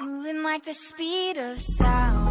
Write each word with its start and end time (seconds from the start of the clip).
Moving 0.00 0.42
like 0.42 0.64
the 0.64 0.74
speed 0.74 1.38
of 1.38 1.60
sound. 1.60 2.25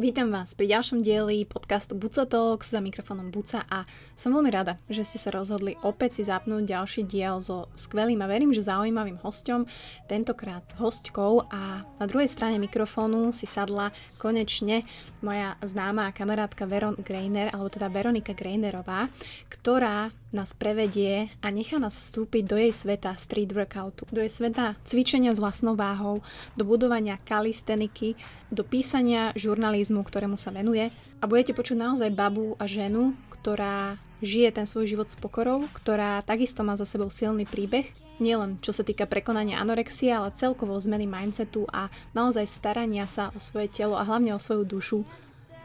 Vítam 0.00 0.32
vás 0.32 0.56
pri 0.56 0.72
ďalšom 0.72 1.04
dieli 1.04 1.44
podcastu 1.44 1.92
Buca 1.92 2.24
Talks. 2.24 2.72
Za 2.72 2.80
mikrofónom 2.80 3.28
Buca 3.28 3.68
a 3.68 3.84
som 4.16 4.32
veľmi 4.32 4.48
rada, 4.48 4.80
že 4.88 5.04
ste 5.04 5.20
sa 5.20 5.28
rozhodli 5.28 5.76
opäť 5.84 6.16
si 6.16 6.22
zapnúť 6.24 6.72
ďalší 6.72 7.04
diel 7.04 7.36
so 7.36 7.68
skvelým 7.76 8.24
a 8.24 8.30
verím, 8.32 8.48
že 8.56 8.64
zaujímavým 8.64 9.20
hosťom, 9.20 9.68
tentokrát 10.08 10.64
hostkou. 10.80 11.44
A 11.52 11.84
na 11.84 12.06
druhej 12.08 12.32
strane 12.32 12.56
mikrofónu 12.56 13.36
si 13.36 13.44
sadla 13.44 13.92
konečne 14.16 14.88
moja 15.20 15.60
známa 15.60 16.16
kamarátka 16.16 16.64
Veron 16.64 16.96
Greiner, 16.96 17.52
alebo 17.52 17.68
teda 17.68 17.92
Veronika 17.92 18.32
Greinerová, 18.32 19.04
ktorá 19.52 20.08
nás 20.30 20.54
prevedie 20.54 21.26
a 21.42 21.50
nechá 21.50 21.76
nás 21.82 21.98
vstúpiť 21.98 22.46
do 22.46 22.56
jej 22.56 22.70
sveta 22.70 23.18
street 23.18 23.50
workoutu, 23.50 24.06
do 24.14 24.22
jej 24.22 24.30
sveta 24.30 24.78
cvičenia 24.86 25.34
s 25.34 25.42
vlastnou 25.42 25.74
váhou, 25.74 26.22
do 26.54 26.62
budovania 26.62 27.18
kalisteniky, 27.26 28.14
do 28.46 28.62
písania 28.62 29.34
žurnalizmu, 29.34 29.89
ktorému 29.98 30.38
sa 30.38 30.54
venuje 30.54 30.94
a 31.18 31.24
budete 31.26 31.50
počuť 31.58 31.74
naozaj 31.74 32.14
babu 32.14 32.54
a 32.62 32.70
ženu, 32.70 33.18
ktorá 33.34 33.98
žije 34.22 34.54
ten 34.54 34.66
svoj 34.70 34.86
život 34.86 35.10
s 35.10 35.18
pokorou, 35.18 35.66
ktorá 35.74 36.22
takisto 36.22 36.62
má 36.62 36.78
za 36.78 36.86
sebou 36.86 37.10
silný 37.10 37.42
príbeh, 37.42 37.90
nielen 38.22 38.62
čo 38.62 38.70
sa 38.70 38.86
týka 38.86 39.10
prekonania 39.10 39.58
anorexie, 39.58 40.14
ale 40.14 40.30
celkovo 40.36 40.78
zmeny 40.78 41.10
mindsetu 41.10 41.66
a 41.74 41.90
naozaj 42.14 42.46
starania 42.46 43.10
sa 43.10 43.34
o 43.34 43.42
svoje 43.42 43.66
telo 43.72 43.98
a 43.98 44.06
hlavne 44.06 44.30
o 44.30 44.38
svoju 44.38 44.62
dušu 44.62 45.02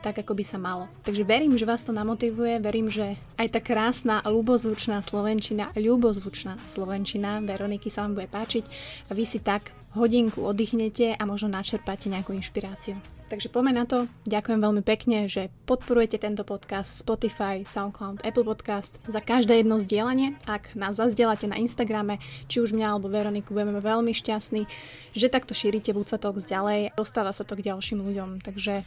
tak, 0.06 0.22
ako 0.22 0.38
by 0.38 0.46
sa 0.46 0.62
malo. 0.62 0.86
Takže 1.02 1.26
verím, 1.26 1.58
že 1.58 1.66
vás 1.66 1.82
to 1.82 1.90
namotivuje, 1.90 2.62
verím, 2.62 2.94
že 2.94 3.18
aj 3.42 3.58
tá 3.58 3.60
krásna, 3.60 4.22
ľubozvučná 4.22 5.02
slovenčina, 5.02 5.74
ľubozvučná 5.74 6.62
slovenčina 6.70 7.42
Veroniky 7.42 7.90
sa 7.90 8.06
vám 8.06 8.22
bude 8.22 8.30
páčiť 8.30 8.64
a 9.10 9.18
vy 9.18 9.26
si 9.26 9.42
tak 9.42 9.74
hodinku 9.98 10.46
oddychnete 10.46 11.18
a 11.18 11.24
možno 11.26 11.50
načerpáte 11.50 12.14
nejakú 12.14 12.38
inšpiráciu. 12.38 13.15
Takže 13.26 13.50
poďme 13.50 13.74
na 13.74 13.86
to. 13.90 14.06
Ďakujem 14.30 14.62
veľmi 14.62 14.84
pekne, 14.86 15.26
že 15.26 15.50
podporujete 15.66 16.22
tento 16.22 16.46
podcast 16.46 16.94
Spotify, 17.02 17.66
SoundCloud, 17.66 18.22
Apple 18.22 18.46
Podcast 18.46 19.02
za 19.10 19.18
každé 19.18 19.66
jedno 19.66 19.82
zdieľanie. 19.82 20.38
Ak 20.46 20.78
nás 20.78 21.02
zazdielate 21.02 21.50
na 21.50 21.58
Instagrame, 21.58 22.22
či 22.46 22.62
už 22.62 22.78
mňa 22.78 22.86
alebo 22.94 23.10
Veroniku, 23.10 23.58
budeme 23.58 23.82
veľmi 23.82 24.14
šťastní, 24.14 24.70
že 25.18 25.34
takto 25.34 25.58
šírite 25.58 25.90
Buca 25.98 26.22
Talks 26.22 26.46
ďalej. 26.46 26.94
Dostáva 26.94 27.34
sa 27.34 27.42
to 27.42 27.58
k 27.58 27.74
ďalším 27.74 28.06
ľuďom. 28.06 28.46
Takže 28.46 28.86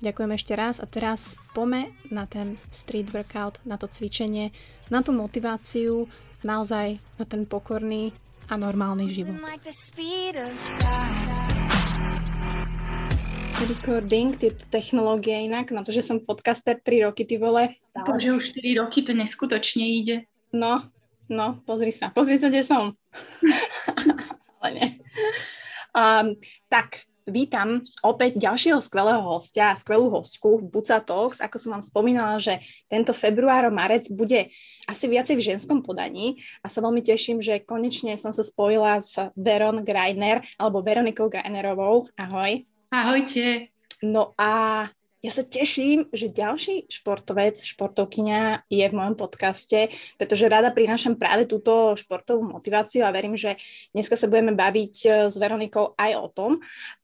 Ďakujem 0.00 0.32
ešte 0.32 0.56
raz 0.56 0.80
a 0.80 0.88
teraz 0.88 1.36
pome 1.52 1.92
na 2.08 2.24
ten 2.24 2.56
street 2.72 3.12
workout, 3.12 3.60
na 3.68 3.76
to 3.76 3.84
cvičenie, 3.84 4.48
na 4.88 5.04
tú 5.04 5.12
motiváciu, 5.12 6.08
naozaj 6.40 6.96
na 7.20 7.24
ten 7.28 7.44
pokorný 7.44 8.16
a 8.48 8.56
normálny 8.56 9.12
život. 9.12 9.36
Recording, 13.60 14.40
tieto 14.40 14.64
technológie 14.72 15.44
inak, 15.44 15.68
na 15.68 15.84
to, 15.84 15.92
že 15.92 16.00
som 16.00 16.16
podcaster 16.16 16.80
3 16.80 17.12
roky, 17.12 17.28
ty 17.28 17.36
vole. 17.36 17.76
Bože, 17.92 18.32
už 18.32 18.56
4 18.56 18.80
roky 18.80 19.04
to 19.04 19.12
neskutočne 19.12 19.84
ide. 19.84 20.24
No, 20.48 20.88
no, 21.28 21.60
pozri 21.68 21.92
sa, 21.92 22.08
pozri 22.08 22.40
sa, 22.40 22.48
kde 22.48 22.64
som. 22.64 22.96
Ale 24.64 24.68
nie. 24.72 24.88
Um, 25.92 26.40
tak, 26.72 27.04
Vítam 27.30 27.78
opäť 28.02 28.40
ďalšieho 28.40 28.82
skvelého 28.82 29.22
hostia, 29.22 29.76
skvelú 29.78 30.10
hostku 30.10 30.58
v 30.58 30.66
Buca 30.66 30.98
Talks. 30.98 31.38
Ako 31.38 31.62
som 31.62 31.76
vám 31.76 31.84
spomínala, 31.84 32.42
že 32.42 32.58
tento 32.90 33.14
február 33.14 33.68
a 33.68 33.70
marec 33.70 34.10
bude 34.10 34.50
asi 34.88 35.04
viacej 35.06 35.38
v 35.38 35.46
ženskom 35.54 35.84
podaní 35.84 36.42
a 36.64 36.66
sa 36.66 36.82
veľmi 36.82 37.04
teším, 37.04 37.38
že 37.38 37.62
konečne 37.62 38.18
som 38.18 38.34
sa 38.34 38.42
spojila 38.42 38.98
s 38.98 39.20
Veron 39.38 39.86
Greiner 39.86 40.42
alebo 40.58 40.82
Veronikou 40.82 41.30
Greinerovou. 41.30 42.10
Ahoj. 42.18 42.66
Ahojte. 42.90 43.70
No 44.02 44.34
a 44.34 44.90
ja 45.22 45.30
sa 45.30 45.46
teším, 45.46 46.10
že 46.10 46.26
ďalší 46.26 46.90
športovec, 46.90 47.54
športovkyňa 47.62 48.66
je 48.66 48.82
v 48.82 48.96
mojom 48.98 49.14
podcaste, 49.14 49.94
pretože 50.18 50.50
rada 50.50 50.74
prinášam 50.74 51.14
práve 51.14 51.46
túto 51.46 51.94
športovú 51.94 52.42
motiváciu 52.50 53.06
a 53.06 53.14
verím, 53.14 53.38
že 53.38 53.54
dneska 53.94 54.18
sa 54.18 54.26
budeme 54.26 54.58
baviť 54.58 54.94
e, 55.06 55.08
s 55.30 55.38
Veronikou 55.38 55.94
aj 55.94 56.12
o 56.18 56.26
tom. 56.34 56.52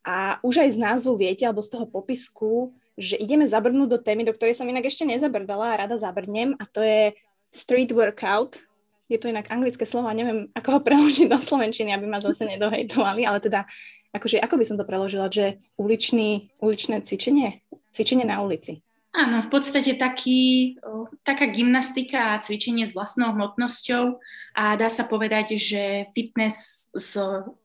A 0.03 0.43
už 0.43 0.67
aj 0.67 0.75
z 0.75 0.83
názvu 0.83 1.15
viete, 1.15 1.47
alebo 1.47 1.63
z 1.63 1.79
toho 1.79 1.87
popisku, 1.87 2.75
že 2.99 3.15
ideme 3.15 3.47
zabrnúť 3.47 3.87
do 3.87 3.99
témy, 4.03 4.27
do 4.27 4.35
ktorej 4.35 4.59
som 4.59 4.67
inak 4.67 4.91
ešte 4.91 5.07
nezabrdala 5.07 5.71
a 5.71 5.87
rada 5.87 5.95
zabrdnem 5.95 6.59
a 6.59 6.67
to 6.67 6.83
je 6.83 7.15
street 7.55 7.95
workout. 7.95 8.59
Je 9.07 9.15
to 9.15 9.31
inak 9.31 9.47
anglické 9.47 9.87
slovo, 9.87 10.11
neviem, 10.11 10.51
ako 10.51 10.67
ho 10.67 10.79
preložiť 10.83 11.31
do 11.31 11.39
slovenčiny, 11.47 11.95
aby 11.95 12.11
ma 12.11 12.19
zase 12.19 12.43
nedohejtovali, 12.43 13.23
ale 13.23 13.39
teda, 13.39 13.63
akože, 14.17 14.41
ako 14.41 14.55
by 14.57 14.65
som 14.65 14.77
to 14.81 14.85
preložila, 14.89 15.29
že 15.29 15.61
uličný, 15.77 16.49
uličné 16.59 17.05
cvičenie? 17.05 17.61
cvičenie 17.97 18.29
na 18.29 18.45
ulici. 18.45 18.85
Áno, 19.17 19.41
v 19.41 19.49
podstate 19.49 19.97
taký, 19.97 20.77
taká 21.25 21.49
gymnastika 21.49 22.37
a 22.37 22.41
cvičenie 22.43 22.85
s 22.85 22.93
vlastnou 22.93 23.33
hmotnosťou 23.33 24.21
a 24.53 24.77
dá 24.77 24.93
sa 24.93 25.09
povedať, 25.09 25.57
že 25.57 26.05
fitness 26.13 26.85
s 26.93 27.17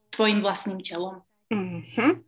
tvojim 0.09 0.41
vlastným 0.41 0.81
telom. 0.81 1.21
Mm-hmm. 1.53 2.25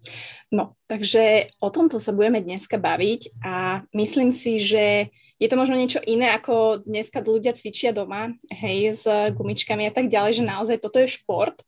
No, 0.54 0.78
takže 0.86 1.50
o 1.58 1.74
tomto 1.74 1.98
sa 1.98 2.14
budeme 2.14 2.38
dneska 2.38 2.78
baviť 2.78 3.42
a 3.42 3.82
myslím 3.98 4.30
si, 4.30 4.62
že 4.62 5.10
je 5.36 5.48
to 5.52 5.60
možno 5.60 5.76
niečo 5.76 6.00
iné, 6.08 6.32
ako 6.32 6.88
dneska 6.88 7.20
ľudia 7.20 7.52
cvičia 7.52 7.92
doma, 7.92 8.32
hej, 8.56 8.96
s 8.96 9.04
gumičkami 9.36 9.84
a 9.84 9.92
tak 9.92 10.08
ďalej, 10.08 10.40
že 10.40 10.48
naozaj 10.48 10.78
toto 10.80 10.96
je 11.04 11.12
šport. 11.12 11.60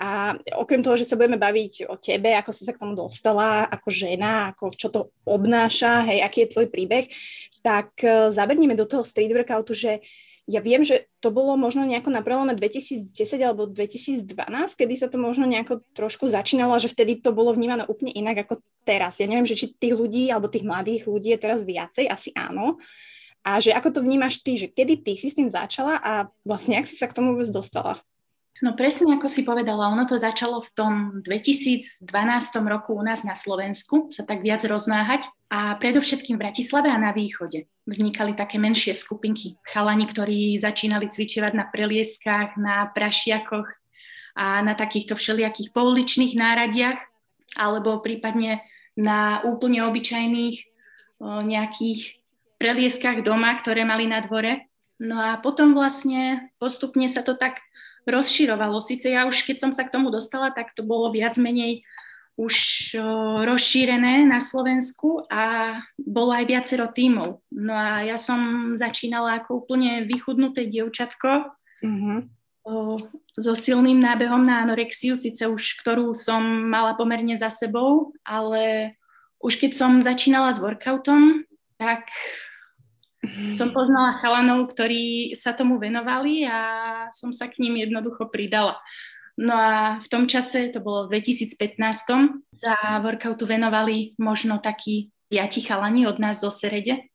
A 0.00 0.32
okrem 0.56 0.80
toho, 0.80 0.96
že 0.96 1.04
sa 1.04 1.20
budeme 1.20 1.36
baviť 1.36 1.92
o 1.92 2.00
tebe, 2.00 2.32
ako 2.32 2.50
si 2.56 2.64
sa 2.64 2.72
k 2.72 2.80
tomu 2.80 2.96
dostala, 2.96 3.68
ako 3.68 3.92
žena, 3.92 4.56
ako 4.56 4.72
čo 4.72 4.88
to 4.88 5.00
obnáša, 5.28 6.08
hej, 6.08 6.24
aký 6.24 6.48
je 6.48 6.52
tvoj 6.56 6.66
príbeh, 6.72 7.04
tak 7.60 7.92
uh, 8.00 8.32
zaberneme 8.32 8.72
do 8.72 8.88
toho 8.88 9.04
street 9.04 9.36
workoutu, 9.36 9.76
že 9.76 10.00
ja 10.52 10.60
viem, 10.60 10.84
že 10.84 11.08
to 11.24 11.32
bolo 11.32 11.56
možno 11.56 11.88
nejako 11.88 12.12
na 12.12 12.20
prelome 12.20 12.52
2010 12.52 13.08
alebo 13.40 13.64
2012, 13.64 14.28
kedy 14.76 14.94
sa 15.00 15.08
to 15.08 15.16
možno 15.16 15.48
nejako 15.48 15.80
trošku 15.96 16.28
začínalo 16.28 16.76
a 16.76 16.82
že 16.82 16.92
vtedy 16.92 17.24
to 17.24 17.32
bolo 17.32 17.56
vnímané 17.56 17.88
úplne 17.88 18.12
inak 18.12 18.44
ako 18.44 18.60
teraz. 18.84 19.16
Ja 19.16 19.24
neviem, 19.24 19.48
že 19.48 19.56
či 19.56 19.72
tých 19.72 19.96
ľudí 19.96 20.28
alebo 20.28 20.52
tých 20.52 20.68
mladých 20.68 21.08
ľudí 21.08 21.32
je 21.32 21.40
teraz 21.40 21.64
viacej, 21.64 22.04
asi 22.12 22.36
áno. 22.36 22.76
A 23.42 23.58
že 23.58 23.72
ako 23.72 23.98
to 23.98 24.00
vnímaš 24.04 24.44
ty, 24.44 24.60
že 24.60 24.68
kedy 24.68 25.02
ty 25.02 25.12
si 25.16 25.32
s 25.32 25.34
tým 25.40 25.48
začala 25.48 25.98
a 25.98 26.28
vlastne 26.44 26.78
ak 26.78 26.86
si 26.86 26.94
sa 26.94 27.08
k 27.08 27.16
tomu 27.16 27.34
vôbec 27.34 27.48
dostala? 27.48 27.98
No 28.62 28.78
presne 28.78 29.18
ako 29.18 29.26
si 29.26 29.42
povedala, 29.42 29.90
ono 29.90 30.06
to 30.06 30.14
začalo 30.14 30.62
v 30.62 30.70
tom 30.78 30.92
2012 31.26 32.06
roku 32.70 32.94
u 32.94 33.02
nás 33.02 33.26
na 33.26 33.34
Slovensku 33.34 34.06
sa 34.14 34.22
tak 34.22 34.46
viac 34.46 34.62
rozmáhať 34.62 35.26
a 35.50 35.74
predovšetkým 35.82 36.38
v 36.38 36.42
Bratislave 36.46 36.86
a 36.86 36.94
na 36.94 37.10
východe. 37.10 37.66
Vznikali 37.82 38.38
také 38.38 38.62
menšie 38.62 38.94
skupinky. 38.94 39.58
Chalani, 39.66 40.06
ktorí 40.06 40.54
začínali 40.54 41.10
cvičovať 41.10 41.52
na 41.58 41.66
prelieskách, 41.66 42.54
na 42.54 42.86
prašiakoch 42.94 43.66
a 44.38 44.62
na 44.62 44.78
takýchto 44.78 45.18
všelijakých 45.18 45.74
pouličných 45.74 46.38
náradiach 46.38 47.02
alebo 47.58 48.00
prípadne 48.00 48.64
na 48.96 49.42
úplne 49.44 49.84
obyčajných 49.88 50.56
o, 50.62 51.42
nejakých 51.44 52.22
prelieskách 52.56 53.26
doma, 53.26 53.52
ktoré 53.58 53.82
mali 53.82 54.06
na 54.06 54.22
dvore. 54.24 54.70
No 55.02 55.18
a 55.18 55.36
potom 55.42 55.74
vlastne 55.74 56.54
postupne 56.62 57.10
sa 57.10 57.26
to 57.26 57.34
tak 57.34 57.58
rozširovalo. 58.06 58.78
Sice 58.78 59.10
ja 59.10 59.26
už 59.26 59.42
keď 59.42 59.68
som 59.68 59.72
sa 59.74 59.82
k 59.82 59.92
tomu 59.92 60.14
dostala, 60.14 60.54
tak 60.54 60.70
to 60.70 60.86
bolo 60.86 61.10
viac 61.10 61.34
menej 61.34 61.82
už 62.42 62.56
rozšírené 63.46 64.26
na 64.26 64.42
Slovensku 64.42 65.22
a 65.30 65.78
bolo 65.94 66.34
aj 66.34 66.44
viacero 66.50 66.90
tímov. 66.90 67.38
No 67.54 67.70
a 67.70 68.02
ja 68.02 68.18
som 68.18 68.74
začínala 68.74 69.38
ako 69.38 69.62
úplne 69.62 70.02
vychudnuté 70.10 70.66
dievčatko 70.66 71.54
mm-hmm. 71.86 72.18
so 73.38 73.52
silným 73.54 74.02
nábehom 74.02 74.42
na 74.42 74.66
anorexiu, 74.66 75.14
síce 75.14 75.46
už 75.46 75.78
ktorú 75.86 76.10
som 76.18 76.42
mala 76.66 76.98
pomerne 76.98 77.38
za 77.38 77.46
sebou, 77.46 78.10
ale 78.26 78.98
už 79.38 79.62
keď 79.62 79.72
som 79.78 80.02
začínala 80.02 80.50
s 80.50 80.58
workoutom, 80.58 81.46
tak 81.78 82.10
som 83.54 83.70
poznala 83.70 84.18
chalanov, 84.18 84.66
ktorí 84.74 85.30
sa 85.38 85.54
tomu 85.54 85.78
venovali 85.78 86.42
a 86.42 86.58
som 87.14 87.30
sa 87.30 87.46
k 87.46 87.62
ním 87.62 87.86
jednoducho 87.86 88.26
pridala. 88.26 88.82
No 89.38 89.56
a 89.56 89.98
v 90.04 90.08
tom 90.12 90.28
čase, 90.28 90.68
to 90.68 90.84
bolo 90.84 91.08
v 91.08 91.18
2015, 91.20 91.56
za 92.62 92.76
workoutu 93.00 93.48
venovali 93.48 94.14
možno 94.20 94.60
takí 94.60 95.10
piati 95.32 95.64
chalani 95.64 96.06
od 96.06 96.20
nás 96.20 96.44
zo 96.44 96.52
Serede. 96.52 97.08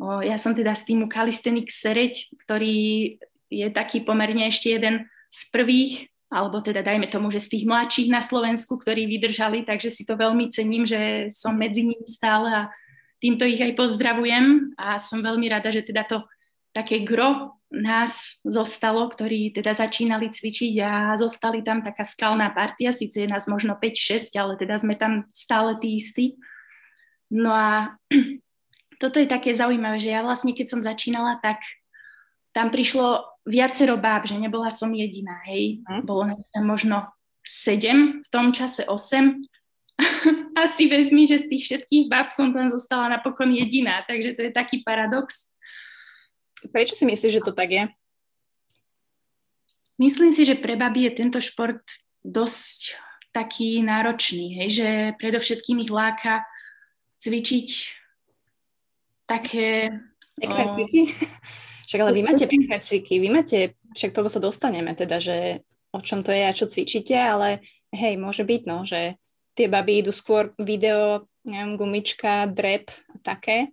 O, 0.00 0.24
ja 0.24 0.40
som 0.40 0.56
teda 0.56 0.72
z 0.72 0.88
týmu 0.88 1.06
Calisthenics 1.12 1.78
Sereď, 1.78 2.32
ktorý 2.42 3.14
je 3.52 3.68
taký 3.68 4.02
pomerne 4.02 4.48
ešte 4.48 4.72
jeden 4.72 5.06
z 5.28 5.40
prvých, 5.52 6.08
alebo 6.32 6.64
teda 6.64 6.80
dajme 6.80 7.12
tomu, 7.12 7.28
že 7.28 7.44
z 7.44 7.52
tých 7.52 7.64
mladších 7.68 8.08
na 8.08 8.24
Slovensku, 8.24 8.80
ktorí 8.80 9.04
vydržali, 9.04 9.68
takže 9.68 9.92
si 9.92 10.08
to 10.08 10.16
veľmi 10.16 10.48
cením, 10.48 10.88
že 10.88 11.28
som 11.28 11.52
medzi 11.52 11.84
nimi 11.84 12.08
stále 12.08 12.48
a 12.48 12.62
týmto 13.20 13.44
ich 13.44 13.60
aj 13.60 13.76
pozdravujem 13.76 14.72
a 14.80 14.96
som 14.96 15.20
veľmi 15.20 15.46
rada, 15.52 15.68
že 15.68 15.84
teda 15.84 16.08
to 16.08 16.24
také 16.72 17.04
gro 17.04 17.60
nás 17.72 18.36
zostalo, 18.44 19.08
ktorí 19.08 19.52
teda 19.56 19.72
začínali 19.72 20.28
cvičiť 20.28 20.74
a 20.84 20.92
zostali 21.16 21.64
tam 21.64 21.80
taká 21.80 22.04
skalná 22.04 22.52
partia, 22.52 22.92
síce 22.92 23.24
je 23.24 23.28
nás 23.28 23.48
možno 23.48 23.76
5-6, 23.80 24.36
ale 24.36 24.60
teda 24.60 24.76
sme 24.76 24.92
tam 24.96 25.24
stále 25.32 25.80
tí 25.80 25.96
istí. 25.96 26.36
No 27.32 27.52
a 27.56 27.96
toto 29.00 29.16
je 29.16 29.28
také 29.28 29.56
zaujímavé, 29.56 29.96
že 29.96 30.12
ja 30.12 30.20
vlastne 30.20 30.52
keď 30.52 30.66
som 30.68 30.80
začínala, 30.84 31.40
tak 31.40 31.64
tam 32.52 32.68
prišlo 32.68 33.24
viacero 33.48 33.96
báb, 33.96 34.28
že 34.28 34.36
nebola 34.36 34.68
som 34.68 34.92
jediná, 34.92 35.40
hej. 35.48 35.80
Hm. 35.88 36.04
Bolo 36.04 36.28
nás 36.28 36.44
tam 36.52 36.68
možno 36.68 37.08
sedem, 37.40 38.20
v 38.20 38.28
tom 38.28 38.52
čase 38.52 38.84
osem. 38.84 39.42
Asi 40.62 40.86
vezmi, 40.86 41.24
že 41.24 41.40
z 41.40 41.48
tých 41.48 41.62
všetkých 41.64 42.04
báb 42.12 42.28
som 42.30 42.52
tam 42.52 42.68
zostala 42.68 43.08
napokon 43.08 43.50
jediná, 43.50 44.04
takže 44.04 44.36
to 44.36 44.44
je 44.46 44.52
taký 44.52 44.84
paradox. 44.84 45.51
Prečo 46.70 46.94
si 46.94 47.08
myslíš, 47.08 47.42
že 47.42 47.44
to 47.44 47.50
tak 47.50 47.70
je? 47.72 47.84
Myslím 49.98 50.30
si, 50.30 50.46
že 50.46 50.58
pre 50.58 50.78
baby 50.78 51.10
je 51.10 51.12
tento 51.18 51.38
šport 51.42 51.82
dosť 52.22 52.98
taký 53.32 53.80
náročný, 53.80 54.62
hej, 54.62 54.68
že 54.70 54.88
predovšetkým 55.18 55.82
ich 55.82 55.90
láka 55.90 56.44
cvičiť 57.18 57.68
také... 59.26 59.88
Pekné 60.36 60.64
cviky? 60.76 61.00
Však 61.88 62.00
ale 62.08 62.12
vy 62.16 62.22
máte 62.24 62.48
pekné 62.48 62.80
cviky, 62.80 63.20
vy 63.20 63.28
máte, 63.28 63.76
však 63.92 64.16
tomu 64.16 64.32
sa 64.32 64.40
dostaneme 64.40 64.96
teda, 64.96 65.20
že 65.20 65.60
o 65.92 66.00
čom 66.00 66.24
to 66.24 66.32
je 66.32 66.40
a 66.48 66.56
čo 66.56 66.64
cvičíte, 66.64 67.12
ale 67.12 67.60
hej, 67.92 68.16
môže 68.16 68.48
byť 68.48 68.62
no, 68.64 68.88
že 68.88 69.20
tie 69.52 69.68
baby 69.68 70.00
idú 70.00 70.08
skôr 70.08 70.56
video, 70.56 71.28
neviem, 71.44 71.76
gumička, 71.76 72.48
drep 72.48 72.88
a 73.12 73.20
také, 73.20 73.68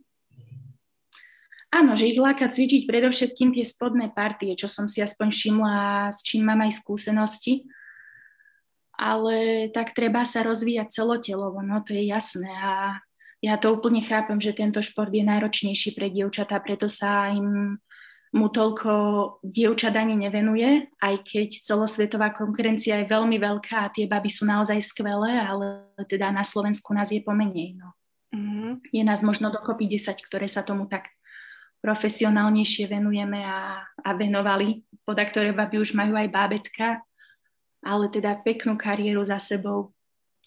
Áno, 1.70 1.94
že 1.94 2.10
ich 2.10 2.18
láka 2.18 2.50
cvičiť 2.50 2.90
predovšetkým 2.90 3.54
tie 3.54 3.62
spodné 3.62 4.10
partie, 4.10 4.58
čo 4.58 4.66
som 4.66 4.90
si 4.90 5.06
aspoň 5.06 5.30
všimla, 5.30 6.10
s 6.10 6.26
čím 6.26 6.50
mám 6.50 6.66
aj 6.66 6.82
skúsenosti. 6.82 7.70
Ale 8.98 9.70
tak 9.70 9.94
treba 9.94 10.26
sa 10.26 10.42
rozvíjať 10.44 10.92
celotelovo, 10.92 11.62
no 11.62 11.86
to 11.86 11.94
je 11.94 12.10
jasné. 12.10 12.50
A 12.50 13.00
ja 13.40 13.56
to 13.56 13.72
úplne 13.72 14.02
chápem, 14.04 14.42
že 14.42 14.58
tento 14.58 14.82
šport 14.84 15.14
je 15.14 15.24
náročnejší 15.24 15.96
pre 15.96 16.12
dievčatá, 16.12 16.60
preto 16.60 16.90
sa 16.90 17.32
im 17.32 17.80
mu 18.30 18.46
toľko 18.50 18.92
dievčat 19.42 19.98
ani 19.98 20.14
nevenuje, 20.14 20.86
aj 21.02 21.16
keď 21.26 21.66
celosvetová 21.66 22.30
konkurencia 22.30 23.02
je 23.02 23.10
veľmi 23.10 23.42
veľká 23.42 23.90
a 23.90 23.94
tie 23.94 24.06
baby 24.06 24.30
sú 24.30 24.46
naozaj 24.46 24.78
skvelé, 24.86 25.42
ale 25.42 25.90
teda 26.06 26.30
na 26.30 26.46
Slovensku 26.46 26.94
nás 26.94 27.10
je 27.10 27.26
pomenej. 27.26 27.74
No. 27.82 27.98
Mm-hmm. 28.30 28.94
Je 28.94 29.02
nás 29.02 29.26
možno 29.26 29.50
dokopy 29.50 29.90
10, 29.90 30.14
ktoré 30.22 30.46
sa 30.46 30.62
tomu 30.62 30.86
tak 30.86 31.10
profesionálnejšie 31.80 32.92
venujeme 32.92 33.44
a, 33.44 33.84
a 33.84 34.10
venovali, 34.16 34.84
poda 35.08 35.24
ktoré 35.24 35.56
baby 35.56 35.80
už 35.80 35.96
majú 35.96 36.16
aj 36.16 36.28
bábetka, 36.28 37.00
ale 37.80 38.12
teda 38.12 38.40
peknú 38.44 38.76
kariéru 38.76 39.24
za 39.24 39.40
sebou. 39.40 39.96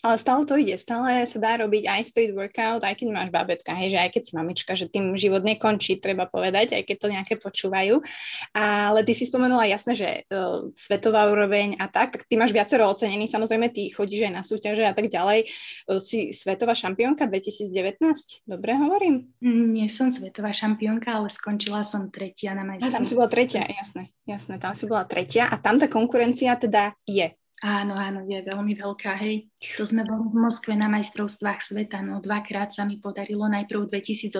Ale 0.03 0.19
stále 0.19 0.43
to 0.43 0.59
ide, 0.59 0.75
stále 0.75 1.23
sa 1.31 1.39
dá 1.39 1.63
robiť 1.63 1.87
aj 1.87 2.11
street 2.11 2.35
workout, 2.35 2.83
aj 2.83 2.99
keď 2.99 3.07
máš 3.15 3.31
babetka, 3.31 3.71
hej, 3.79 3.95
že 3.95 3.99
aj 4.03 4.11
keď 4.11 4.23
si 4.27 4.33
mamička, 4.35 4.73
že 4.75 4.91
tým 4.91 5.15
život 5.15 5.47
nekončí, 5.47 6.03
treba 6.03 6.27
povedať, 6.27 6.75
aj 6.75 6.83
keď 6.83 6.97
to 6.99 7.09
nejaké 7.15 7.35
počúvajú. 7.39 8.03
Ale 8.51 9.07
ty 9.07 9.15
si 9.15 9.31
spomenula 9.31 9.71
jasne, 9.71 9.95
že 9.95 10.27
uh, 10.27 10.67
svetová 10.75 11.31
úroveň 11.31 11.79
a 11.79 11.87
tak, 11.87 12.19
tak 12.19 12.27
ty 12.27 12.35
máš 12.35 12.51
viacero 12.51 12.91
ocenení, 12.91 13.31
samozrejme 13.31 13.71
ty 13.71 13.95
chodíš 13.95 14.27
aj 14.27 14.35
na 14.35 14.43
súťaže 14.43 14.83
a 14.83 14.91
tak 14.91 15.07
ďalej. 15.07 15.47
Uh, 15.87 16.03
si 16.03 16.35
svetová 16.35 16.75
šampiónka 16.75 17.31
2019, 17.31 18.43
dobre 18.43 18.75
hovorím? 18.75 19.31
Nie 19.47 19.87
som 19.87 20.11
svetová 20.11 20.51
šampiónka, 20.51 21.15
ale 21.15 21.31
skončila 21.31 21.87
som 21.87 22.11
tretia 22.11 22.59
na 22.59 22.67
majstrovstve. 22.67 22.99
Tam 22.99 23.07
si 23.07 23.15
bola 23.15 23.31
tretia, 23.31 23.63
jasné, 23.71 24.11
jasné, 24.27 24.59
tam 24.59 24.75
si 24.75 24.85
bola 24.91 25.07
tretia 25.07 25.47
a 25.47 25.55
tam 25.63 25.79
tá 25.79 25.87
konkurencia 25.87 26.59
teda 26.59 26.91
je 27.07 27.31
Áno, 27.63 27.95
áno, 27.95 28.27
je 28.27 28.43
veľmi 28.43 28.75
veľká, 28.75 29.23
hej. 29.23 29.47
To 29.79 29.87
sme 29.87 30.03
boli 30.03 30.27
v 30.27 30.35
Moskve 30.35 30.75
na 30.75 30.91
majstrovstvách 30.91 31.63
sveta, 31.63 32.03
no 32.03 32.19
dvakrát 32.19 32.75
sa 32.75 32.83
mi 32.83 32.99
podarilo, 32.99 33.47
najprv 33.47 33.87
v 33.87 34.03
2018 34.03 34.35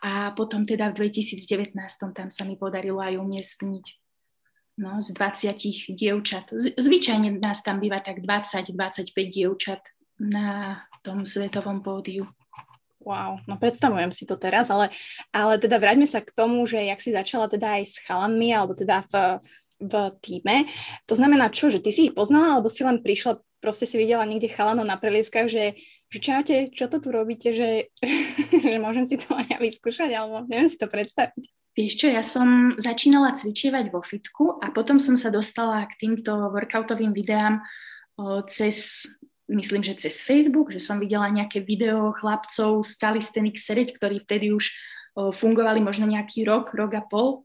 a 0.00 0.32
potom 0.32 0.64
teda 0.64 0.88
v 0.96 1.12
2019 1.12 1.76
tam 2.16 2.28
sa 2.32 2.48
mi 2.48 2.56
podarilo 2.56 3.04
aj 3.04 3.20
umiestniť 3.20 3.84
no, 4.80 5.04
z 5.04 5.12
20 5.12 5.96
dievčat. 5.96 6.48
Z, 6.48 6.80
zvyčajne 6.80 7.36
nás 7.36 7.60
tam 7.60 7.76
býva 7.76 8.00
tak 8.00 8.24
20-25 8.24 9.12
dievčat 9.12 9.84
na 10.16 10.80
tom 11.04 11.28
svetovom 11.28 11.84
pódiu. 11.84 12.24
Wow, 13.04 13.36
no 13.44 13.60
predstavujem 13.60 14.16
si 14.16 14.24
to 14.24 14.40
teraz, 14.40 14.72
ale, 14.72 14.88
ale 15.28 15.60
teda 15.60 15.76
vráťme 15.76 16.08
sa 16.08 16.24
k 16.24 16.32
tomu, 16.32 16.64
že 16.64 16.80
jak 16.88 16.96
si 17.04 17.12
začala 17.12 17.52
teda 17.52 17.76
aj 17.76 17.84
s 17.84 18.00
chalanmi, 18.00 18.56
alebo 18.56 18.72
teda 18.72 19.04
v, 19.12 19.44
v 19.84 19.94
týme. 20.20 20.56
To 21.08 21.14
znamená 21.14 21.52
čo, 21.52 21.68
že 21.68 21.80
ty 21.80 21.92
si 21.92 22.10
ich 22.10 22.16
poznala, 22.16 22.58
alebo 22.58 22.72
si 22.72 22.82
len 22.82 23.04
prišla, 23.04 23.40
proste 23.60 23.88
si 23.88 23.96
videla 24.00 24.24
niekde 24.28 24.52
chalano 24.52 24.84
na 24.84 24.96
prelieskach, 24.96 25.48
že, 25.48 25.76
že 26.12 26.18
čaute, 26.20 26.56
čo 26.72 26.88
to 26.88 27.00
tu 27.00 27.08
robíte, 27.12 27.52
že, 27.52 27.92
že 28.64 28.76
môžem 28.80 29.04
si 29.08 29.20
to 29.20 29.32
aj 29.32 29.46
ja 29.48 29.58
vyskúšať, 29.60 30.10
alebo 30.16 30.44
neviem 30.48 30.68
si 30.68 30.80
to 30.80 30.88
predstaviť. 30.88 31.44
Vieš 31.74 31.94
čo, 31.98 32.06
ja 32.06 32.22
som 32.22 32.78
začínala 32.78 33.34
cvičívať 33.34 33.90
vo 33.90 33.98
fitku 33.98 34.62
a 34.62 34.70
potom 34.70 35.02
som 35.02 35.18
sa 35.18 35.26
dostala 35.26 35.82
k 35.90 36.06
týmto 36.06 36.54
workoutovým 36.54 37.10
videám 37.10 37.66
o, 38.14 38.46
cez, 38.46 39.02
myslím, 39.50 39.82
že 39.82 40.06
cez 40.06 40.22
Facebook, 40.22 40.70
že 40.70 40.78
som 40.78 41.02
videla 41.02 41.26
nejaké 41.26 41.66
video 41.66 42.14
chlapcov 42.14 42.78
z 42.86 42.90
Calisthenics 42.94 43.66
Sereď, 43.66 43.90
ktorí 43.90 44.22
vtedy 44.22 44.54
už 44.54 44.70
o, 45.18 45.34
fungovali 45.34 45.82
možno 45.82 46.06
nejaký 46.06 46.46
rok, 46.46 46.70
rok 46.78 46.94
a 46.94 47.02
pol 47.02 47.42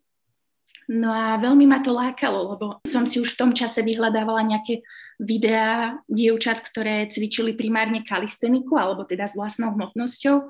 No 0.90 1.14
a 1.14 1.38
veľmi 1.38 1.70
ma 1.70 1.86
to 1.86 1.94
lákalo, 1.94 2.58
lebo 2.58 2.66
som 2.82 3.06
si 3.06 3.22
už 3.22 3.38
v 3.38 3.40
tom 3.46 3.52
čase 3.54 3.86
vyhľadávala 3.86 4.42
nejaké 4.42 4.82
videá 5.22 6.02
dievčat, 6.10 6.66
ktoré 6.66 7.06
cvičili 7.06 7.54
primárne 7.54 8.02
kalisteniku, 8.02 8.74
alebo 8.74 9.06
teda 9.06 9.30
s 9.30 9.38
vlastnou 9.38 9.70
hmotnosťou. 9.78 10.50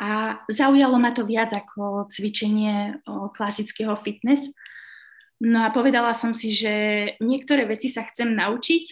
A 0.00 0.40
zaujalo 0.48 0.96
ma 0.96 1.12
to 1.12 1.28
viac 1.28 1.52
ako 1.52 2.08
cvičenie 2.08 3.04
klasického 3.36 3.92
fitness. 4.00 4.48
No 5.44 5.66
a 5.66 5.68
povedala 5.68 6.16
som 6.16 6.32
si, 6.32 6.56
že 6.56 6.72
niektoré 7.20 7.68
veci 7.68 7.92
sa 7.92 8.08
chcem 8.08 8.32
naučiť 8.32 8.84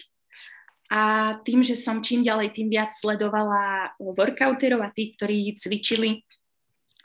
a 0.93 1.01
tým, 1.41 1.65
že 1.65 1.73
som 1.73 2.05
čím 2.05 2.21
ďalej, 2.21 2.53
tým 2.53 2.69
viac 2.69 2.93
sledovala 2.93 3.97
workouterov 3.97 4.85
a 4.85 4.93
tých, 4.93 5.17
ktorí 5.17 5.57
cvičili 5.57 6.21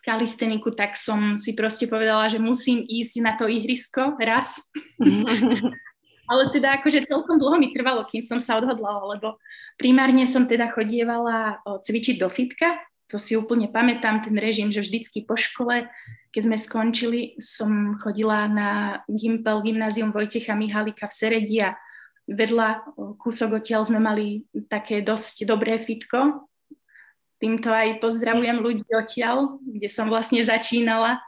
kalisteniku, 0.08 0.72
tak 0.72 0.96
som 0.96 1.36
si 1.36 1.52
proste 1.52 1.84
povedala, 1.84 2.32
že 2.32 2.40
musím 2.40 2.80
ísť 2.88 3.20
na 3.20 3.36
to 3.36 3.44
ihrisko 3.44 4.16
raz. 4.16 4.64
Ale 6.28 6.52
teda 6.52 6.80
akože 6.80 7.08
celkom 7.08 7.40
dlho 7.40 7.56
mi 7.60 7.72
trvalo, 7.72 8.04
kým 8.04 8.20
som 8.20 8.40
sa 8.40 8.56
odhodlala, 8.60 9.16
lebo 9.16 9.36
primárne 9.80 10.24
som 10.28 10.44
teda 10.44 10.68
chodievala 10.68 11.60
cvičiť 11.64 12.20
do 12.20 12.28
fitka, 12.28 12.80
to 13.08 13.16
si 13.16 13.32
úplne 13.32 13.72
pamätám, 13.72 14.20
ten 14.20 14.36
režim, 14.36 14.68
že 14.68 14.84
vždycky 14.84 15.24
po 15.24 15.40
škole, 15.40 15.88
keď 16.28 16.42
sme 16.44 16.56
skončili, 16.60 17.20
som 17.40 17.96
chodila 17.96 18.44
na 18.44 19.00
Gimpel, 19.08 19.64
gymnázium 19.64 20.12
Vojtecha 20.12 20.52
Mihalika 20.52 21.08
v 21.08 21.16
Seredi 21.16 21.64
a 21.64 21.72
vedľa 22.28 22.92
kúsok 23.16 23.64
odtiaľ 23.64 23.88
sme 23.88 23.96
mali 23.96 24.44
také 24.68 25.00
dosť 25.00 25.48
dobré 25.48 25.80
fitko, 25.80 26.47
Týmto 27.38 27.70
aj 27.70 28.02
pozdravujem 28.02 28.58
ľudí 28.58 28.86
odtiaľ, 28.90 29.62
kde 29.62 29.86
som 29.86 30.10
vlastne 30.10 30.42
začínala. 30.42 31.22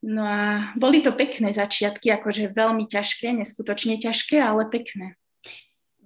No 0.00 0.24
a 0.24 0.72
boli 0.76 1.04
to 1.04 1.12
pekné 1.12 1.52
začiatky, 1.52 2.08
akože 2.16 2.52
veľmi 2.52 2.88
ťažké, 2.88 3.32
neskutočne 3.36 4.00
ťažké, 4.00 4.40
ale 4.40 4.68
pekné. 4.72 5.20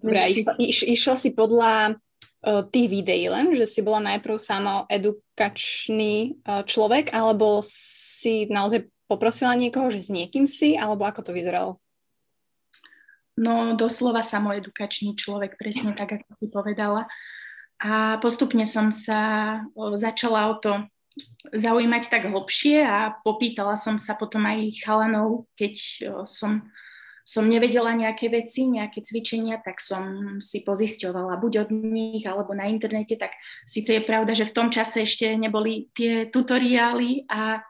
Dobre, 0.01 0.43
iš, 0.59 0.89
išla 0.89 1.21
si 1.21 1.31
podľa 1.37 1.95
uh, 1.95 2.65
tých 2.67 2.89
videí 2.89 3.29
len, 3.29 3.53
že 3.53 3.69
si 3.69 3.85
bola 3.85 4.01
najprv 4.01 4.41
samo 4.41 4.89
edukačný 4.89 6.41
uh, 6.43 6.65
človek, 6.65 7.13
alebo 7.13 7.61
si 7.63 8.49
naozaj 8.49 8.89
poprosila 9.07 9.53
niekoho, 9.55 9.93
že 9.93 10.07
s 10.07 10.11
niekým 10.11 10.49
si, 10.49 10.75
alebo 10.75 11.05
ako 11.05 11.31
to 11.31 11.37
vyzeralo? 11.37 11.77
No, 13.37 13.77
doslova 13.77 14.25
samoedukačný 14.25 15.15
človek, 15.15 15.61
presne 15.61 15.93
tak, 15.93 16.21
ako 16.21 16.31
si 16.33 16.47
povedala. 16.49 17.07
A 17.81 18.21
postupne 18.21 18.69
som 18.69 18.93
sa 18.93 19.21
začala 19.97 20.53
o 20.53 20.61
to 20.61 20.85
zaujímať 21.51 22.13
tak 22.13 22.29
hlbšie 22.29 22.85
a 22.85 23.17
popýtala 23.25 23.75
som 23.75 23.97
sa 23.97 24.15
potom 24.15 24.45
aj 24.47 24.85
chalanov, 24.85 25.49
keď 25.57 25.75
som, 26.29 26.69
som 27.25 27.45
nevedela 27.49 27.97
nejaké 27.97 28.29
veci, 28.29 28.69
nejaké 28.69 29.01
cvičenia, 29.01 29.59
tak 29.65 29.81
som 29.81 30.37
si 30.45 30.61
pozisťovala 30.61 31.41
buď 31.41 31.53
od 31.67 31.71
nich 31.73 32.23
alebo 32.29 32.53
na 32.53 32.69
internete, 32.69 33.17
tak 33.17 33.33
síce 33.65 33.97
je 33.97 34.03
pravda, 34.05 34.37
že 34.37 34.49
v 34.49 34.55
tom 34.55 34.69
čase 34.69 35.03
ešte 35.03 35.33
neboli 35.35 35.89
tie 35.97 36.29
tutoriály 36.29 37.27
a 37.33 37.65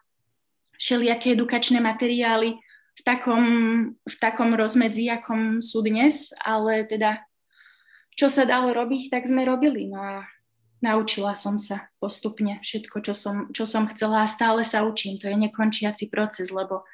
všelijaké 0.77 1.39
edukačné 1.39 1.79
materiály 1.79 2.59
v 2.99 3.01
takom, 3.07 3.45
v 3.95 4.17
takom 4.21 4.53
rozmedzi, 4.53 5.09
akom 5.09 5.65
sú 5.65 5.81
dnes, 5.81 6.35
ale 6.41 6.85
teda 6.85 7.25
čo 8.21 8.29
sa 8.29 8.45
dalo 8.45 8.77
robiť, 8.77 9.09
tak 9.09 9.25
sme 9.25 9.49
robili. 9.49 9.89
No 9.89 9.97
a 9.97 10.29
naučila 10.85 11.33
som 11.33 11.57
sa 11.57 11.89
postupne 11.97 12.61
všetko, 12.61 13.01
čo 13.01 13.17
som, 13.17 13.49
čo 13.49 13.65
som 13.65 13.89
chcela 13.89 14.21
a 14.21 14.29
stále 14.29 14.61
sa 14.61 14.85
učím. 14.85 15.17
To 15.25 15.25
je 15.25 15.41
nekončiaci 15.41 16.13
proces, 16.13 16.53
lebo 16.53 16.85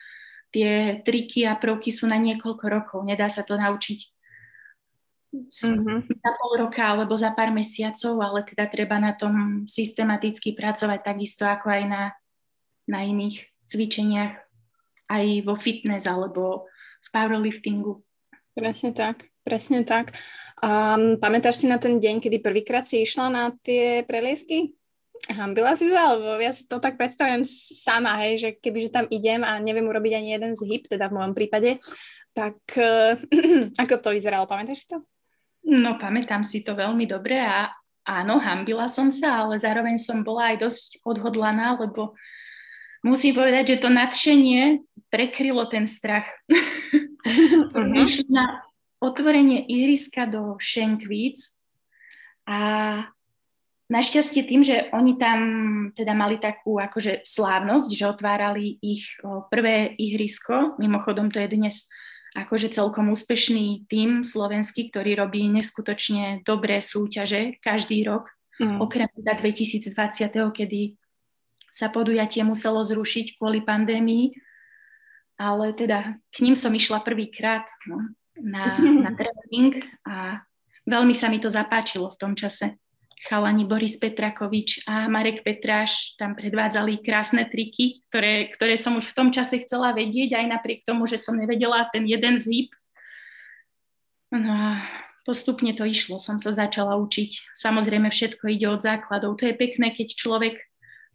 tie 0.55 1.03
triky 1.03 1.43
a 1.43 1.59
prvky 1.59 1.91
sú 1.91 2.07
na 2.07 2.15
niekoľko 2.15 2.65
rokov. 2.71 2.99
Nedá 3.03 3.27
sa 3.27 3.43
to 3.43 3.59
naučiť 3.59 4.01
mm-hmm. 5.35 5.99
za 6.15 6.31
pol 6.39 6.53
roka 6.63 6.87
alebo 6.87 7.19
za 7.19 7.35
pár 7.35 7.51
mesiacov, 7.51 8.23
ale 8.23 8.47
teda 8.47 8.71
treba 8.71 9.03
na 9.03 9.19
tom 9.19 9.67
systematicky 9.67 10.55
pracovať 10.55 11.03
takisto 11.03 11.43
ako 11.43 11.75
aj 11.75 11.83
na, 11.91 12.03
na 12.87 13.03
iných 13.03 13.51
cvičeniach, 13.67 14.35
aj 15.11 15.25
vo 15.43 15.59
fitness 15.59 16.07
alebo 16.07 16.71
v 17.03 17.09
powerliftingu. 17.11 17.99
Presne 18.55 18.95
tak, 18.95 19.27
presne 19.47 19.87
tak. 19.87 20.11
Um, 20.59 21.15
pamätáš 21.23 21.63
si 21.63 21.67
na 21.71 21.79
ten 21.79 22.03
deň, 22.03 22.19
kedy 22.19 22.43
prvýkrát 22.43 22.83
si 22.83 23.07
išla 23.07 23.31
na 23.31 23.55
tie 23.63 24.03
preliesky? 24.03 24.75
Hambila 25.31 25.79
si 25.79 25.87
sa, 25.87 26.19
lebo 26.19 26.43
ja 26.43 26.51
si 26.51 26.67
to 26.67 26.83
tak 26.83 26.99
predstavujem 26.99 27.47
sama, 27.47 28.19
hej, 28.27 28.43
že 28.43 28.49
kebyže 28.59 28.91
tam 28.91 29.07
idem 29.09 29.47
a 29.47 29.63
neviem 29.63 29.87
urobiť 29.87 30.13
ani 30.19 30.29
jeden 30.35 30.53
zhyb, 30.59 30.91
teda 30.91 31.07
v 31.09 31.17
mojom 31.23 31.33
prípade, 31.39 31.79
tak 32.35 32.59
uh, 32.77 33.15
ako 33.83 33.95
to 34.03 34.11
vyzeralo, 34.11 34.51
pamätáš 34.51 34.85
si 34.85 34.89
to? 34.91 35.07
No, 35.67 35.99
pamätám 35.99 36.43
si 36.43 36.63
to 36.67 36.75
veľmi 36.79 37.07
dobre 37.07 37.43
a 37.43 37.71
áno, 38.07 38.39
hambila 38.39 38.87
som 38.87 39.11
sa, 39.11 39.45
ale 39.45 39.59
zároveň 39.59 39.99
som 39.99 40.23
bola 40.23 40.55
aj 40.55 40.57
dosť 40.63 40.89
odhodlaná, 41.03 41.75
lebo 41.75 42.15
musím 43.03 43.35
povedať, 43.35 43.77
že 43.77 43.83
to 43.83 43.89
nadšenie 43.91 44.83
prekrylo 45.11 45.69
ten 45.71 45.87
strach. 45.87 46.27
Uh-huh. 47.27 48.07
na 48.31 48.63
otvorenie 49.07 49.63
ihriska 49.71 50.27
do 50.27 50.59
Šenkvíc 50.59 51.63
a 52.51 52.59
Našťastie 53.87 54.43
tým, 54.51 54.67
že 54.67 54.91
oni 54.91 55.15
tam 55.15 55.39
teda 55.95 56.11
mali 56.11 56.43
takú 56.43 56.83
akože 56.83 57.23
slávnosť, 57.23 57.87
že 57.95 58.11
otvárali 58.11 58.83
ich 58.83 59.15
prvé 59.47 59.95
ihrisko, 59.95 60.75
mimochodom 60.83 61.31
to 61.31 61.39
je 61.39 61.55
dnes 61.55 61.87
akože 62.35 62.75
celkom 62.75 63.15
úspešný 63.15 63.87
tím 63.87 64.27
slovenský, 64.27 64.91
ktorý 64.91 65.23
robí 65.23 65.47
neskutočne 65.47 66.43
dobré 66.43 66.83
súťaže 66.83 67.63
každý 67.63 68.03
rok, 68.03 68.27
mm. 68.59 68.83
okrem 68.83 69.07
teda 69.23 69.39
2020, 69.39 70.35
kedy 70.35 70.99
sa 71.71 71.87
podujatie 71.87 72.43
muselo 72.43 72.83
zrušiť 72.83 73.39
kvôli 73.39 73.63
pandémii, 73.63 74.35
ale 75.39 75.73
teda 75.79 76.19
k 76.35 76.37
ním 76.43 76.59
som 76.59 76.75
išla 76.75 77.07
prvýkrát 77.07 77.71
no, 77.87 78.03
na, 78.41 78.77
na 79.05 79.11
tréning 79.15 79.81
a 80.07 80.43
veľmi 80.89 81.15
sa 81.17 81.33
mi 81.33 81.41
to 81.43 81.49
zapáčilo 81.53 82.13
v 82.13 82.21
tom 82.21 82.33
čase 82.33 82.77
chalani 83.27 83.67
Boris 83.67 83.99
Petrakovič 83.99 84.87
a 84.87 85.11
Marek 85.11 85.43
Petráš 85.43 86.15
tam 86.21 86.39
predvádzali 86.39 87.03
krásne 87.03 87.49
triky, 87.49 88.07
ktoré, 88.09 88.53
ktoré 88.55 88.79
som 88.79 88.95
už 88.95 89.11
v 89.11 89.17
tom 89.17 89.29
čase 89.35 89.67
chcela 89.67 89.91
vedieť, 89.97 90.39
aj 90.39 90.47
napriek 90.47 90.87
tomu, 90.87 91.11
že 91.11 91.19
som 91.19 91.35
nevedela 91.35 91.91
ten 91.91 92.07
jeden 92.07 92.39
zhyb. 92.39 92.71
No 94.31 94.53
a 94.53 94.69
postupne 95.27 95.75
to 95.75 95.83
išlo, 95.83 96.23
som 96.23 96.39
sa 96.39 96.55
začala 96.55 96.95
učiť. 97.03 97.57
Samozrejme, 97.59 98.13
všetko 98.13 98.47
ide 98.47 98.71
od 98.71 98.85
základov. 98.85 99.43
To 99.43 99.51
je 99.51 99.55
pekné, 99.59 99.91
keď 99.91 100.15
človek 100.15 100.55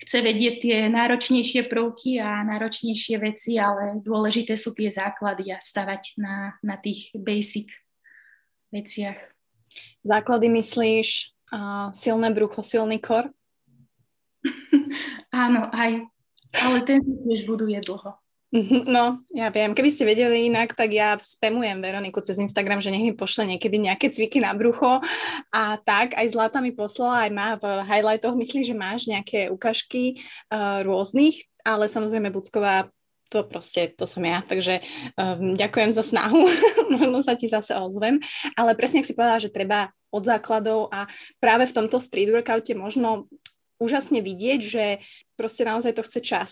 chce 0.01 0.17
vedieť 0.25 0.55
tie 0.65 0.77
náročnejšie 0.89 1.70
prvky 1.70 2.17
a 2.17 2.41
náročnejšie 2.41 3.15
veci, 3.22 3.62
ale 3.62 4.01
dôležité 4.01 4.58
sú 4.58 4.74
tie 4.74 4.89
základy 4.89 5.53
a 5.53 5.62
stavať 5.62 6.17
na, 6.17 6.58
na 6.65 6.75
tých 6.81 7.13
basic 7.13 7.70
veciach. 8.74 9.17
Základy 10.01 10.50
myslíš 10.50 11.38
a 11.51 11.91
silné 11.93 12.31
brucho, 12.34 12.63
silný 12.65 12.98
kor? 12.98 13.29
Áno, 15.31 15.70
aj. 15.70 16.08
Ale 16.51 16.77
ten 16.84 17.00
tiež 17.00 17.48
buduje 17.48 17.79
dlho. 17.79 18.17
Mhm, 18.51 18.84
no, 18.84 19.24
ja 19.31 19.48
viem. 19.48 19.72
Keby 19.72 19.88
ste 19.88 20.03
vedeli 20.03 20.51
inak, 20.51 20.75
tak 20.75 20.91
ja 20.91 21.15
spamujem 21.15 21.79
Veroniku 21.79 22.20
cez 22.20 22.36
Instagram, 22.36 22.84
že 22.84 22.91
nech 22.91 23.00
mi 23.00 23.15
pošle 23.15 23.48
niekedy 23.48 23.79
nejaké 23.79 24.12
cviky 24.12 24.43
na 24.43 24.51
brucho. 24.51 25.00
A 25.55 25.79
tak. 25.79 26.20
Aj 26.20 26.27
Zlata 26.27 26.60
mi 26.60 26.75
poslala, 26.75 27.27
aj 27.27 27.31
má 27.31 27.48
v 27.55 27.65
highlightoch, 27.88 28.36
myslím, 28.36 28.67
že 28.67 28.75
máš 28.75 29.08
nejaké 29.08 29.48
ukážky 29.48 30.20
uh, 30.51 30.84
rôznych, 30.84 31.48
ale 31.63 31.88
samozrejme 31.88 32.27
Bucková 32.27 32.91
to 33.31 33.48
proste, 33.48 33.96
to 33.96 34.03
som 34.03 34.27
ja, 34.27 34.43
takže 34.43 34.84
um, 35.15 35.55
ďakujem 35.55 35.96
za 35.96 36.03
snahu, 36.03 36.51
možno 37.00 37.24
sa 37.24 37.39
ti 37.39 37.48
zase 37.48 37.72
ozvem, 37.79 38.20
ale 38.60 38.75
presne 38.75 39.00
ak 39.00 39.08
si 39.08 39.15
povedala, 39.15 39.39
že 39.39 39.48
treba 39.48 39.88
od 40.12 40.27
základov 40.27 40.91
a 40.91 41.08
práve 41.39 41.63
v 41.63 41.75
tomto 41.79 41.96
street 42.03 42.27
workoute 42.27 42.75
možno 42.75 43.31
úžasne 43.79 44.20
vidieť, 44.20 44.60
že 44.60 45.00
proste 45.39 45.63
naozaj 45.63 45.96
to 45.96 46.03
chce 46.03 46.20
čas 46.20 46.51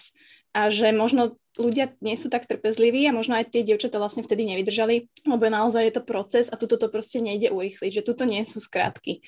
a 0.56 0.74
že 0.74 0.90
možno 0.96 1.38
ľudia 1.60 1.92
nie 2.00 2.16
sú 2.16 2.32
tak 2.32 2.48
trpezliví 2.48 3.04
a 3.06 3.16
možno 3.16 3.36
aj 3.36 3.52
tie 3.52 3.68
dievčatá 3.68 4.00
vlastne 4.00 4.24
vtedy 4.24 4.48
nevydržali, 4.48 5.12
lebo 5.28 5.44
naozaj 5.52 5.84
je 5.92 5.94
to 5.94 6.04
proces 6.08 6.46
a 6.48 6.56
tuto 6.56 6.80
to 6.80 6.88
proste 6.88 7.20
nejde 7.20 7.52
urýchliť, 7.52 8.00
že 8.00 8.06
tuto 8.06 8.24
nie 8.24 8.42
sú 8.48 8.64
skratky. 8.64 9.22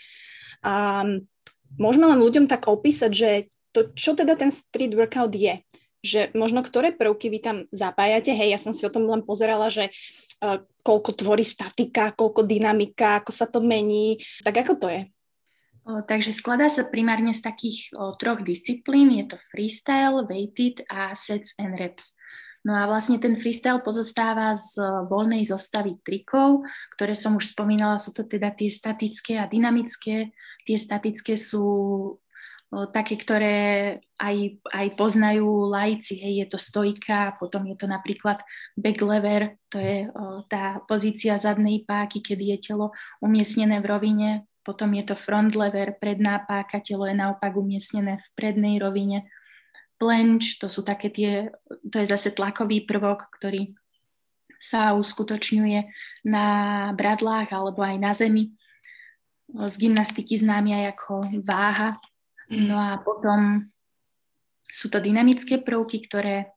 A 0.64 1.04
môžeme 1.76 2.08
len 2.08 2.24
ľuďom 2.24 2.48
tak 2.48 2.72
opísať, 2.72 3.12
že 3.12 3.30
to, 3.76 3.92
čo 3.96 4.16
teda 4.16 4.40
ten 4.40 4.52
street 4.52 4.96
workout 4.96 5.36
je 5.36 5.60
že 6.02 6.34
možno 6.34 6.66
ktoré 6.66 6.98
prvky 6.98 7.30
vy 7.30 7.40
tam 7.40 7.58
zapájate. 7.70 8.34
Hej, 8.34 8.58
ja 8.58 8.60
som 8.60 8.74
si 8.74 8.84
o 8.90 8.94
tom 8.94 9.06
len 9.06 9.22
pozerala, 9.22 9.70
že 9.70 9.94
uh, 10.42 10.66
koľko 10.82 11.14
tvorí 11.14 11.46
statika, 11.46 12.10
koľko 12.18 12.42
dynamika, 12.42 13.22
ako 13.22 13.32
sa 13.32 13.46
to 13.46 13.62
mení. 13.62 14.18
Tak 14.42 14.66
ako 14.66 14.74
to 14.82 14.88
je? 14.90 15.02
O, 15.82 16.06
takže 16.06 16.30
skladá 16.30 16.70
sa 16.70 16.86
primárne 16.86 17.34
z 17.34 17.42
takých 17.42 17.90
o, 17.98 18.14
troch 18.14 18.46
disciplín. 18.46 19.10
Je 19.18 19.34
to 19.34 19.38
freestyle, 19.50 20.26
weighted 20.30 20.86
a 20.88 21.18
sets 21.18 21.58
and 21.58 21.78
reps. 21.78 22.14
No 22.62 22.78
a 22.78 22.86
vlastne 22.86 23.18
ten 23.18 23.42
freestyle 23.42 23.82
pozostáva 23.82 24.54
z 24.54 24.78
voľnej 25.10 25.42
zostavy 25.42 25.98
trikov, 26.06 26.62
ktoré 26.94 27.18
som 27.18 27.34
už 27.34 27.58
spomínala, 27.58 27.98
sú 27.98 28.14
to 28.14 28.22
teda 28.22 28.54
tie 28.54 28.70
statické 28.70 29.42
a 29.42 29.50
dynamické. 29.50 30.30
Tie 30.70 30.78
statické 30.78 31.34
sú 31.34 31.66
také, 32.94 33.20
ktoré 33.20 33.58
aj, 34.16 34.64
aj 34.72 34.88
poznajú 34.96 35.68
lajci, 35.74 36.24
hej, 36.24 36.34
je 36.46 36.48
to 36.48 36.60
stojka, 36.62 37.36
potom 37.36 37.68
je 37.68 37.76
to 37.76 37.84
napríklad 37.84 38.40
back 38.80 39.04
lever, 39.04 39.60
to 39.68 39.76
je 39.76 40.08
o, 40.08 40.48
tá 40.48 40.80
pozícia 40.88 41.36
zadnej 41.36 41.84
páky, 41.84 42.24
kedy 42.24 42.56
je 42.56 42.72
telo 42.72 42.96
umiestnené 43.20 43.84
v 43.84 43.90
rovine, 43.92 44.30
potom 44.62 44.94
je 44.94 45.04
to 45.10 45.16
front 45.18 45.58
lever, 45.58 45.98
predná 45.98 46.42
páka, 46.46 46.80
telo 46.82 47.10
je 47.10 47.18
naopak 47.18 47.54
umiestnené 47.58 48.22
v 48.22 48.28
prednej 48.38 48.78
rovine, 48.78 49.26
planche, 49.98 50.58
to 50.58 50.70
sú 50.70 50.82
také 50.82 51.14
tie, 51.14 51.32
to 51.86 52.02
je 52.02 52.08
zase 52.10 52.34
tlakový 52.34 52.86
prvok, 52.90 53.30
ktorý 53.38 53.74
sa 54.62 54.94
uskutočňuje 54.94 55.80
na 56.30 56.46
bradlách 56.94 57.50
alebo 57.50 57.82
aj 57.82 57.98
na 57.98 58.12
zemi. 58.14 58.54
Z 59.52 59.76
gymnastiky 59.82 60.38
známy 60.38 60.78
aj 60.78 60.86
ako 60.96 61.14
váha, 61.44 61.98
No 62.52 62.76
a 62.76 63.00
potom 63.00 63.72
sú 64.68 64.92
to 64.92 65.00
dynamické 65.00 65.64
prvky, 65.64 66.04
ktoré 66.04 66.52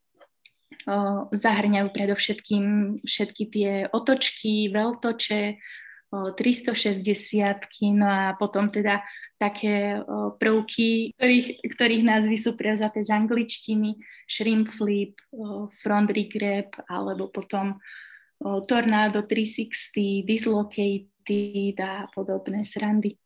zahrňajú 1.30 1.88
predovšetkým 1.94 2.64
všetky 3.06 3.44
tie 3.46 3.70
otočky, 3.94 4.74
veľtoče, 4.74 5.42
360 6.14 7.94
no 7.98 8.06
a 8.06 8.38
potom 8.38 8.70
teda 8.70 9.02
také 9.34 9.98
prvky, 10.38 11.10
ktorých, 11.18 11.48
ktorých 11.74 12.04
názvy 12.06 12.36
sú 12.38 12.54
prevzaté 12.54 13.02
z 13.02 13.10
angličtiny, 13.10 13.98
shrimp 14.30 14.70
flip, 14.70 15.18
front 15.82 16.10
grab 16.10 16.70
alebo 16.86 17.34
potom 17.34 17.82
tornado 18.70 19.26
360, 19.26 20.22
dislocated 20.22 21.76
a 21.82 22.06
podobné 22.14 22.62
srandy. 22.62 23.18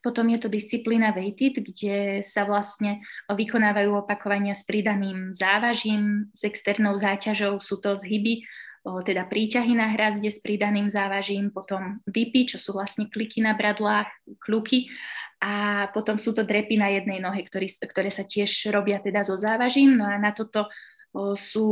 Potom 0.00 0.28
je 0.32 0.40
to 0.40 0.48
disciplína 0.48 1.12
weighted, 1.12 1.60
kde 1.60 2.20
sa 2.24 2.44
vlastne 2.48 3.04
vykonávajú 3.28 4.04
opakovania 4.04 4.56
s 4.56 4.64
pridaným 4.64 5.32
závažím, 5.32 6.28
s 6.32 6.44
externou 6.44 6.96
záťažou, 6.96 7.60
sú 7.60 7.80
to 7.80 7.96
zhyby, 7.96 8.44
teda 8.84 9.24
príťahy 9.24 9.72
na 9.72 9.88
hrazde 9.96 10.28
s 10.28 10.44
pridaným 10.44 10.92
závažím, 10.92 11.48
potom 11.48 12.04
dipy, 12.04 12.44
čo 12.44 12.60
sú 12.60 12.76
vlastne 12.76 13.08
kliky 13.08 13.40
na 13.40 13.56
bradlách, 13.56 14.12
kluky 14.44 14.92
a 15.40 15.86
potom 15.92 16.20
sú 16.20 16.36
to 16.36 16.44
drepy 16.44 16.76
na 16.76 16.92
jednej 16.92 17.20
nohe, 17.20 17.40
ktorý, 17.44 17.68
ktoré 17.80 18.12
sa 18.12 18.28
tiež 18.28 18.68
robia 18.72 19.00
teda 19.00 19.24
so 19.24 19.40
závažím. 19.40 19.96
No 19.96 20.04
a 20.04 20.20
na 20.20 20.36
toto 20.36 20.68
sú 21.14 21.68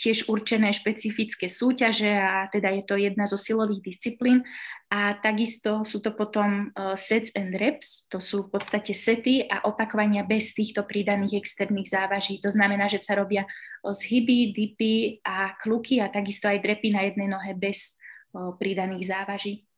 tiež 0.00 0.32
určené 0.32 0.72
špecifické 0.72 1.52
súťaže 1.52 2.08
a 2.08 2.48
teda 2.48 2.72
je 2.80 2.82
to 2.88 2.96
jedna 2.96 3.28
zo 3.28 3.36
silových 3.36 3.92
disciplín 3.92 4.40
a 4.88 5.12
takisto 5.20 5.84
sú 5.84 6.00
to 6.00 6.16
potom 6.16 6.72
sets 6.96 7.28
and 7.36 7.52
reps, 7.60 8.08
to 8.08 8.24
sú 8.24 8.48
v 8.48 8.56
podstate 8.56 8.96
sety 8.96 9.44
a 9.44 9.68
opakovania 9.68 10.24
bez 10.24 10.56
týchto 10.56 10.88
pridaných 10.88 11.44
externých 11.44 11.92
závaží. 11.92 12.40
To 12.40 12.48
znamená, 12.48 12.88
že 12.88 12.96
sa 12.96 13.20
robia 13.20 13.44
zhyby, 13.84 14.56
dipy 14.56 15.20
a 15.20 15.52
kluky 15.60 16.00
a 16.00 16.08
takisto 16.08 16.48
aj 16.48 16.64
drepy 16.64 16.88
na 16.96 17.04
jednej 17.04 17.28
nohe 17.28 17.52
bez 17.52 18.00
pridaných 18.32 19.12
závaží. 19.12 19.68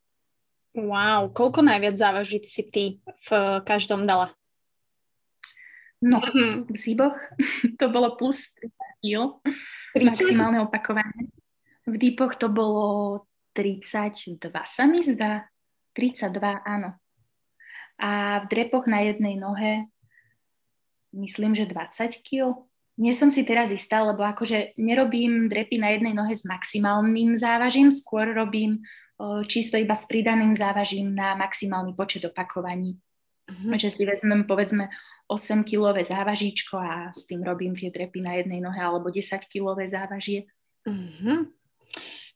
Wow, 0.78 1.34
koľko 1.34 1.66
najviac 1.66 1.98
závažiť 1.98 2.44
si 2.46 2.62
ty 2.70 2.84
v 3.02 3.28
každom 3.66 4.06
dala? 4.06 4.30
No, 5.98 6.22
v 6.70 6.76
zíboch 6.78 7.18
to 7.80 7.86
bolo 7.90 8.14
plus 8.14 8.54
30 8.54 9.02
kg, 9.02 9.22
maximálne 9.98 10.62
opakovanie. 10.62 11.30
V 11.88 11.96
dýpoch 11.96 12.38
to 12.38 12.46
bolo 12.52 13.26
32 13.56 14.38
sa 14.62 14.84
mi 14.86 15.02
zdá. 15.02 15.50
32, 15.98 16.38
áno. 16.62 16.94
A 17.98 18.38
v 18.46 18.46
drepoch 18.46 18.86
na 18.86 19.02
jednej 19.02 19.34
nohe 19.34 19.90
myslím, 21.10 21.58
že 21.58 21.66
20 21.66 22.22
kg. 22.22 22.62
Nie 22.98 23.10
som 23.10 23.30
si 23.30 23.42
teraz 23.42 23.74
istá, 23.74 24.02
lebo 24.02 24.22
akože 24.22 24.78
nerobím 24.78 25.50
drepy 25.50 25.78
na 25.82 25.94
jednej 25.94 26.14
nohe 26.14 26.34
s 26.34 26.46
maximálnym 26.46 27.34
závažím, 27.34 27.90
skôr 27.90 28.30
robím 28.30 28.82
čisto 29.50 29.74
iba 29.74 29.98
s 29.98 30.06
pridaným 30.06 30.54
závažím 30.54 31.10
na 31.10 31.34
maximálny 31.34 31.94
počet 31.98 32.22
opakovaní. 32.22 32.94
Uh-huh. 33.50 33.74
Že 33.74 33.90
si 33.90 34.02
vezmem 34.06 34.46
povedzme 34.46 34.90
8-kilové 35.28 36.02
závažíčko 36.04 36.80
a 36.80 37.12
s 37.12 37.28
tým 37.28 37.44
robím 37.44 37.76
tie 37.76 37.92
drepy 37.92 38.24
na 38.24 38.40
jednej 38.40 38.64
nohe 38.64 38.80
alebo 38.80 39.12
10-kilové 39.12 39.84
závažie. 39.84 40.48
Uh-huh. 40.88 41.52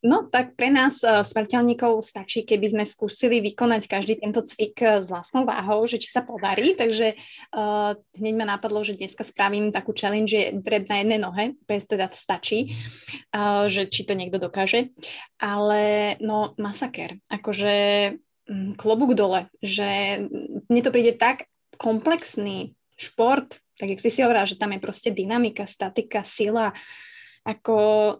No 0.02 0.26
tak 0.26 0.58
pre 0.58 0.66
nás 0.66 0.98
uh, 1.06 1.22
smrteľníkov 1.22 2.02
stačí, 2.02 2.42
keby 2.42 2.74
sme 2.74 2.84
skúsili 2.84 3.38
vykonať 3.38 3.86
každý 3.86 4.18
tento 4.18 4.42
cvik 4.42 4.82
uh, 4.82 4.98
s 4.98 5.06
vlastnou 5.06 5.46
váhou, 5.46 5.86
že 5.86 6.02
či 6.02 6.10
sa 6.10 6.26
podarí, 6.26 6.74
takže 6.74 7.14
uh, 7.54 7.94
hneď 8.18 8.34
ma 8.34 8.58
napadlo, 8.58 8.82
že 8.82 8.98
dneska 8.98 9.22
spravím 9.22 9.70
takú 9.70 9.94
challenge, 9.94 10.34
že 10.34 10.58
dreb 10.58 10.90
na 10.90 11.06
jednej 11.06 11.22
nohe, 11.22 11.44
bez 11.70 11.86
teda 11.86 12.10
stačí, 12.10 12.74
uh, 13.30 13.70
že 13.70 13.86
či 13.86 14.02
to 14.02 14.18
niekto 14.18 14.42
dokáže, 14.42 14.90
ale 15.38 16.14
no 16.18 16.58
masaker, 16.58 17.22
akože 17.30 17.74
um, 18.50 18.74
klobúk 18.74 19.14
dole, 19.14 19.46
že 19.62 20.18
mne 20.66 20.82
to 20.82 20.90
príde 20.90 21.14
tak 21.14 21.46
komplexný 21.78 22.74
šport, 22.96 23.58
tak 23.78 23.88
jak 23.88 24.00
si 24.00 24.10
si 24.10 24.20
hovorila, 24.22 24.46
že 24.46 24.60
tam 24.60 24.72
je 24.76 24.80
proste 24.80 25.10
dynamika, 25.10 25.66
statika, 25.66 26.22
sila, 26.22 26.70
ako 27.42 28.18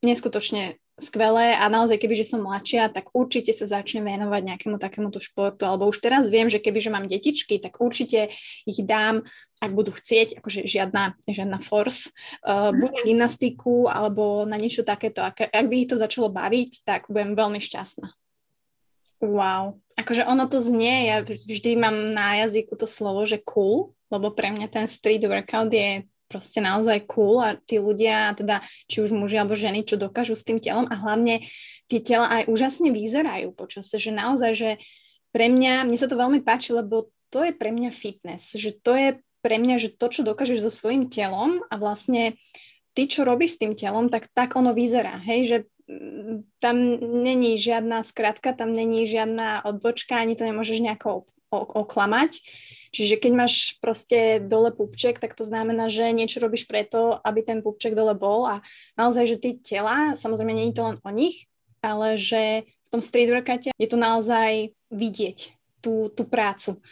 neskutočne 0.00 0.80
skvelé 1.00 1.56
a 1.56 1.66
naozaj, 1.72 1.96
kebyže 1.96 2.28
som 2.28 2.44
mladšia, 2.44 2.92
tak 2.92 3.10
určite 3.16 3.50
sa 3.56 3.64
začnem 3.64 4.04
venovať 4.04 4.42
nejakému 4.52 4.76
takémuto 4.76 5.18
športu, 5.18 5.64
alebo 5.64 5.88
už 5.88 5.98
teraz 5.98 6.28
viem, 6.28 6.52
že 6.52 6.60
kebyže 6.60 6.92
mám 6.92 7.08
detičky, 7.08 7.56
tak 7.56 7.80
určite 7.80 8.30
ich 8.68 8.80
dám, 8.84 9.24
ak 9.64 9.72
budú 9.72 9.96
chcieť, 9.96 10.38
akože 10.38 10.68
žiadna, 10.68 11.16
žiadna 11.24 11.58
force, 11.58 12.12
uh, 12.44 12.70
buď 12.70 12.90
na 13.00 13.02
gymnastiku, 13.08 13.88
alebo 13.88 14.44
na 14.44 14.60
niečo 14.60 14.84
takéto. 14.84 15.24
Ak, 15.24 15.40
ak 15.40 15.66
by 15.66 15.74
ich 15.74 15.88
to 15.88 15.96
začalo 15.96 16.28
baviť, 16.28 16.84
tak 16.84 17.08
budem 17.08 17.32
veľmi 17.32 17.58
šťastná. 17.58 18.12
Wow. 19.20 19.80
Akože 20.00 20.24
ono 20.24 20.48
to 20.48 20.64
znie, 20.64 21.12
ja 21.12 21.20
vždy 21.20 21.76
mám 21.76 22.16
na 22.16 22.40
jazyku 22.40 22.72
to 22.72 22.88
slovo, 22.88 23.28
že 23.28 23.36
cool, 23.44 23.92
lebo 24.08 24.32
pre 24.32 24.48
mňa 24.48 24.72
ten 24.72 24.86
street 24.88 25.28
workout 25.28 25.68
je 25.68 26.08
proste 26.30 26.62
naozaj 26.62 27.04
cool 27.10 27.42
a 27.42 27.58
tí 27.58 27.82
ľudia, 27.82 28.32
teda 28.38 28.62
či 28.86 29.02
už 29.02 29.12
muži 29.12 29.42
alebo 29.42 29.58
ženy, 29.58 29.82
čo 29.82 29.98
dokážu 29.98 30.38
s 30.38 30.46
tým 30.46 30.62
telom 30.62 30.86
a 30.86 30.94
hlavne 30.94 31.44
tie 31.90 32.00
tela 32.00 32.30
aj 32.30 32.46
úžasne 32.46 32.94
vyzerajú 32.94 33.50
počas, 33.52 33.90
že 33.90 34.14
naozaj, 34.14 34.52
že 34.54 34.70
pre 35.34 35.50
mňa, 35.50 35.84
mne 35.84 35.98
sa 35.98 36.06
to 36.06 36.14
veľmi 36.14 36.40
páči, 36.46 36.70
lebo 36.70 37.10
to 37.34 37.42
je 37.42 37.52
pre 37.52 37.74
mňa 37.74 37.90
fitness, 37.90 38.54
že 38.54 38.72
to 38.78 38.94
je 38.94 39.08
pre 39.42 39.58
mňa, 39.58 39.76
že 39.82 39.90
to, 39.90 40.06
čo 40.06 40.22
dokážeš 40.22 40.62
so 40.62 40.70
svojím 40.70 41.10
telom 41.10 41.60
a 41.66 41.74
vlastne 41.74 42.38
ty, 42.94 43.10
čo 43.10 43.26
robíš 43.26 43.58
s 43.58 43.60
tým 43.66 43.74
telom, 43.74 44.06
tak 44.06 44.30
tak 44.30 44.54
ono 44.54 44.70
vyzerá, 44.70 45.18
hej, 45.26 45.40
že 45.46 45.56
tam 46.58 46.76
není 47.22 47.58
žiadna 47.58 48.02
skratka, 48.02 48.52
tam 48.52 48.72
není 48.72 49.06
žiadna 49.06 49.64
odbočka, 49.64 50.16
ani 50.16 50.36
to 50.36 50.44
nemôžeš 50.44 50.80
nejako 50.80 51.26
oklamať. 51.50 52.38
Čiže 52.90 53.22
keď 53.22 53.32
máš 53.34 53.78
proste 53.78 54.42
dole 54.42 54.70
pupček, 54.74 55.18
tak 55.22 55.34
to 55.34 55.46
znamená, 55.46 55.90
že 55.90 56.10
niečo 56.10 56.42
robíš 56.42 56.66
preto, 56.66 57.18
aby 57.22 57.42
ten 57.42 57.58
pupček 57.62 57.94
dole 57.94 58.14
bol 58.18 58.46
a 58.46 58.62
naozaj, 58.98 59.24
že 59.30 59.36
tie 59.38 59.52
tela, 59.58 60.18
samozrejme 60.18 60.54
nie 60.54 60.70
je 60.70 60.76
to 60.78 60.86
len 60.86 60.96
o 61.02 61.10
nich, 61.10 61.46
ale 61.82 62.18
že 62.18 62.66
v 62.66 62.88
tom 62.90 63.02
street 63.02 63.30
workoute 63.30 63.70
je 63.70 63.88
to 63.90 63.98
naozaj 63.98 64.74
vidieť 64.90 65.54
tú, 65.78 66.10
tú 66.10 66.26
prácu. 66.26 66.82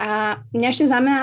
A 0.00 0.40
mňa 0.56 0.68
ešte 0.72 0.88
zaujíma, 0.88 1.18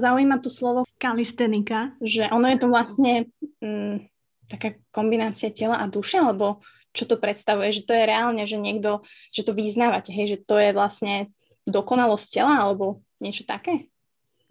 zaujíma 0.00 0.36
to 0.40 0.50
slovo 0.50 0.88
kalistenika, 0.96 1.92
že 2.00 2.26
ono 2.32 2.48
je 2.48 2.58
to 2.58 2.66
vlastne 2.72 3.12
mm, 3.60 4.08
taká 4.48 4.80
kombinácia 4.90 5.52
tela 5.52 5.80
a 5.80 5.86
duše, 5.86 6.18
alebo 6.18 6.64
čo 6.94 7.04
to 7.10 7.18
predstavuje, 7.18 7.74
že 7.74 7.82
to 7.82 7.92
je 7.92 8.06
reálne, 8.06 8.46
že 8.46 8.56
niekto, 8.56 9.02
že 9.34 9.42
to 9.42 9.52
vyznávate, 9.52 10.14
hej, 10.14 10.38
že 10.38 10.38
to 10.46 10.56
je 10.62 10.70
vlastne 10.70 11.34
dokonalosť 11.66 12.28
tela 12.30 12.54
alebo 12.62 13.02
niečo 13.18 13.42
také? 13.44 13.90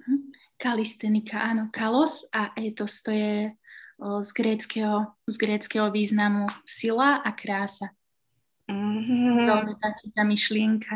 Mhm. 0.03 0.35
Kalistenika, 0.59 1.39
áno, 1.39 1.71
kalos 1.73 2.27
a 2.31 2.51
etos 2.55 3.03
to 3.03 3.11
je 3.11 3.51
z, 3.99 4.31
gréckého, 4.31 5.11
z 5.27 5.35
gréckého 5.35 5.87
významu 5.91 6.47
sila 6.67 7.19
a 7.23 7.29
krása. 7.31 7.91
Mm-hmm. 8.63 9.43
Veľmi 9.43 9.75
taký 9.75 10.07
tá 10.15 10.23
myšlienka. 10.23 10.95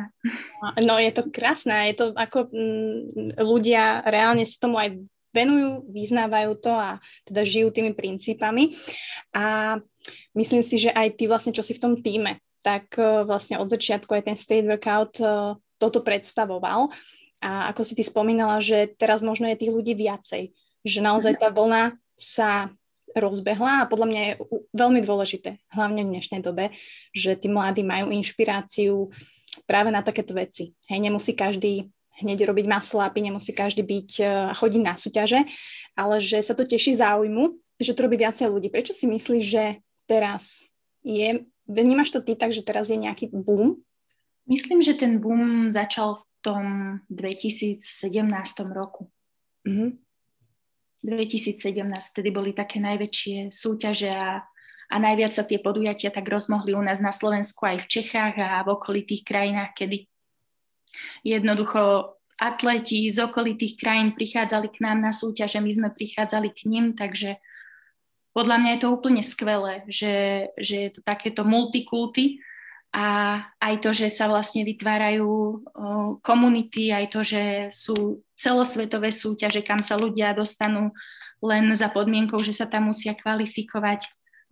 No 0.79 0.95
je 1.03 1.11
to 1.11 1.27
krásne, 1.27 1.91
je 1.91 1.99
to 1.99 2.05
ako 2.15 2.47
m, 2.55 3.03
mm, 3.11 3.31
ľudia 3.43 4.07
reálne 4.07 4.47
sa 4.47 4.55
tomu 4.63 4.79
aj 4.79 4.95
venujú, 5.37 5.85
vyznávajú 5.93 6.51
to 6.57 6.73
a 6.73 6.97
teda 7.29 7.45
žijú 7.45 7.69
tými 7.69 7.93
princípami. 7.93 8.73
A 9.37 9.77
myslím 10.33 10.65
si, 10.65 10.81
že 10.81 10.89
aj 10.89 11.13
ty 11.13 11.29
vlastne, 11.29 11.53
čo 11.53 11.61
si 11.61 11.77
v 11.77 11.81
tom 11.85 11.93
týme, 12.01 12.41
tak 12.65 12.97
uh, 12.97 13.21
vlastne 13.21 13.61
od 13.61 13.69
začiatku 13.69 14.09
aj 14.09 14.23
ten 14.25 14.37
street 14.37 14.65
workout 14.65 15.21
uh, 15.21 15.53
toto 15.77 16.01
predstavoval. 16.01 16.89
A 17.37 17.69
ako 17.69 17.85
si 17.85 17.93
ty 17.93 18.01
spomínala, 18.01 18.57
že 18.57 18.89
teraz 18.97 19.21
možno 19.21 19.45
je 19.45 19.61
tých 19.61 19.69
ľudí 19.69 19.93
viacej, 19.93 20.57
že 20.81 20.99
naozaj 21.05 21.37
tá 21.37 21.53
vlna 21.53 21.93
sa 22.17 22.73
rozbehla 23.13 23.85
a 23.85 23.89
podľa 23.89 24.07
mňa 24.09 24.21
je 24.21 24.33
veľmi 24.73 24.99
dôležité, 25.05 25.61
hlavne 25.73 26.05
v 26.05 26.17
dnešnej 26.17 26.41
dobe, 26.41 26.73
že 27.13 27.37
tí 27.37 27.49
mladí 27.49 27.85
majú 27.85 28.13
inšpiráciu 28.13 29.13
práve 29.65 29.89
na 29.89 30.05
takéto 30.05 30.37
veci. 30.37 30.73
Hej, 30.89 30.99
nemusí 31.01 31.33
každý 31.33 31.89
hneď 32.17 32.49
robiť 32.49 32.65
maslápy, 32.65 33.21
nemusí 33.21 33.53
každý 33.53 33.85
byť 33.85 34.09
a 34.21 34.51
e, 34.51 34.55
chodiť 34.57 34.81
na 34.81 34.93
súťaže, 34.97 35.45
ale 35.93 36.21
že 36.21 36.41
sa 36.41 36.57
to 36.57 36.65
teší 36.65 36.97
záujmu, 36.97 37.57
že 37.77 37.93
to 37.93 38.03
robí 38.05 38.17
viacej 38.17 38.49
ľudí. 38.49 38.73
Prečo 38.73 38.93
si 38.93 39.05
myslíš, 39.05 39.43
že 39.45 39.63
teraz 40.09 40.65
je, 41.05 41.45
vnímaš 41.69 42.09
to 42.09 42.19
ty 42.25 42.33
tak, 42.33 42.51
že 42.51 42.65
teraz 42.65 42.89
je 42.89 42.97
nejaký 42.97 43.29
boom 43.29 43.81
Myslím, 44.47 44.79
že 44.79 44.95
ten 44.95 45.19
boom 45.19 45.67
začal 45.75 46.15
v 46.15 46.23
tom 46.39 46.63
2017 47.11 47.83
roku. 48.71 49.11
Mm-hmm. 49.67 49.91
2017, 51.03 52.15
tedy 52.15 52.29
boli 52.31 52.55
také 52.55 52.79
najväčšie 52.79 53.51
súťaže 53.51 54.09
a, 54.09 54.47
a 54.89 54.95
najviac 54.97 55.35
sa 55.35 55.43
tie 55.43 55.59
podujatia 55.59 56.09
tak 56.09 56.25
rozmohli 56.25 56.73
u 56.73 56.81
nás 56.81 57.03
na 57.03 57.11
Slovensku 57.11 57.63
aj 57.67 57.85
v 57.85 57.89
Čechách 57.91 58.35
a 58.39 58.63
v 58.63 58.73
okolitých 58.73 59.27
krajinách, 59.27 59.75
kedy 59.77 60.07
jednoducho 61.23 62.13
atleti 62.37 63.09
z 63.09 63.17
okolitých 63.25 63.81
krajín 63.81 64.13
prichádzali 64.13 64.69
k 64.69 64.81
nám 64.85 65.01
na 65.01 65.11
súťaže, 65.11 65.57
my 65.57 65.71
sme 65.73 65.89
prichádzali 65.89 66.53
k 66.53 66.69
nim, 66.69 66.85
takže 66.93 67.41
podľa 68.37 68.57
mňa 68.61 68.69
je 68.77 68.81
to 68.85 68.93
úplne 68.93 69.23
skvelé, 69.25 69.81
že, 69.89 70.47
že 70.61 70.75
je 70.87 70.89
to 70.93 71.01
takéto 71.01 71.41
multikulty 71.41 72.37
a 72.93 73.41
aj 73.57 73.81
to, 73.81 73.89
že 73.89 74.13
sa 74.13 74.29
vlastne 74.29 74.61
vytvárajú 74.61 75.65
komunity, 76.21 76.93
aj 76.93 77.05
to, 77.09 77.25
že 77.25 77.73
sú 77.73 78.21
celosvetové 78.37 79.09
súťaže, 79.09 79.65
kam 79.65 79.81
sa 79.81 79.97
ľudia 79.97 80.37
dostanú 80.37 80.93
len 81.41 81.73
za 81.73 81.89
podmienkou, 81.89 82.37
že 82.45 82.53
sa 82.53 82.69
tam 82.69 82.93
musia 82.93 83.17
kvalifikovať. 83.17 84.05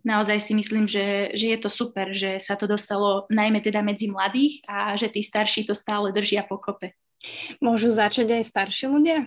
Naozaj 0.05 0.37
si 0.37 0.53
myslím, 0.53 0.85
že, 0.85 1.33
že 1.33 1.49
je 1.49 1.57
to 1.57 1.69
super, 1.69 2.13
že 2.13 2.37
sa 2.37 2.53
to 2.53 2.69
dostalo 2.69 3.25
najmä 3.33 3.57
teda 3.65 3.81
medzi 3.81 4.05
mladých 4.05 4.61
a 4.69 4.93
že 4.93 5.09
tí 5.09 5.25
starší 5.25 5.65
to 5.65 5.73
stále 5.73 6.13
držia 6.13 6.45
pokope. 6.45 6.93
Môžu 7.57 7.89
začať 7.89 8.37
aj 8.37 8.43
starší 8.45 8.85
ľudia? 8.85 9.25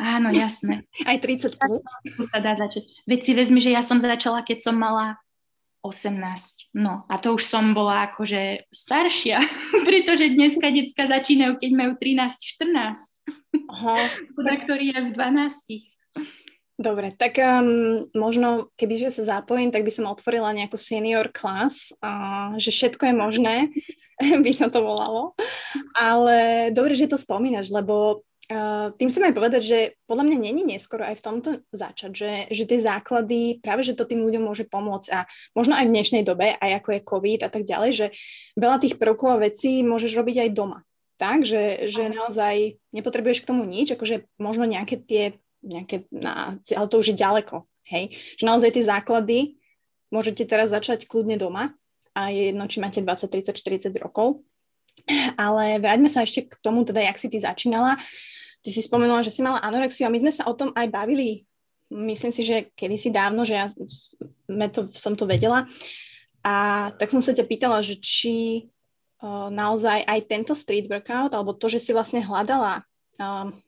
Áno, 0.00 0.32
jasné. 0.32 0.88
Aj 1.08 1.20
30 1.20 1.60
plus? 1.60 1.84
sa 2.32 2.40
dá 2.40 2.56
začať. 2.56 2.88
Veď 3.04 3.20
si 3.20 3.32
vezmi, 3.36 3.60
že 3.60 3.70
ja 3.70 3.84
som 3.84 4.00
začala, 4.00 4.40
keď 4.40 4.72
som 4.72 4.74
mala 4.74 5.20
18. 5.84 6.72
No 6.76 7.04
a 7.08 7.14
to 7.20 7.36
už 7.36 7.44
som 7.44 7.72
bola 7.72 8.08
akože 8.08 8.68
staršia, 8.72 9.40
pretože 9.88 10.32
dneska 10.32 10.72
detská 10.72 11.04
začínajú, 11.08 11.60
keď 11.60 11.70
majú 11.76 11.92
13-14. 12.00 12.96
Aha. 13.70 13.96
Ktorý 14.34 14.92
je 14.92 15.00
v 15.04 15.10
12. 15.14 15.99
Dobre, 16.80 17.12
tak 17.12 17.36
um, 17.36 18.08
možno 18.16 18.72
kebyže 18.80 19.12
sa 19.12 19.36
zapojím, 19.36 19.68
tak 19.68 19.84
by 19.84 19.92
som 19.92 20.08
otvorila 20.08 20.56
nejakú 20.56 20.80
senior 20.80 21.28
class, 21.28 21.92
uh, 22.00 22.56
že 22.56 22.72
všetko 22.72 23.04
je 23.04 23.14
možné, 23.14 23.54
by 24.44 24.52
sa 24.56 24.72
to 24.72 24.80
volalo. 24.80 25.36
Ale 25.92 26.72
dobre, 26.72 26.96
že 26.96 27.12
to 27.12 27.20
spomínaš, 27.20 27.68
lebo 27.68 28.24
Uh, 28.50 28.90
tým 28.98 29.06
chcem 29.06 29.30
aj 29.30 29.38
povedať, 29.38 29.62
že 29.62 29.78
podľa 30.10 30.26
mňa 30.26 30.50
není 30.50 30.66
neskoro 30.66 31.06
aj 31.06 31.22
v 31.22 31.22
tomto 31.22 31.50
začať, 31.70 32.10
že, 32.10 32.32
že 32.50 32.66
tie 32.66 32.82
základy, 32.82 33.62
práve 33.62 33.86
že 33.86 33.94
to 33.94 34.02
tým 34.02 34.26
ľuďom 34.26 34.42
môže 34.42 34.66
pomôcť 34.66 35.08
a 35.14 35.22
možno 35.54 35.78
aj 35.78 35.86
v 35.86 35.94
dnešnej 35.94 36.26
dobe, 36.26 36.58
aj 36.58 36.82
ako 36.82 36.88
je 36.90 37.06
COVID 37.06 37.40
a 37.46 37.50
tak 37.54 37.62
ďalej, 37.62 37.90
že 37.94 38.06
veľa 38.58 38.82
tých 38.82 38.98
prvkov 38.98 39.38
a 39.38 39.42
vecí 39.46 39.86
môžeš 39.86 40.18
robiť 40.18 40.36
aj 40.42 40.50
doma. 40.50 40.82
Tak, 41.22 41.46
že, 41.46 41.86
že 41.94 42.10
naozaj 42.10 42.82
nepotrebuješ 42.90 43.46
k 43.46 43.48
tomu 43.54 43.62
nič, 43.70 43.94
akože 43.94 44.26
možno 44.42 44.66
nejaké 44.66 44.98
tie, 44.98 45.38
nejaké, 45.60 46.08
na, 46.12 46.56
ale 46.56 46.86
to 46.88 47.00
už 47.00 47.12
je 47.12 47.20
ďaleko, 47.20 47.68
hej, 47.88 48.16
že 48.36 48.44
naozaj 48.48 48.72
tie 48.74 48.84
základy 48.84 49.38
môžete 50.08 50.48
teraz 50.48 50.72
začať 50.72 51.06
kľudne 51.06 51.38
doma 51.38 51.76
a 52.16 52.34
je 52.34 52.50
jedno, 52.50 52.66
či 52.66 52.82
máte 52.82 52.98
20, 52.98 53.30
30, 53.30 53.54
40 53.54 54.02
rokov, 54.02 54.42
ale 55.38 55.78
vráťme 55.78 56.10
sa 56.10 56.26
ešte 56.26 56.50
k 56.50 56.54
tomu, 56.58 56.82
teda, 56.82 57.00
jak 57.00 57.16
si 57.16 57.30
ty 57.30 57.38
začínala. 57.38 57.96
Ty 58.60 58.68
si 58.68 58.84
spomenula, 58.84 59.24
že 59.24 59.32
si 59.32 59.40
mala 59.40 59.62
anorexiu 59.64 60.04
a 60.04 60.12
my 60.12 60.20
sme 60.20 60.32
sa 60.34 60.44
o 60.44 60.52
tom 60.52 60.74
aj 60.76 60.90
bavili, 60.92 61.48
myslím 61.88 62.32
si, 62.34 62.44
že 62.44 62.68
kedysi 62.76 63.08
dávno, 63.08 63.48
že 63.48 63.54
ja 63.56 63.66
to, 64.68 64.92
som 64.92 65.16
to 65.16 65.24
vedela. 65.24 65.64
A 66.44 66.88
tak 66.96 67.08
som 67.08 67.24
sa 67.24 67.32
ťa 67.32 67.44
pýtala, 67.48 67.80
že 67.80 67.96
či 67.96 68.68
naozaj 69.52 70.04
aj 70.04 70.20
tento 70.28 70.52
street 70.56 70.88
workout, 70.88 71.36
alebo 71.36 71.52
to, 71.52 71.68
že 71.68 71.80
si 71.80 71.92
vlastne 71.92 72.24
hľadala 72.24 72.84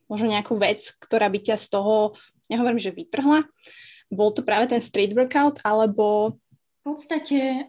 možno 0.08 0.32
nejakú 0.32 0.56
vec, 0.56 0.96
ktorá 0.96 1.28
by 1.28 1.38
ťa 1.52 1.56
z 1.60 1.66
toho, 1.68 2.16
nehovorím, 2.48 2.80
že 2.80 2.96
vytrhla, 2.96 3.44
bol 4.12 4.32
to 4.32 4.44
práve 4.44 4.68
ten 4.68 4.80
street 4.80 5.12
workout, 5.12 5.60
alebo... 5.64 6.36
V 6.82 6.96
podstate 6.96 7.68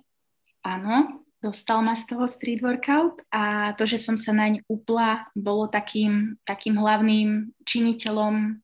áno, 0.64 1.24
dostal 1.44 1.84
ma 1.84 1.94
z 1.96 2.08
toho 2.08 2.24
street 2.24 2.64
workout 2.64 3.20
a 3.28 3.76
to, 3.76 3.84
že 3.84 4.00
som 4.00 4.16
sa 4.16 4.32
naň 4.32 4.64
upla, 4.72 5.28
bolo 5.36 5.68
takým, 5.68 6.40
takým 6.48 6.80
hlavným 6.80 7.52
činiteľom 7.68 8.64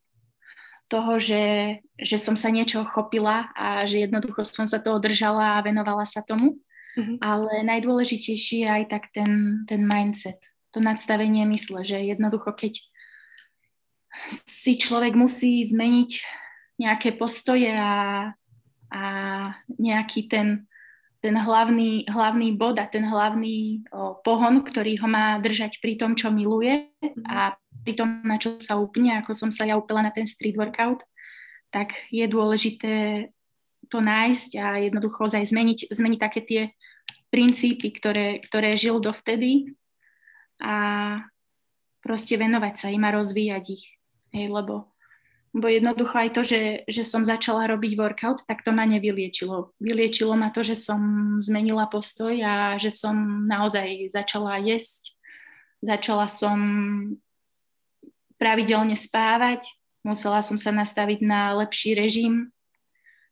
toho, 0.90 1.22
že, 1.22 1.78
že 2.02 2.18
som 2.18 2.34
sa 2.34 2.50
niečo 2.50 2.82
chopila 2.88 3.52
a 3.54 3.86
že 3.86 4.10
jednoducho 4.10 4.42
som 4.42 4.66
sa 4.66 4.82
toho 4.82 4.98
držala 4.98 5.60
a 5.60 5.64
venovala 5.64 6.02
sa 6.08 6.26
tomu. 6.26 6.58
Mm-hmm. 6.98 7.18
Ale 7.22 7.52
najdôležitejší 7.70 8.66
je 8.66 8.70
aj 8.70 8.84
tak 8.90 9.14
ten, 9.14 9.64
ten 9.70 9.86
mindset, 9.86 10.42
to 10.74 10.82
nadstavenie 10.82 11.46
mysle, 11.46 11.86
že 11.86 12.02
jednoducho 12.02 12.50
keď 12.58 12.82
si 14.46 14.78
človek 14.78 15.14
musí 15.14 15.62
zmeniť 15.62 16.12
nejaké 16.80 17.16
postoje 17.20 17.70
a, 17.70 18.32
a 18.90 19.04
nejaký 19.78 20.30
ten 20.30 20.70
ten 21.20 21.36
hlavný, 21.36 22.08
hlavný 22.08 22.56
bod 22.56 22.80
a 22.80 22.88
ten 22.88 23.04
hlavný 23.04 23.84
o, 23.92 24.16
pohon, 24.24 24.64
ktorý 24.64 25.04
ho 25.04 25.08
má 25.08 25.36
držať 25.44 25.84
pri 25.84 26.00
tom, 26.00 26.16
čo 26.16 26.32
miluje 26.32 26.88
a 27.28 27.60
pri 27.84 27.94
tom, 28.00 28.24
na 28.24 28.40
čo 28.40 28.56
sa 28.64 28.80
upne, 28.80 29.20
ako 29.20 29.36
som 29.36 29.52
sa 29.52 29.68
ja 29.68 29.76
upila 29.76 30.00
na 30.00 30.16
ten 30.16 30.24
street 30.24 30.56
workout, 30.56 31.04
tak 31.76 31.92
je 32.08 32.24
dôležité 32.24 33.28
to 33.92 34.00
nájsť 34.00 34.52
a 34.64 34.68
jednoducho 34.80 35.28
aj 35.28 35.44
zmeniť, 35.44 35.92
zmeniť 35.92 36.20
také 36.20 36.40
tie 36.48 36.62
princípy, 37.28 37.92
ktoré, 37.92 38.40
ktoré 38.40 38.80
žil 38.80 39.04
dovtedy 39.04 39.76
a 40.64 41.20
proste 42.00 42.40
venovať 42.40 42.74
sa 42.80 42.88
im 42.96 43.04
a 43.04 43.12
rozvíjať 43.12 43.66
ich. 43.76 43.99
Hej, 44.30 44.54
lebo 44.54 44.90
Bo 45.50 45.66
jednoducho 45.66 46.14
aj 46.14 46.30
to, 46.38 46.42
že, 46.46 46.62
že 46.86 47.02
som 47.02 47.26
začala 47.26 47.66
robiť 47.74 47.98
workout, 47.98 48.46
tak 48.46 48.62
to 48.62 48.70
ma 48.70 48.86
nevyliečilo. 48.86 49.74
Vyliečilo 49.82 50.38
ma 50.38 50.54
to, 50.54 50.62
že 50.62 50.78
som 50.78 51.02
zmenila 51.42 51.90
postoj 51.90 52.38
a 52.38 52.78
že 52.78 52.94
som 52.94 53.18
naozaj 53.50 54.14
začala 54.14 54.62
jesť. 54.62 55.18
Začala 55.82 56.30
som 56.30 56.58
pravidelne 58.38 58.94
spávať, 58.94 59.66
musela 60.06 60.46
som 60.46 60.62
sa 60.62 60.70
nastaviť 60.70 61.26
na 61.26 61.58
lepší 61.66 61.98
režim 61.98 62.54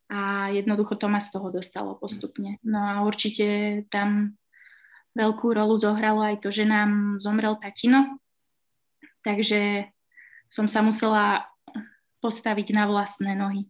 a 0.10 0.50
jednoducho 0.50 0.98
to 0.98 1.06
ma 1.06 1.22
z 1.22 1.38
toho 1.38 1.54
dostalo 1.54 2.02
postupne. 2.02 2.58
No 2.66 2.82
a 2.82 3.06
určite 3.06 3.86
tam 3.94 4.34
veľkú 5.14 5.54
rolu 5.54 5.78
zohralo 5.78 6.26
aj 6.26 6.42
to, 6.42 6.50
že 6.50 6.66
nám 6.66 7.22
zomrel 7.22 7.62
tatino, 7.62 8.18
takže 9.22 9.92
som 10.48 10.66
sa 10.66 10.84
musela 10.84 11.48
postaviť 12.24 12.74
na 12.74 12.90
vlastné 12.90 13.38
nohy. 13.38 13.70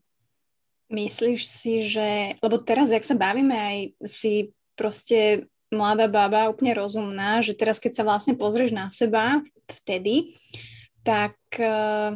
Myslíš 0.87 1.41
si, 1.43 1.83
že, 1.83 2.39
lebo 2.39 2.63
teraz, 2.63 2.95
jak 2.95 3.03
sa 3.03 3.17
bavíme, 3.17 3.51
aj 3.51 3.77
si 4.07 4.55
proste 4.79 5.49
mladá 5.67 6.07
baba, 6.07 6.47
úplne 6.47 6.71
rozumná, 6.79 7.43
že 7.43 7.51
teraz, 7.51 7.83
keď 7.83 7.99
sa 7.99 8.07
vlastne 8.07 8.39
pozrieš 8.39 8.71
na 8.71 8.87
seba 8.87 9.43
vtedy, 9.67 10.31
tak 11.03 11.35
uh, 11.59 12.15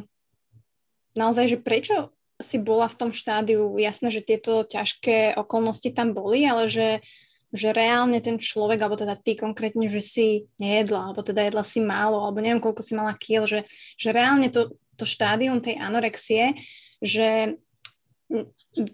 naozaj, 1.19 1.51
že 1.51 1.57
prečo 1.59 2.15
si 2.39 2.57
bola 2.57 2.87
v 2.87 2.97
tom 2.97 3.11
štádiu, 3.11 3.75
jasné, 3.75 4.07
že 4.07 4.23
tieto 4.23 4.63
ťažké 4.63 5.35
okolnosti 5.35 5.91
tam 5.91 6.15
boli, 6.15 6.47
ale 6.47 6.71
že, 6.71 7.03
že 7.51 7.75
reálne 7.75 8.23
ten 8.23 8.39
človek, 8.39 8.79
alebo 8.79 8.95
teda 8.95 9.19
ty 9.19 9.35
konkrétne, 9.35 9.91
že 9.91 9.99
si 9.99 10.27
nejedla, 10.57 11.11
alebo 11.11 11.19
teda 11.19 11.43
jedla 11.43 11.63
si 11.67 11.83
málo, 11.83 12.23
alebo 12.23 12.39
neviem, 12.39 12.63
koľko 12.63 12.81
si 12.83 12.95
mala 12.95 13.11
kiel, 13.19 13.43
že, 13.43 13.67
že 13.99 14.15
reálne 14.15 14.47
to 14.47 14.71
to 15.01 15.09
štádium 15.09 15.57
tej 15.65 15.81
anorexie, 15.81 16.61
že 17.01 17.57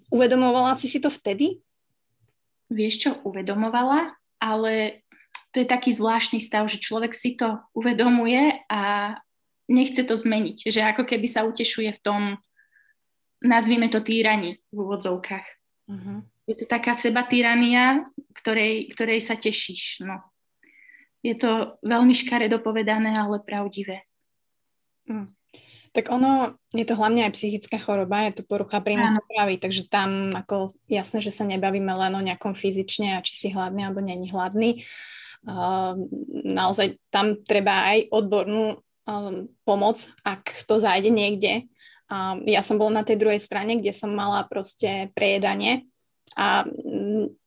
uvedomovala 0.07 0.79
si 0.79 0.87
si 0.87 1.03
to 1.03 1.11
vtedy? 1.11 1.59
Vieš 2.71 2.95
čo, 3.03 3.09
uvedomovala, 3.27 4.15
ale 4.39 5.03
to 5.51 5.59
je 5.59 5.67
taký 5.67 5.91
zvláštny 5.91 6.39
stav, 6.39 6.63
že 6.71 6.79
človek 6.79 7.11
si 7.11 7.35
to 7.35 7.59
uvedomuje 7.75 8.55
a 8.71 9.13
nechce 9.67 9.99
to 10.07 10.15
zmeniť, 10.15 10.71
že 10.71 10.79
ako 10.79 11.03
keby 11.03 11.27
sa 11.27 11.43
utešuje 11.43 11.91
v 11.99 12.03
tom, 12.03 12.21
nazvime 13.43 13.91
to 13.91 13.99
týrani 13.99 14.63
v 14.71 14.77
úvodzovkách. 14.79 15.47
Uh-huh. 15.91 16.23
Je 16.47 16.55
to 16.55 16.63
taká 16.63 16.95
seba 16.95 17.27
tyrania, 17.27 18.07
ktorej, 18.31 18.87
ktorej 18.95 19.19
sa 19.19 19.35
tešíš. 19.35 19.99
No. 20.07 20.23
Je 21.19 21.35
to 21.35 21.75
veľmi 21.83 22.15
škaredo 22.15 22.63
povedané, 22.63 23.19
ale 23.19 23.43
pravdivé. 23.43 24.07
Mm. 25.11 25.35
Tak 25.91 26.13
ono, 26.13 26.55
je 26.71 26.85
to 26.85 26.93
hlavne 26.93 27.25
aj 27.25 27.35
psychická 27.35 27.81
choroba, 27.81 28.29
je 28.29 28.39
to 28.39 28.43
porucha 28.45 28.79
príjmu 28.85 29.17
pravy, 29.33 29.57
takže 29.57 29.89
tam 29.89 30.29
ako 30.29 30.71
jasné, 30.85 31.25
že 31.25 31.33
sa 31.33 31.41
nebavíme 31.41 31.89
len 31.89 32.13
o 32.13 32.21
nejakom 32.21 32.53
fyzične 32.53 33.17
a 33.17 33.25
či 33.25 33.33
si 33.33 33.47
hladný 33.49 33.81
alebo 33.81 33.99
není 33.99 34.29
hladný. 34.29 34.85
Uh, 35.41 35.97
naozaj 36.45 37.01
tam 37.09 37.41
treba 37.41 37.97
aj 37.97 38.13
odbornú 38.13 38.77
um, 38.77 39.49
pomoc, 39.65 40.05
ak 40.21 40.53
to 40.69 40.77
zájde 40.77 41.09
niekde. 41.09 41.65
Um, 42.13 42.45
ja 42.45 42.61
som 42.61 42.77
bola 42.77 43.01
na 43.01 43.03
tej 43.03 43.17
druhej 43.17 43.41
strane, 43.41 43.81
kde 43.81 43.89
som 43.89 44.13
mala 44.13 44.45
proste 44.45 45.09
prejedanie 45.17 45.87
a 46.35 46.67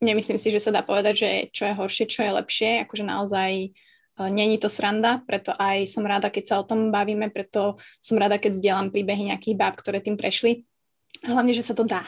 nemyslím 0.01 0.39
si, 0.41 0.49
že 0.49 0.63
sa 0.63 0.73
dá 0.73 0.81
povedať, 0.81 1.13
že 1.13 1.29
čo 1.53 1.69
je 1.69 1.77
horšie, 1.77 2.05
čo 2.09 2.25
je 2.25 2.31
lepšie, 2.33 2.71
akože 2.87 3.05
naozaj 3.05 3.75
Není 4.29 4.57
to 4.57 4.69
sranda, 4.69 5.23
preto 5.25 5.55
aj 5.55 5.87
som 5.87 6.05
rada, 6.05 6.29
keď 6.29 6.43
sa 6.45 6.55
o 6.59 6.67
tom 6.67 6.91
bavíme, 6.93 7.31
preto 7.33 7.79
som 8.03 8.19
rada, 8.19 8.37
keď 8.37 8.59
zdieľam 8.59 8.93
príbehy 8.93 9.31
nejakých 9.31 9.57
báb, 9.57 9.73
ktoré 9.79 10.03
tým 10.03 10.19
prešli. 10.19 10.67
Hlavne, 11.25 11.55
že 11.55 11.65
sa 11.65 11.73
to 11.73 11.87
dá. 11.87 12.05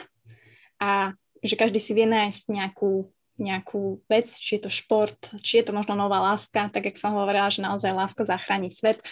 A 0.78 1.16
že 1.40 1.58
každý 1.58 1.80
si 1.80 1.96
vie 1.96 2.06
nájsť 2.06 2.44
nejakú, 2.52 3.08
nejakú 3.40 4.04
vec, 4.06 4.30
či 4.30 4.60
je 4.60 4.68
to 4.68 4.70
šport, 4.70 5.18
či 5.42 5.58
je 5.58 5.64
to 5.66 5.72
možno 5.72 5.98
nová 5.98 6.22
láska, 6.22 6.70
tak 6.70 6.86
jak 6.92 7.00
som 7.00 7.16
hovorila, 7.16 7.50
že 7.50 7.64
naozaj 7.64 7.90
láska 7.90 8.22
zachráni 8.22 8.70
svet, 8.70 9.02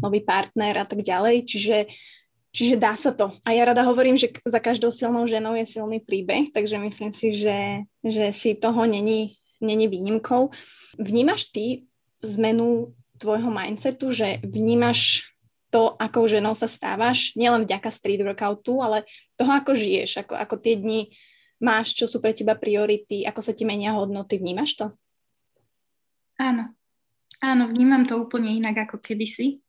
nový 0.00 0.24
partner 0.24 0.82
a 0.82 0.86
tak 0.88 1.04
ďalej. 1.04 1.46
Čiže 1.46 1.76
Čiže 2.48 2.80
dá 2.80 2.96
sa 2.96 3.12
to. 3.12 3.36
A 3.44 3.52
ja 3.52 3.68
rada 3.68 3.84
hovorím, 3.84 4.16
že 4.16 4.32
za 4.42 4.58
každou 4.58 4.88
silnou 4.88 5.28
ženou 5.28 5.52
je 5.60 5.68
silný 5.68 6.00
príbeh, 6.00 6.48
takže 6.48 6.80
myslím 6.80 7.12
si, 7.12 7.36
že, 7.36 7.84
že 8.00 8.32
si 8.32 8.56
toho 8.56 8.88
není, 8.88 9.36
není 9.60 9.84
výnimkou. 9.84 10.48
Vnímaš 10.96 11.52
ty 11.52 11.84
zmenu 12.24 12.96
tvojho 13.20 13.52
mindsetu, 13.52 14.10
že 14.10 14.40
vnímaš 14.42 15.28
to, 15.68 15.92
ako 16.00 16.24
ženou 16.24 16.56
sa 16.56 16.64
stávaš, 16.64 17.36
nielen 17.36 17.68
vďaka 17.68 17.92
street 17.92 18.24
workoutu, 18.24 18.80
ale 18.80 19.04
toho, 19.36 19.52
ako 19.52 19.76
žiješ, 19.76 20.24
ako, 20.24 20.34
ako 20.40 20.54
tie 20.56 20.80
dni 20.80 21.12
máš, 21.60 21.92
čo 21.92 22.08
sú 22.08 22.24
pre 22.24 22.32
teba 22.32 22.56
priority, 22.56 23.28
ako 23.28 23.44
sa 23.44 23.52
ti 23.52 23.68
menia 23.68 23.92
hodnoty, 23.92 24.40
vnímaš 24.40 24.80
to? 24.80 24.86
Áno. 26.40 26.72
Áno, 27.38 27.70
vnímam 27.70 28.08
to 28.08 28.18
úplne 28.18 28.56
inak 28.56 28.88
ako 28.88 28.98
kedysi. 28.98 29.62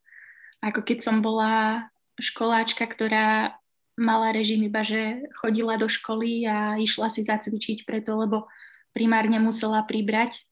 Ako 0.64 0.82
keď 0.82 1.06
som 1.06 1.22
bola 1.22 1.86
školáčka, 2.20 2.86
ktorá 2.86 3.58
mala 4.00 4.32
režim 4.32 4.64
iba, 4.64 4.84
že 4.86 5.24
chodila 5.40 5.76
do 5.76 5.92
školy 5.92 6.48
a 6.48 6.80
išla 6.80 7.12
si 7.12 7.24
zacvičiť 7.24 7.84
preto, 7.84 8.16
lebo 8.16 8.48
primárne 8.96 9.40
musela 9.40 9.84
pribrať 9.84 10.50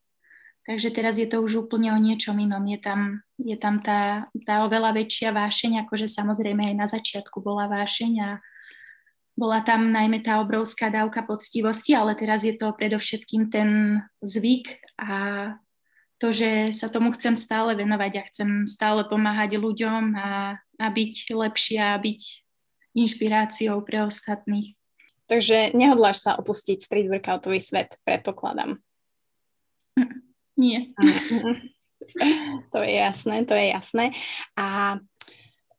Takže 0.67 0.91
teraz 0.91 1.15
je 1.15 1.23
to 1.23 1.39
už 1.39 1.63
úplne 1.63 1.95
o 1.95 1.99
niečom 1.99 2.35
inom. 2.35 2.59
Je 2.67 2.75
tam, 2.75 3.23
je 3.39 3.55
tam 3.55 3.79
tá, 3.79 4.27
tá 4.43 4.67
oveľa 4.67 4.99
väčšia 4.99 5.31
vášeň, 5.31 5.87
akože 5.87 6.11
samozrejme 6.11 6.59
aj 6.67 6.75
na 6.75 6.87
začiatku 6.91 7.39
bola 7.39 7.71
vášeň 7.71 8.13
a 8.19 8.29
bola 9.39 9.63
tam 9.63 9.95
najmä 9.95 10.27
tá 10.27 10.43
obrovská 10.43 10.91
dávka 10.91 11.23
poctivosti, 11.23 11.95
ale 11.95 12.19
teraz 12.19 12.43
je 12.43 12.51
to 12.59 12.75
predovšetkým 12.75 13.47
ten 13.47 14.03
zvyk 14.19 14.75
a 14.99 15.15
to, 16.17 16.33
že 16.33 16.73
sa 16.73 16.89
tomu 16.89 17.13
chcem 17.13 17.37
stále 17.37 17.77
venovať 17.77 18.13
a 18.17 18.27
chcem 18.29 18.49
stále 18.65 19.05
pomáhať 19.05 19.61
ľuďom 19.61 20.17
a, 20.17 20.57
a 20.57 20.85
byť 20.89 21.15
lepšia 21.29 21.93
a 21.93 22.01
byť 22.01 22.21
inšpiráciou 22.97 23.85
pre 23.85 24.01
ostatných. 24.01 24.73
Takže 25.29 25.75
nehodláš 25.77 26.25
sa 26.25 26.39
opustiť 26.39 26.81
street 26.81 27.11
workoutový 27.11 27.61
svet, 27.61 27.99
predpokladám. 28.07 28.75
Nie. 30.61 30.91
To 32.71 32.79
je 32.79 32.93
jasné, 33.03 33.43
to 33.43 33.51
je 33.51 33.67
jasné. 33.67 34.15
A 34.55 34.95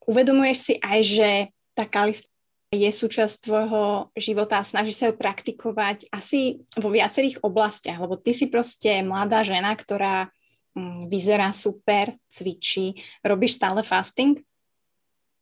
uvedomuješ 0.04 0.58
si 0.60 0.74
aj, 0.76 1.00
že 1.00 1.30
tá 1.72 1.88
kalista 1.88 2.28
je 2.68 2.90
súčasť 2.92 3.48
tvojho 3.48 4.12
života 4.12 4.60
a 4.60 4.68
snaží 4.68 4.92
sa 4.92 5.08
ju 5.08 5.16
praktikovať 5.16 6.12
asi 6.12 6.60
vo 6.76 6.92
viacerých 6.92 7.40
oblastiach, 7.40 7.96
lebo 7.96 8.20
ty 8.20 8.36
si 8.36 8.52
proste 8.52 9.00
mladá 9.00 9.40
žena, 9.40 9.72
ktorá 9.72 10.28
mm, 10.76 11.08
vyzerá 11.08 11.56
super, 11.56 12.12
cvičí. 12.28 13.00
Robíš 13.24 13.56
stále 13.56 13.80
fasting? 13.80 14.36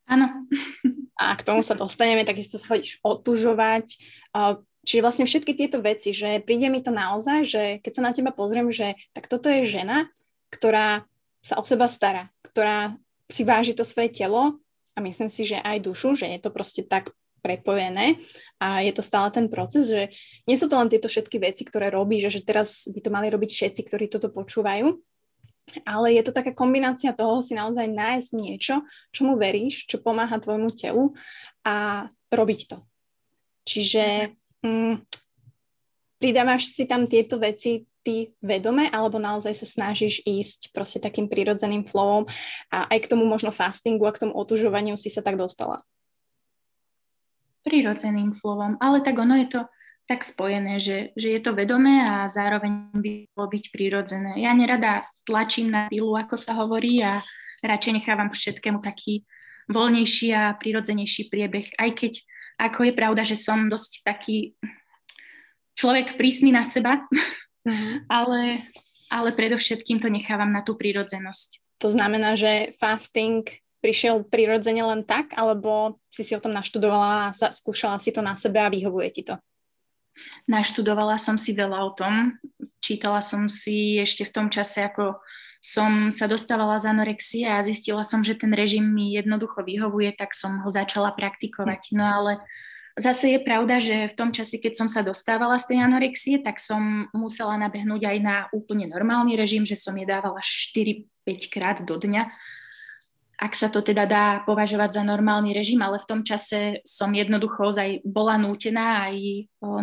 Áno. 0.07 0.47
A 1.19 1.35
k 1.35 1.43
tomu 1.43 1.67
sa 1.67 1.75
dostaneme, 1.75 2.23
takisto 2.23 2.63
sa 2.63 2.71
chodíš 2.71 3.03
otužovať. 3.03 3.99
Čiže 4.87 5.03
vlastne 5.03 5.27
všetky 5.27 5.59
tieto 5.59 5.83
veci, 5.83 6.15
že 6.15 6.39
príde 6.47 6.71
mi 6.71 6.79
to 6.79 6.95
naozaj, 6.95 7.43
že 7.43 7.63
keď 7.83 7.93
sa 7.97 8.03
na 8.07 8.15
teba 8.15 8.31
pozriem, 8.31 8.71
že 8.71 8.95
tak 9.11 9.27
toto 9.27 9.51
je 9.51 9.67
žena, 9.67 10.07
ktorá 10.55 11.03
sa 11.43 11.59
o 11.59 11.67
seba 11.67 11.91
stará, 11.91 12.31
ktorá 12.47 12.95
si 13.27 13.43
váži 13.43 13.75
to 13.75 13.83
svoje 13.83 14.15
telo 14.15 14.63
a 14.97 14.99
myslím 15.05 15.29
si, 15.29 15.45
že 15.45 15.61
aj 15.61 15.85
dušu, 15.85 16.17
že 16.17 16.27
je 16.33 16.41
to 16.41 16.49
proste 16.49 16.89
tak 16.89 17.13
prepojené 17.45 18.19
a 18.59 18.83
je 18.83 18.91
to 18.91 19.07
stále 19.07 19.31
ten 19.31 19.47
proces, 19.47 19.87
že 19.87 20.11
nie 20.51 20.59
sú 20.59 20.67
to 20.67 20.75
len 20.75 20.91
tieto 20.91 21.07
všetky 21.07 21.39
veci, 21.39 21.63
ktoré 21.63 21.95
robíš, 21.95 22.27
že, 22.27 22.41
že 22.41 22.43
teraz 22.43 22.69
by 22.91 22.99
to 23.05 23.11
mali 23.15 23.31
robiť 23.31 23.51
všetci, 23.53 23.81
ktorí 23.87 24.11
toto 24.11 24.33
počúvajú, 24.35 24.99
ale 25.87 26.15
je 26.15 26.23
to 26.27 26.35
taká 26.35 26.51
kombinácia 26.51 27.15
toho 27.15 27.39
si 27.45 27.55
naozaj 27.55 27.87
nájsť 27.87 28.31
niečo, 28.35 28.83
čomu 29.15 29.39
veríš, 29.39 29.87
čo 29.87 30.03
pomáha 30.03 30.43
tvojmu 30.43 30.75
telu 30.75 31.15
a 31.63 32.09
robiť 32.35 32.61
to. 32.67 32.77
Čiže 33.67 34.35
mm, 34.63 34.95
pridávaš 36.19 36.71
si 36.71 36.87
tam 36.87 37.07
tieto 37.07 37.39
veci 37.39 37.83
ty 38.07 38.31
vedome, 38.39 38.87
alebo 38.95 39.19
naozaj 39.19 39.59
sa 39.59 39.67
snažíš 39.67 40.23
ísť 40.23 40.71
proste 40.71 41.03
takým 41.03 41.27
prirodzeným 41.27 41.83
flowom 41.91 42.31
a 42.71 42.87
aj 42.87 43.03
k 43.03 43.11
tomu 43.11 43.27
možno 43.27 43.51
fastingu 43.51 44.07
a 44.07 44.15
k 44.15 44.23
tomu 44.23 44.39
otužovaniu 44.39 44.95
si 44.95 45.11
sa 45.11 45.27
tak 45.27 45.35
dostala? 45.35 45.83
Prirodzeným 47.67 48.39
flowom, 48.39 48.79
ale 48.79 49.03
tak 49.03 49.19
ono 49.19 49.35
je 49.43 49.51
to 49.51 49.61
tak 50.07 50.23
spojené, 50.23 50.79
že, 50.79 51.11
že 51.19 51.35
je 51.35 51.41
to 51.43 51.51
vedomé 51.51 51.99
a 51.99 52.31
zároveň 52.31 52.95
by 52.95 53.27
bolo 53.35 53.51
byť 53.51 53.65
prirodzené. 53.75 54.39
Ja 54.39 54.55
nerada 54.55 55.03
tlačím 55.27 55.75
na 55.75 55.91
pilu, 55.91 56.15
ako 56.15 56.39
sa 56.39 56.55
hovorí, 56.55 57.03
a 57.03 57.19
radšej 57.67 57.93
nechávam 57.99 58.31
všetkému 58.31 58.79
taký 58.87 59.27
voľnejší 59.67 60.31
a 60.31 60.55
prirodzenejší 60.55 61.27
priebeh. 61.27 61.75
Aj 61.75 61.91
keď, 61.91 62.23
ako 62.55 62.87
je 62.87 62.93
pravda, 62.95 63.27
že 63.27 63.35
som 63.35 63.67
dosť 63.67 64.07
taký 64.07 64.55
človek 65.75 66.15
prísny 66.15 66.55
na 66.55 66.63
seba, 66.63 67.03
mm-hmm. 67.67 68.07
ale, 68.07 68.71
ale 69.11 69.29
predovšetkým 69.35 69.99
to 69.99 70.07
nechávam 70.07 70.55
na 70.55 70.63
tú 70.63 70.79
prirodzenosť. 70.79 71.83
To 71.83 71.93
znamená, 71.93 72.39
že 72.39 72.73
fasting 72.79 73.45
prišiel 73.85 74.25
prirodzene 74.25 74.81
len 74.81 75.05
tak, 75.05 75.37
alebo 75.37 76.01
si 76.09 76.25
si 76.25 76.33
o 76.33 76.41
tom 76.41 76.57
naštudovala 76.57 77.31
a 77.31 77.35
skúšala 77.53 78.01
si 78.01 78.15
to 78.15 78.25
na 78.25 78.39
sebe 78.39 78.63
a 78.63 78.73
vyhovuje 78.73 79.09
ti 79.13 79.23
to? 79.23 79.37
Naštudovala 80.49 81.21
som 81.21 81.37
si 81.37 81.53
veľa 81.53 81.79
o 81.85 81.93
tom, 81.93 82.41
čítala 82.81 83.21
som 83.21 83.51
si 83.53 84.01
ešte 84.01 84.25
v 84.25 84.33
tom 84.33 84.47
čase, 84.49 84.81
ako 84.81 85.21
som 85.61 86.09
sa 86.15 86.31
dostávala 86.31 86.79
z 86.79 86.89
anorexie 86.95 87.45
a 87.45 87.61
zistila 87.61 88.07
som, 88.07 88.23
že 88.23 88.39
ten 88.39 88.55
režim 88.55 88.87
mi 88.87 89.19
jednoducho 89.19 89.67
vyhovuje, 89.67 90.15
tak 90.15 90.33
som 90.33 90.63
ho 90.63 90.69
začala 90.71 91.13
praktikovať. 91.13 91.93
No 91.93 92.07
ale 92.07 92.33
zase 92.97 93.37
je 93.37 93.39
pravda, 93.39 93.79
že 93.79 94.09
v 94.11 94.17
tom 94.17 94.33
čase, 94.33 94.59
keď 94.59 94.73
som 94.85 94.89
sa 94.89 95.05
dostávala 95.05 95.61
z 95.61 95.73
tej 95.73 95.79
anorexie, 95.85 96.41
tak 96.41 96.59
som 96.59 97.07
musela 97.13 97.55
nabehnúť 97.61 98.03
aj 98.09 98.19
na 98.21 98.37
úplne 98.51 98.89
normálny 98.89 99.37
režim, 99.37 99.63
že 99.63 99.77
som 99.77 99.95
je 99.95 100.09
dávala 100.09 100.41
4-5 100.41 101.53
krát 101.53 101.79
do 101.85 101.97
dňa 102.01 102.29
ak 103.37 103.53
sa 103.53 103.69
to 103.69 103.85
teda 103.85 104.09
dá 104.09 104.27
považovať 104.49 104.97
za 104.97 105.03
normálny 105.05 105.53
režim, 105.53 105.77
ale 105.85 106.01
v 106.01 106.09
tom 106.09 106.21
čase 106.25 106.81
som 106.89 107.13
jednoducho 107.13 107.69
aj 107.69 108.01
bola 108.01 108.41
nútená 108.41 109.13
aj 109.13 109.17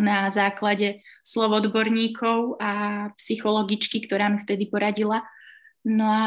na 0.02 0.26
základe 0.26 1.06
slov 1.22 1.62
odborníkov 1.62 2.58
a 2.58 2.70
psychologičky, 3.14 4.02
ktorá 4.10 4.26
mi 4.26 4.42
vtedy 4.42 4.66
poradila. 4.66 5.22
No 5.86 6.10
a 6.10 6.26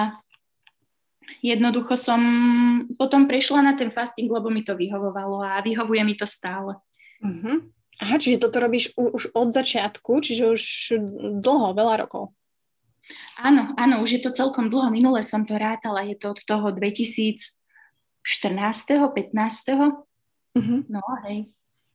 jednoducho 1.44 1.96
som 2.00 2.22
potom 2.96 3.28
prešla 3.28 3.62
na 3.62 3.74
ten 3.76 3.92
fasting, 3.92 4.32
lebo 4.32 4.50
mi 4.50 4.64
to 4.64 4.76
vyhovovalo 4.76 5.44
a 5.44 5.62
vyhovuje 5.62 6.04
mi 6.04 6.16
to 6.16 6.26
stále. 6.28 6.80
Uh-huh. 7.24 7.64
Aha, 7.98 8.22
čiže 8.22 8.42
toto 8.46 8.62
robíš 8.62 8.94
už 8.94 9.34
od 9.34 9.50
začiatku, 9.50 10.22
čiže 10.22 10.44
už 10.46 10.62
dlho, 11.42 11.74
veľa 11.74 12.06
rokov. 12.06 12.30
Áno, 13.40 13.74
áno, 13.80 14.04
už 14.04 14.20
je 14.20 14.22
to 14.28 14.32
celkom 14.36 14.70
dlho. 14.70 14.92
Minule 14.92 15.24
som 15.24 15.48
to 15.48 15.56
rátala, 15.56 16.04
je 16.06 16.14
to 16.20 16.36
od 16.36 16.40
toho 16.44 16.68
2014. 16.76 17.58
15. 18.22 19.32
Mm-hmm. 20.58 20.80
No, 20.92 21.02
hej. 21.26 21.50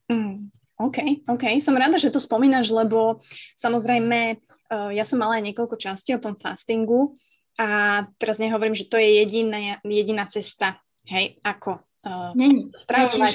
Mm. 0.09 0.51
OK, 0.81 0.99
OK. 1.31 1.45
Som 1.62 1.79
rada, 1.79 2.01
že 2.01 2.11
to 2.11 2.18
spomínaš, 2.18 2.73
lebo 2.75 3.23
samozrejme 3.55 4.40
uh, 4.40 4.90
ja 4.90 5.07
som 5.07 5.23
mala 5.23 5.38
aj 5.38 5.53
niekoľko 5.53 5.77
častí 5.79 6.11
o 6.16 6.23
tom 6.23 6.35
fastingu 6.35 7.14
a 7.61 7.69
teraz 8.17 8.41
nehovorím, 8.41 8.77
že 8.77 8.88
to 8.88 8.97
je 8.97 9.23
jediná, 9.23 9.79
jediná 9.85 10.25
cesta, 10.29 10.81
hej, 11.05 11.37
ako 11.45 11.85
uh, 12.07 12.33
stravovať 12.75 13.35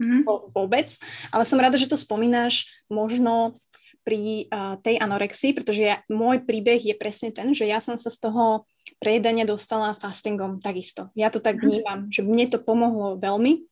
mm-hmm. 0.00 0.22
vôbec, 0.50 0.88
ale 1.30 1.44
som 1.46 1.62
rada, 1.62 1.78
že 1.78 1.90
to 1.90 1.94
spomínaš 1.94 2.66
možno 2.90 3.60
pri 4.02 4.48
uh, 4.48 4.80
tej 4.80 4.96
anorexii, 4.98 5.52
pretože 5.52 5.82
ja, 5.84 5.96
môj 6.08 6.42
príbeh 6.42 6.80
je 6.80 6.96
presne 6.96 7.30
ten, 7.30 7.52
že 7.52 7.68
ja 7.68 7.78
som 7.78 7.94
sa 8.00 8.08
z 8.08 8.18
toho 8.18 8.64
prejedania 8.98 9.46
dostala 9.46 9.96
fastingom 9.96 10.58
takisto. 10.58 11.12
Ja 11.14 11.30
to 11.30 11.38
tak 11.38 11.60
mhm. 11.60 11.64
vnímam, 11.64 12.00
že 12.10 12.26
mne 12.26 12.50
to 12.50 12.58
pomohlo 12.58 13.20
veľmi, 13.20 13.64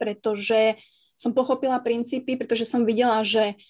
pretože 0.00 0.80
som 1.20 1.36
pochopila 1.36 1.76
princípy, 1.84 2.40
pretože 2.40 2.64
som 2.64 2.88
videla, 2.88 3.20
že 3.20 3.60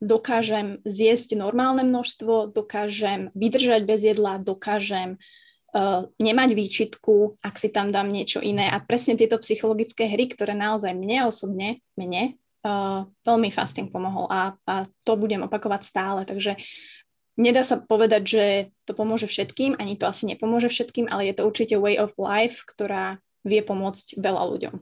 dokážem 0.00 0.84
zjesť 0.84 1.40
normálne 1.40 1.80
množstvo, 1.80 2.52
dokážem 2.52 3.32
vydržať 3.32 3.82
bez 3.88 4.04
jedla, 4.04 4.36
dokážem 4.36 5.16
uh, 5.16 6.04
nemať 6.20 6.50
výčitku, 6.52 7.40
ak 7.40 7.56
si 7.56 7.72
tam 7.72 7.88
dám 7.88 8.12
niečo 8.12 8.44
iné. 8.44 8.68
A 8.68 8.76
presne 8.84 9.16
tieto 9.16 9.40
psychologické 9.40 10.12
hry, 10.12 10.28
ktoré 10.28 10.52
naozaj 10.52 10.92
mne 10.92 11.32
osobne, 11.32 11.80
mne 11.96 12.36
uh, 12.68 13.08
veľmi 13.24 13.48
fasting 13.48 13.88
pomohol 13.88 14.28
a, 14.28 14.60
a 14.68 14.84
to 15.08 15.12
budem 15.16 15.48
opakovať 15.48 15.82
stále, 15.88 16.20
takže 16.28 16.60
nedá 17.40 17.64
sa 17.64 17.80
povedať, 17.80 18.22
že 18.28 18.44
to 18.84 18.92
pomôže 18.92 19.24
všetkým, 19.24 19.80
ani 19.80 19.96
to 19.96 20.04
asi 20.04 20.28
nepomôže 20.28 20.68
všetkým, 20.68 21.08
ale 21.08 21.32
je 21.32 21.34
to 21.40 21.48
určite 21.48 21.80
way 21.80 21.96
of 21.96 22.12
life, 22.20 22.60
ktorá 22.68 23.24
vie 23.40 23.64
pomôcť 23.64 24.20
veľa 24.20 24.42
ľuďom. 24.52 24.74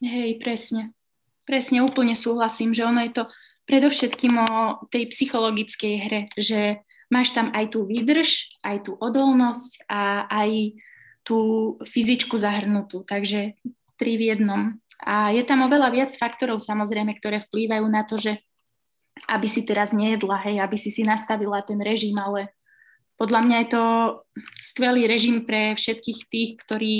Hej, 0.00 0.40
presne. 0.40 0.96
Presne, 1.44 1.82
úplne 1.84 2.14
súhlasím, 2.14 2.72
že 2.72 2.86
ono 2.86 3.04
je 3.04 3.12
to 3.12 3.24
predovšetkým 3.70 4.34
o 4.42 4.82
tej 4.90 5.06
psychologickej 5.14 5.94
hre, 6.02 6.20
že 6.34 6.82
máš 7.06 7.30
tam 7.30 7.54
aj 7.54 7.70
tú 7.70 7.86
výdrž, 7.86 8.58
aj 8.66 8.90
tú 8.90 8.98
odolnosť 8.98 9.86
a 9.86 10.26
aj 10.26 10.74
tú 11.22 11.38
fyzičku 11.86 12.34
zahrnutú. 12.34 13.06
Takže 13.06 13.54
tri 13.94 14.18
v 14.18 14.34
jednom. 14.34 14.74
A 15.06 15.30
je 15.30 15.46
tam 15.46 15.62
oveľa 15.62 15.94
viac 15.94 16.10
faktorov 16.10 16.58
samozrejme, 16.58 17.14
ktoré 17.22 17.38
vplývajú 17.46 17.86
na 17.86 18.02
to, 18.02 18.18
že 18.18 18.42
aby 19.28 19.46
si 19.46 19.62
teraz 19.62 19.92
nejedla, 19.94 20.40
hej, 20.48 20.58
aby 20.58 20.76
si 20.80 20.88
si 20.88 21.04
nastavila 21.04 21.60
ten 21.62 21.76
režim, 21.78 22.16
ale 22.16 22.50
podľa 23.20 23.40
mňa 23.44 23.56
je 23.60 23.68
to 23.68 23.84
skvelý 24.64 25.04
režim 25.04 25.44
pre 25.44 25.76
všetkých 25.76 26.20
tých, 26.32 26.50
ktorí, 26.64 26.96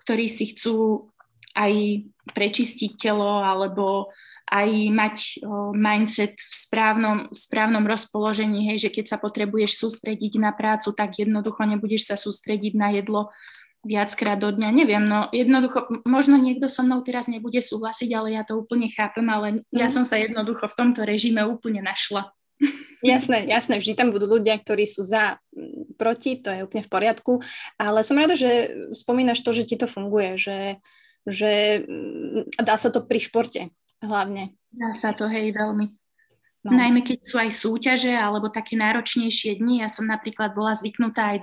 ktorí 0.00 0.24
si 0.32 0.56
chcú 0.56 1.08
aj 1.52 1.72
prečistiť 2.32 2.96
telo 2.96 3.44
alebo 3.44 4.08
aj 4.52 4.68
mať 4.92 5.16
o, 5.40 5.72
mindset 5.72 6.36
v 6.36 6.54
správnom, 6.54 7.32
v 7.32 7.38
správnom 7.40 7.88
rozpoložení, 7.88 8.68
hej, 8.68 8.88
že 8.88 8.90
keď 8.92 9.16
sa 9.16 9.18
potrebuješ 9.18 9.80
sústrediť 9.80 10.36
na 10.36 10.52
prácu, 10.52 10.92
tak 10.92 11.16
jednoducho 11.16 11.64
nebudeš 11.64 12.12
sa 12.12 12.16
sústrediť 12.20 12.76
na 12.76 12.92
jedlo, 12.92 13.32
viackrát 13.82 14.38
do 14.38 14.52
dňa, 14.54 14.68
neviem, 14.70 15.02
no 15.02 15.26
jednoducho, 15.34 15.90
možno 16.06 16.38
niekto 16.38 16.70
so 16.70 16.86
mnou 16.86 17.02
teraz 17.02 17.26
nebude 17.26 17.58
súhlasiť, 17.58 18.10
ale 18.14 18.38
ja 18.38 18.46
to 18.46 18.54
úplne 18.54 18.86
chápem, 18.92 19.26
ale 19.26 19.66
ja 19.74 19.90
mhm. 19.90 19.94
som 20.00 20.04
sa 20.06 20.20
jednoducho 20.20 20.68
v 20.68 20.76
tomto 20.78 21.02
režime 21.02 21.42
úplne 21.42 21.82
našla. 21.82 22.30
Jasné, 23.02 23.50
jasné, 23.50 23.82
vždy 23.82 23.98
tam 23.98 24.14
budú 24.14 24.38
ľudia, 24.38 24.54
ktorí 24.54 24.86
sú 24.86 25.02
za, 25.02 25.42
proti, 25.98 26.38
to 26.38 26.54
je 26.54 26.62
úplne 26.62 26.86
v 26.86 26.92
poriadku, 26.94 27.42
ale 27.74 28.06
som 28.06 28.14
rada, 28.14 28.38
že 28.38 28.70
spomínaš 28.94 29.42
to, 29.42 29.50
že 29.50 29.66
ti 29.66 29.74
to 29.74 29.90
funguje, 29.90 30.38
že, 30.38 30.78
že 31.26 31.82
dá 32.62 32.78
sa 32.78 32.94
to 32.94 33.02
pri 33.02 33.18
športe 33.18 33.74
hlavne. 34.02 34.58
Dá 34.72 34.90
sa 34.92 35.14
to, 35.14 35.28
hej, 35.28 35.54
veľmi. 35.54 35.90
No. 36.62 36.78
Najmä 36.78 37.02
keď 37.02 37.18
sú 37.26 37.42
aj 37.42 37.50
súťaže 37.50 38.14
alebo 38.14 38.46
také 38.46 38.78
náročnejšie 38.78 39.58
dni. 39.58 39.82
Ja 39.82 39.90
som 39.90 40.06
napríklad 40.06 40.54
bola 40.54 40.78
zvyknutá 40.78 41.34
aj 41.34 41.38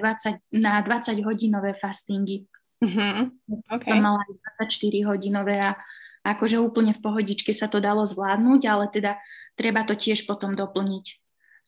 20, 0.56 0.64
na 0.64 0.80
20 0.80 1.28
hodinové 1.28 1.76
fastingy. 1.76 2.48
Uh-huh. 2.80 3.28
Okay. 3.68 3.92
Som 3.92 4.00
mala 4.00 4.24
aj 4.24 4.64
24 4.64 5.12
hodinové 5.12 5.60
a 5.60 5.76
akože 6.24 6.56
úplne 6.64 6.96
v 6.96 7.04
pohodičke 7.04 7.52
sa 7.52 7.68
to 7.68 7.84
dalo 7.84 8.08
zvládnuť, 8.08 8.62
ale 8.64 8.88
teda 8.88 9.20
treba 9.60 9.84
to 9.84 10.00
tiež 10.00 10.24
potom 10.24 10.56
doplniť, 10.56 11.06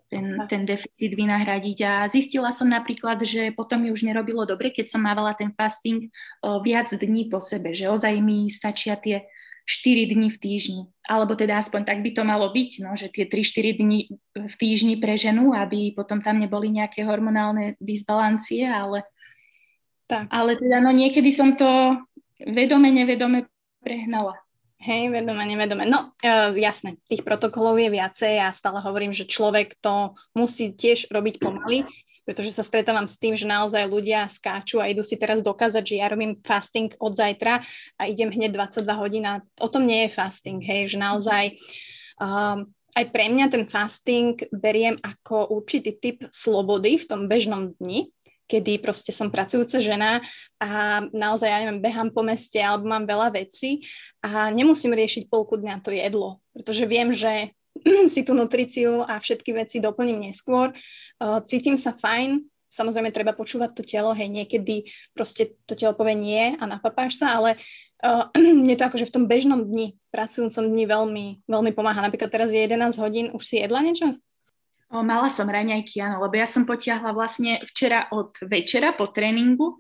ten, 0.08 0.40
ten 0.48 0.64
deficit 0.64 1.12
vynahradiť. 1.12 1.78
A 1.84 1.94
zistila 2.08 2.56
som 2.56 2.72
napríklad, 2.72 3.20
že 3.28 3.52
potom 3.52 3.84
mi 3.84 3.92
už 3.92 4.08
nerobilo 4.08 4.48
dobre, 4.48 4.72
keď 4.72 4.96
som 4.96 5.04
mávala 5.04 5.36
ten 5.36 5.52
fasting 5.52 6.08
o, 6.40 6.64
viac 6.64 6.88
dní 6.88 7.28
po 7.28 7.44
sebe, 7.44 7.76
že 7.76 7.92
ozaj 7.92 8.16
mi 8.24 8.48
stačia 8.48 8.96
tie 8.96 9.28
4 9.72 10.12
dní 10.12 10.28
v 10.28 10.38
týždni. 10.38 10.84
Alebo 11.08 11.40
teda 11.40 11.64
aspoň 11.64 11.88
tak 11.88 12.04
by 12.04 12.12
to 12.12 12.28
malo 12.28 12.52
byť, 12.52 12.84
no, 12.84 12.92
že 13.00 13.08
tie 13.08 13.24
3-4 13.24 13.80
dní 13.80 14.00
v 14.36 14.56
týždni 14.60 15.00
pre 15.00 15.16
ženu, 15.16 15.56
aby 15.56 15.96
potom 15.96 16.20
tam 16.20 16.44
neboli 16.44 16.68
nejaké 16.68 17.08
hormonálne 17.08 17.80
disbalancie, 17.80 18.68
ale, 18.68 19.08
tak. 20.12 20.28
ale 20.28 20.60
teda 20.60 20.84
no 20.84 20.92
niekedy 20.92 21.32
som 21.32 21.56
to 21.56 21.96
vedome, 22.44 22.92
nevedome 22.92 23.48
prehnala. 23.80 24.36
Hej, 24.82 25.14
vedome, 25.14 25.46
nevedome. 25.46 25.86
No, 25.86 26.10
uh, 26.26 26.50
jasné, 26.58 26.98
tých 27.06 27.22
protokolov 27.22 27.78
je 27.78 27.94
viacej 27.94 28.42
a 28.42 28.50
ja 28.50 28.58
stále 28.58 28.82
hovorím, 28.82 29.14
že 29.14 29.30
človek 29.30 29.78
to 29.78 30.18
musí 30.34 30.74
tiež 30.74 31.14
robiť 31.14 31.38
pomaly, 31.38 31.86
pretože 32.32 32.56
sa 32.56 32.64
stretávam 32.64 33.12
s 33.12 33.20
tým, 33.20 33.36
že 33.36 33.44
naozaj 33.44 33.92
ľudia 33.92 34.24
skáču 34.32 34.80
a 34.80 34.88
idú 34.88 35.04
si 35.04 35.20
teraz 35.20 35.44
dokázať, 35.44 35.84
že 35.84 36.00
ja 36.00 36.08
robím 36.08 36.40
fasting 36.40 36.96
od 36.96 37.12
zajtra 37.12 37.60
a 38.00 38.08
idem 38.08 38.32
hneď 38.32 38.56
22 38.56 38.88
hodín 38.96 39.28
a 39.28 39.44
o 39.60 39.68
tom 39.68 39.84
nie 39.84 40.08
je 40.08 40.16
fasting, 40.16 40.64
hej, 40.64 40.96
že 40.96 40.96
naozaj 40.96 41.60
um, 42.24 42.72
aj 42.96 43.06
pre 43.12 43.28
mňa 43.28 43.52
ten 43.52 43.68
fasting 43.68 44.40
beriem 44.56 44.96
ako 45.04 45.60
určitý 45.60 45.92
typ 45.92 46.24
slobody 46.32 46.96
v 46.96 47.04
tom 47.04 47.28
bežnom 47.28 47.76
dni, 47.84 48.08
kedy 48.48 48.80
proste 48.80 49.12
som 49.12 49.28
pracujúca 49.28 49.84
žena 49.84 50.24
a 50.64 51.04
naozaj, 51.12 51.52
ja 51.52 51.60
neviem, 51.68 51.84
behám 51.84 52.16
po 52.16 52.24
meste 52.24 52.64
alebo 52.64 52.88
mám 52.88 53.04
veľa 53.04 53.36
vecí 53.36 53.84
a 54.24 54.48
nemusím 54.56 54.96
riešiť 54.96 55.28
polku 55.28 55.60
dňa 55.60 55.84
to 55.84 55.92
jedlo, 55.92 56.40
pretože 56.56 56.88
viem, 56.88 57.12
že 57.12 57.52
si 58.14 58.22
tú 58.22 58.34
nutriciu 58.34 59.06
a 59.06 59.18
všetky 59.18 59.54
veci 59.54 59.78
doplním 59.82 60.30
neskôr. 60.30 60.74
Cítim 61.46 61.78
sa 61.78 61.94
fajn, 61.94 62.42
samozrejme 62.72 63.12
treba 63.12 63.36
počúvať 63.36 63.70
to 63.76 63.84
telo, 63.84 64.16
hej, 64.16 64.32
niekedy 64.32 64.88
proste 65.12 65.60
to 65.68 65.76
telo 65.76 65.92
povie 65.92 66.16
nie 66.16 66.56
a 66.56 66.64
napapáš 66.64 67.20
sa, 67.20 67.36
ale 67.36 67.60
uh, 68.06 68.32
mne 68.64 68.80
to 68.80 68.88
akože 68.88 69.12
v 69.12 69.14
tom 69.14 69.26
bežnom 69.28 69.68
dni, 69.68 70.00
pracujúcom 70.10 70.72
dni 70.72 70.86
veľmi, 70.88 71.26
veľmi 71.46 71.72
pomáha. 71.76 72.00
Napríklad 72.00 72.32
teraz 72.32 72.50
je 72.56 72.64
11 72.64 72.96
hodín, 73.04 73.28
už 73.36 73.44
si 73.44 73.60
jedla 73.60 73.84
niečo? 73.84 74.16
O, 74.92 75.04
mala 75.04 75.32
som 75.32 75.48
raňajky, 75.48 76.04
áno, 76.04 76.24
lebo 76.28 76.36
ja 76.36 76.48
som 76.48 76.68
potiahla 76.68 77.16
vlastne 77.16 77.64
včera 77.64 78.12
od 78.12 78.36
večera 78.44 78.92
po 78.92 79.08
tréningu 79.08 79.80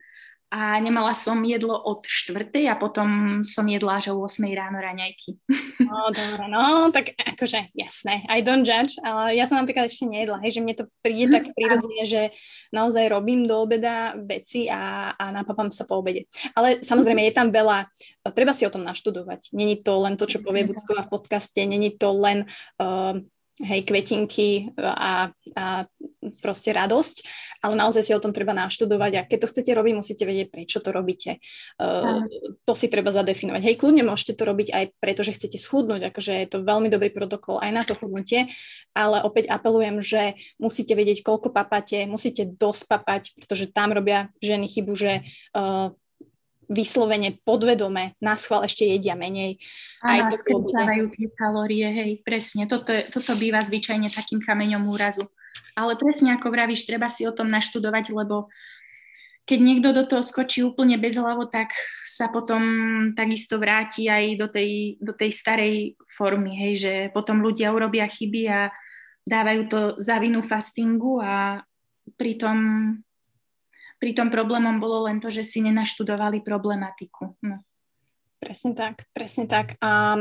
a 0.51 0.75
nemala 0.83 1.15
som 1.15 1.39
jedlo 1.47 1.79
od 1.79 2.03
štvrtej 2.03 2.67
a 2.67 2.75
potom 2.75 3.39
som 3.39 3.63
jedla 3.63 4.03
až 4.03 4.11
o 4.11 4.19
8 4.19 4.43
ráno 4.51 4.83
raňajky. 4.83 5.39
No, 5.91 6.07
dobre, 6.13 6.47
no, 6.47 6.87
tak 6.93 7.11
akože 7.19 7.73
jasné, 7.75 8.23
I 8.31 8.39
don't 8.39 8.63
judge, 8.63 8.95
ale 9.03 9.35
ja 9.35 9.43
som 9.43 9.59
napríklad 9.59 9.91
ešte 9.91 10.07
nejedla, 10.07 10.39
hej, 10.39 10.55
že 10.55 10.63
mne 10.63 10.75
to 10.77 10.85
príde 11.03 11.27
tak 11.27 11.51
prirodzene, 11.51 12.03
že 12.07 12.21
naozaj 12.71 13.11
robím 13.11 13.43
do 13.43 13.59
obeda 13.59 14.15
veci 14.15 14.71
a, 14.71 15.11
a 15.11 15.35
napapám 15.35 15.67
sa 15.67 15.83
po 15.83 15.99
obede. 15.99 16.31
Ale 16.55 16.79
samozrejme 16.79 17.27
je 17.27 17.33
tam 17.35 17.51
veľa, 17.51 17.91
treba 18.31 18.55
si 18.55 18.63
o 18.63 18.71
tom 18.71 18.87
naštudovať. 18.87 19.51
Není 19.51 19.83
to 19.83 19.99
len 19.99 20.15
to, 20.15 20.29
čo 20.29 20.39
povie 20.39 20.69
Budková 20.69 21.03
v 21.09 21.11
podcaste, 21.11 21.59
není 21.65 21.91
to 21.97 22.13
len 22.15 22.47
uh, 22.79 23.19
hej, 23.61 23.81
kvetinky 23.85 24.73
a, 24.77 25.29
a 25.31 25.65
proste 26.41 26.73
radosť, 26.73 27.15
ale 27.61 27.73
naozaj 27.77 28.03
si 28.09 28.11
o 28.13 28.21
tom 28.21 28.33
treba 28.33 28.53
naštudovať 28.57 29.11
a 29.17 29.25
keď 29.25 29.37
to 29.45 29.49
chcete 29.53 29.71
robiť, 29.73 29.93
musíte 29.93 30.23
vedieť, 30.25 30.47
prečo 30.49 30.81
to 30.81 30.89
robíte. 30.89 31.37
Uh, 31.77 32.25
to 32.65 32.73
si 32.73 32.89
treba 32.89 33.13
zadefinovať. 33.13 33.61
Hej, 33.61 33.75
kľudne 33.77 34.05
môžete 34.05 34.33
to 34.37 34.43
robiť 34.45 34.67
aj 34.73 34.85
preto, 34.97 35.21
že 35.21 35.37
chcete 35.37 35.57
schudnúť, 35.61 36.13
akože 36.13 36.33
je 36.45 36.47
to 36.49 36.65
veľmi 36.65 36.89
dobrý 36.89 37.13
protokol 37.13 37.61
aj 37.61 37.71
na 37.73 37.81
to 37.85 37.93
chudnutie, 37.93 38.49
ale 38.97 39.21
opäť 39.21 39.49
apelujem, 39.49 40.01
že 40.01 40.37
musíte 40.57 40.97
vedieť, 40.97 41.21
koľko 41.21 41.53
papate, 41.53 42.09
musíte 42.09 42.49
dosť 42.49 42.83
papať, 42.89 43.21
pretože 43.37 43.69
tam 43.69 43.93
robia 43.93 44.33
ženy 44.41 44.65
chybu, 44.69 44.93
že 44.97 45.21
uh, 45.53 45.93
vyslovene 46.71 47.35
podvedome 47.43 48.15
na 48.23 48.39
schvál 48.39 48.63
ešte 48.63 48.87
jedia 48.87 49.13
menej. 49.19 49.59
Áno, 49.99 50.31
skresávajú 50.31 51.11
tie 51.11 51.27
kalórie, 51.35 51.83
hej, 51.91 52.11
presne. 52.23 52.63
Toto, 52.65 52.95
toto 53.11 53.35
býva 53.35 53.59
zvyčajne 53.59 54.07
takým 54.07 54.39
kameňom 54.39 54.87
úrazu. 54.87 55.27
Ale 55.75 55.99
presne 55.99 56.31
ako 56.39 56.47
vravíš, 56.47 56.87
treba 56.87 57.11
si 57.11 57.27
o 57.27 57.35
tom 57.35 57.51
naštudovať, 57.51 58.15
lebo 58.15 58.47
keď 59.43 59.59
niekto 59.59 59.89
do 59.91 60.03
toho 60.07 60.23
skočí 60.23 60.63
úplne 60.63 60.95
bez 60.95 61.19
hlavo, 61.19 61.43
tak 61.51 61.75
sa 62.07 62.31
potom 62.31 62.63
takisto 63.19 63.59
vráti 63.59 64.07
aj 64.07 64.39
do 64.39 64.47
tej, 64.47 65.01
do 65.03 65.11
tej 65.11 65.31
starej 65.35 65.75
formy, 66.07 66.55
hej, 66.55 66.73
že 66.79 66.93
potom 67.11 67.43
ľudia 67.43 67.75
urobia 67.75 68.07
chyby 68.07 68.47
a 68.47 68.71
dávajú 69.27 69.61
to 69.67 69.79
za 69.99 70.23
vinu 70.23 70.39
fastingu 70.39 71.19
a 71.19 71.59
pritom 72.15 72.57
pri 74.01 74.17
tom 74.17 74.33
problémom 74.33 74.81
bolo 74.81 75.05
len 75.05 75.21
to, 75.21 75.29
že 75.29 75.45
si 75.45 75.61
nenaštudovali 75.61 76.41
problematiku. 76.41 77.37
No. 77.45 77.61
Presne 78.41 78.73
tak, 78.73 79.05
presne 79.13 79.45
tak. 79.45 79.77
A 79.77 80.17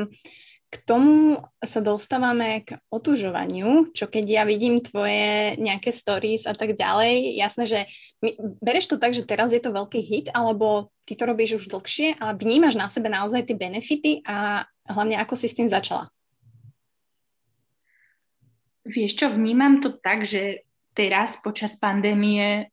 k 0.70 0.76
tomu 0.86 1.40
sa 1.64 1.80
dostávame 1.82 2.62
k 2.62 2.78
otužovaniu, 2.92 3.90
čo 3.90 4.06
keď 4.06 4.24
ja 4.28 4.42
vidím 4.44 4.78
tvoje 4.78 5.56
nejaké 5.58 5.90
stories 5.90 6.44
a 6.46 6.54
tak 6.54 6.76
ďalej, 6.76 7.40
jasné, 7.40 7.64
že 7.66 7.80
my, 8.22 8.36
bereš 8.60 8.92
to 8.92 9.00
tak, 9.00 9.16
že 9.16 9.26
teraz 9.26 9.50
je 9.50 9.58
to 9.58 9.74
veľký 9.74 9.98
hit, 9.98 10.26
alebo 10.30 10.92
ty 11.08 11.18
to 11.18 11.26
robíš 11.26 11.64
už 11.64 11.72
dlhšie 11.74 12.20
a 12.22 12.36
vnímaš 12.36 12.78
na 12.78 12.86
sebe 12.86 13.10
naozaj 13.10 13.50
tie 13.50 13.58
benefity 13.58 14.22
a 14.22 14.62
hlavne 14.86 15.18
ako 15.18 15.34
si 15.34 15.50
s 15.50 15.56
tým 15.58 15.66
začala? 15.66 16.06
Vieš 18.86 19.24
čo, 19.24 19.26
vnímam 19.32 19.82
to 19.82 19.90
tak, 19.96 20.22
že 20.22 20.68
teraz 20.94 21.42
počas 21.42 21.74
pandémie 21.80 22.70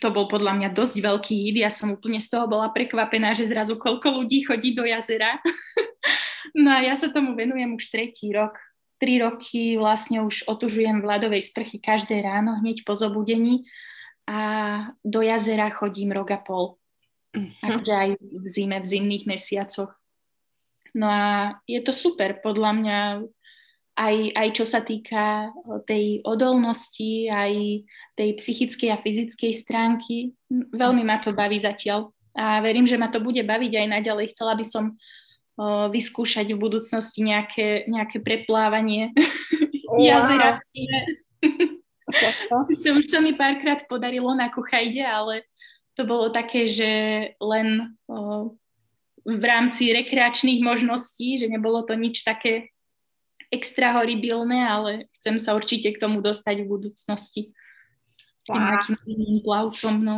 to 0.00 0.08
bol 0.08 0.30
podľa 0.30 0.56
mňa 0.56 0.68
dosť 0.72 0.96
veľký 1.04 1.34
hit. 1.48 1.56
Ja 1.60 1.68
som 1.68 1.92
úplne 1.92 2.16
z 2.22 2.32
toho 2.32 2.48
bola 2.48 2.72
prekvapená, 2.72 3.36
že 3.36 3.48
zrazu 3.48 3.76
koľko 3.76 4.22
ľudí 4.22 4.46
chodí 4.46 4.72
do 4.72 4.88
jazera. 4.88 5.36
no 6.62 6.72
a 6.72 6.80
ja 6.80 6.96
sa 6.96 7.12
tomu 7.12 7.36
venujem 7.36 7.76
už 7.76 7.92
tretí 7.92 8.32
rok. 8.32 8.56
Tri 8.96 9.18
roky 9.18 9.76
vlastne 9.76 10.22
už 10.22 10.46
otužujem 10.46 11.02
v 11.02 11.08
ľadovej 11.08 11.42
sprchy 11.42 11.82
každé 11.82 12.22
ráno, 12.22 12.56
hneď 12.62 12.86
po 12.86 12.94
zobudení 12.94 13.66
a 14.30 14.38
do 15.02 15.20
jazera 15.20 15.68
chodím 15.74 16.14
rok 16.14 16.30
a 16.30 16.38
pol. 16.38 16.78
Mm-hmm. 17.34 17.64
Akože 17.66 17.92
aj 17.92 18.10
v 18.20 18.46
zime, 18.46 18.78
v 18.78 18.86
zimných 18.86 19.24
mesiacoch. 19.26 19.90
No 20.92 21.08
a 21.08 21.56
je 21.64 21.80
to 21.80 21.90
super, 21.90 22.38
podľa 22.44 22.70
mňa 22.76 22.98
aj, 23.92 24.16
aj 24.32 24.48
čo 24.56 24.64
sa 24.64 24.80
týka 24.80 25.48
eh, 25.48 25.80
tej 25.84 26.04
odolnosti, 26.24 27.28
aj 27.28 27.84
tej 28.16 28.30
psychickej 28.40 28.88
a 28.92 29.00
fyzickej 29.00 29.52
stránky. 29.52 30.32
Veľmi 30.52 31.04
ma 31.04 31.20
to 31.20 31.36
baví 31.36 31.60
zatiaľ 31.60 32.12
a 32.32 32.64
verím, 32.64 32.88
že 32.88 32.96
ma 32.96 33.12
to 33.12 33.20
bude 33.20 33.40
baviť 33.44 33.72
aj 33.76 33.86
naďalej. 34.00 34.32
Chcela 34.32 34.56
by 34.56 34.64
som 34.64 34.84
uh, 35.60 35.92
vyskúšať 35.92 36.56
v 36.56 36.60
budúcnosti 36.60 37.20
nejaké, 37.20 37.84
nejaké 37.84 38.24
preplávanie 38.24 39.12
wow. 39.92 40.00
jazera. 40.00 40.50
už 42.72 43.04
sa 43.12 43.20
mi 43.20 43.36
párkrát 43.36 43.84
podarilo 43.84 44.32
na 44.32 44.48
Kuchajde, 44.48 45.04
ale 45.04 45.44
to 45.92 46.08
bolo 46.08 46.32
také, 46.32 46.64
že 46.64 46.90
len 47.36 47.92
uh, 48.08 48.48
v 49.28 49.44
rámci 49.44 49.92
rekreačných 49.92 50.64
možností, 50.64 51.36
že 51.36 51.52
nebolo 51.52 51.84
to 51.84 51.92
nič 51.94 52.24
také 52.24 52.72
extra 53.52 53.92
horibilné, 54.00 54.64
ale 54.64 54.90
chcem 55.20 55.36
sa 55.36 55.52
určite 55.52 55.92
k 55.92 56.00
tomu 56.00 56.24
dostať 56.24 56.64
v 56.64 56.70
budúcnosti. 56.72 57.42
Wow. 58.48 58.88
Plavcom, 59.44 59.96
no. 60.02 60.16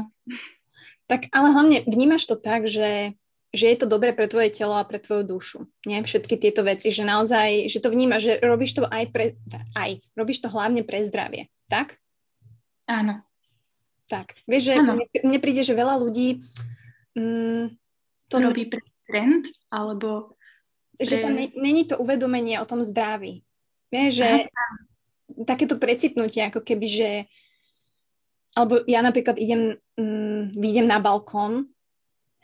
Tak 1.11 1.29
ale 1.35 1.53
hlavne 1.53 1.79
vnímaš 1.85 2.25
to 2.25 2.41
tak, 2.41 2.65
že, 2.65 3.13
že 3.53 3.65
je 3.69 3.77
to 3.77 3.91
dobré 3.91 4.17
pre 4.17 4.25
tvoje 4.31 4.49
telo 4.49 4.79
a 4.79 4.89
pre 4.89 4.97
tvoju 4.97 5.27
dušu. 5.27 5.59
Nie? 5.85 6.01
Všetky 6.01 6.41
tieto 6.41 6.65
veci, 6.65 6.89
že 6.89 7.05
naozaj, 7.05 7.69
že 7.69 7.83
to 7.85 7.93
vnímaš, 7.93 8.25
že 8.25 8.35
robíš 8.41 8.81
to 8.81 8.89
aj 8.89 9.05
pre, 9.13 9.37
aj, 9.77 10.01
robíš 10.17 10.41
to 10.41 10.49
hlavne 10.49 10.81
pre 10.87 11.05
zdravie, 11.05 11.53
tak? 11.69 12.01
Áno. 12.89 13.21
Tak, 14.09 14.37
vieš, 14.49 14.73
že 14.73 14.75
mne, 14.81 15.05
mne 15.25 15.39
príde, 15.41 15.65
že 15.65 15.77
veľa 15.77 15.97
ľudí 15.97 16.41
mm, 17.17 17.73
to 18.29 18.37
robí 18.37 18.69
pre 18.69 18.85
trend, 19.09 19.49
alebo 19.73 20.37
že 21.01 21.19
tam 21.19 21.35
není 21.37 21.83
to 21.85 21.99
uvedomenie 21.99 22.61
o 22.63 22.69
tom 22.69 22.85
zdraví. 22.87 23.43
Vieš, 23.91 24.13
že 24.15 24.31
Aha. 24.31 24.47
takéto 25.47 25.79
precitnutie, 25.79 26.47
ako 26.47 26.63
keby, 26.63 26.87
že 26.87 27.11
alebo 28.55 28.83
ja 28.87 29.03
napríklad 29.03 29.35
idem, 29.37 29.75
mm, 29.99 30.55
vyjdem 30.55 30.87
na 30.87 31.03
balkón, 31.03 31.75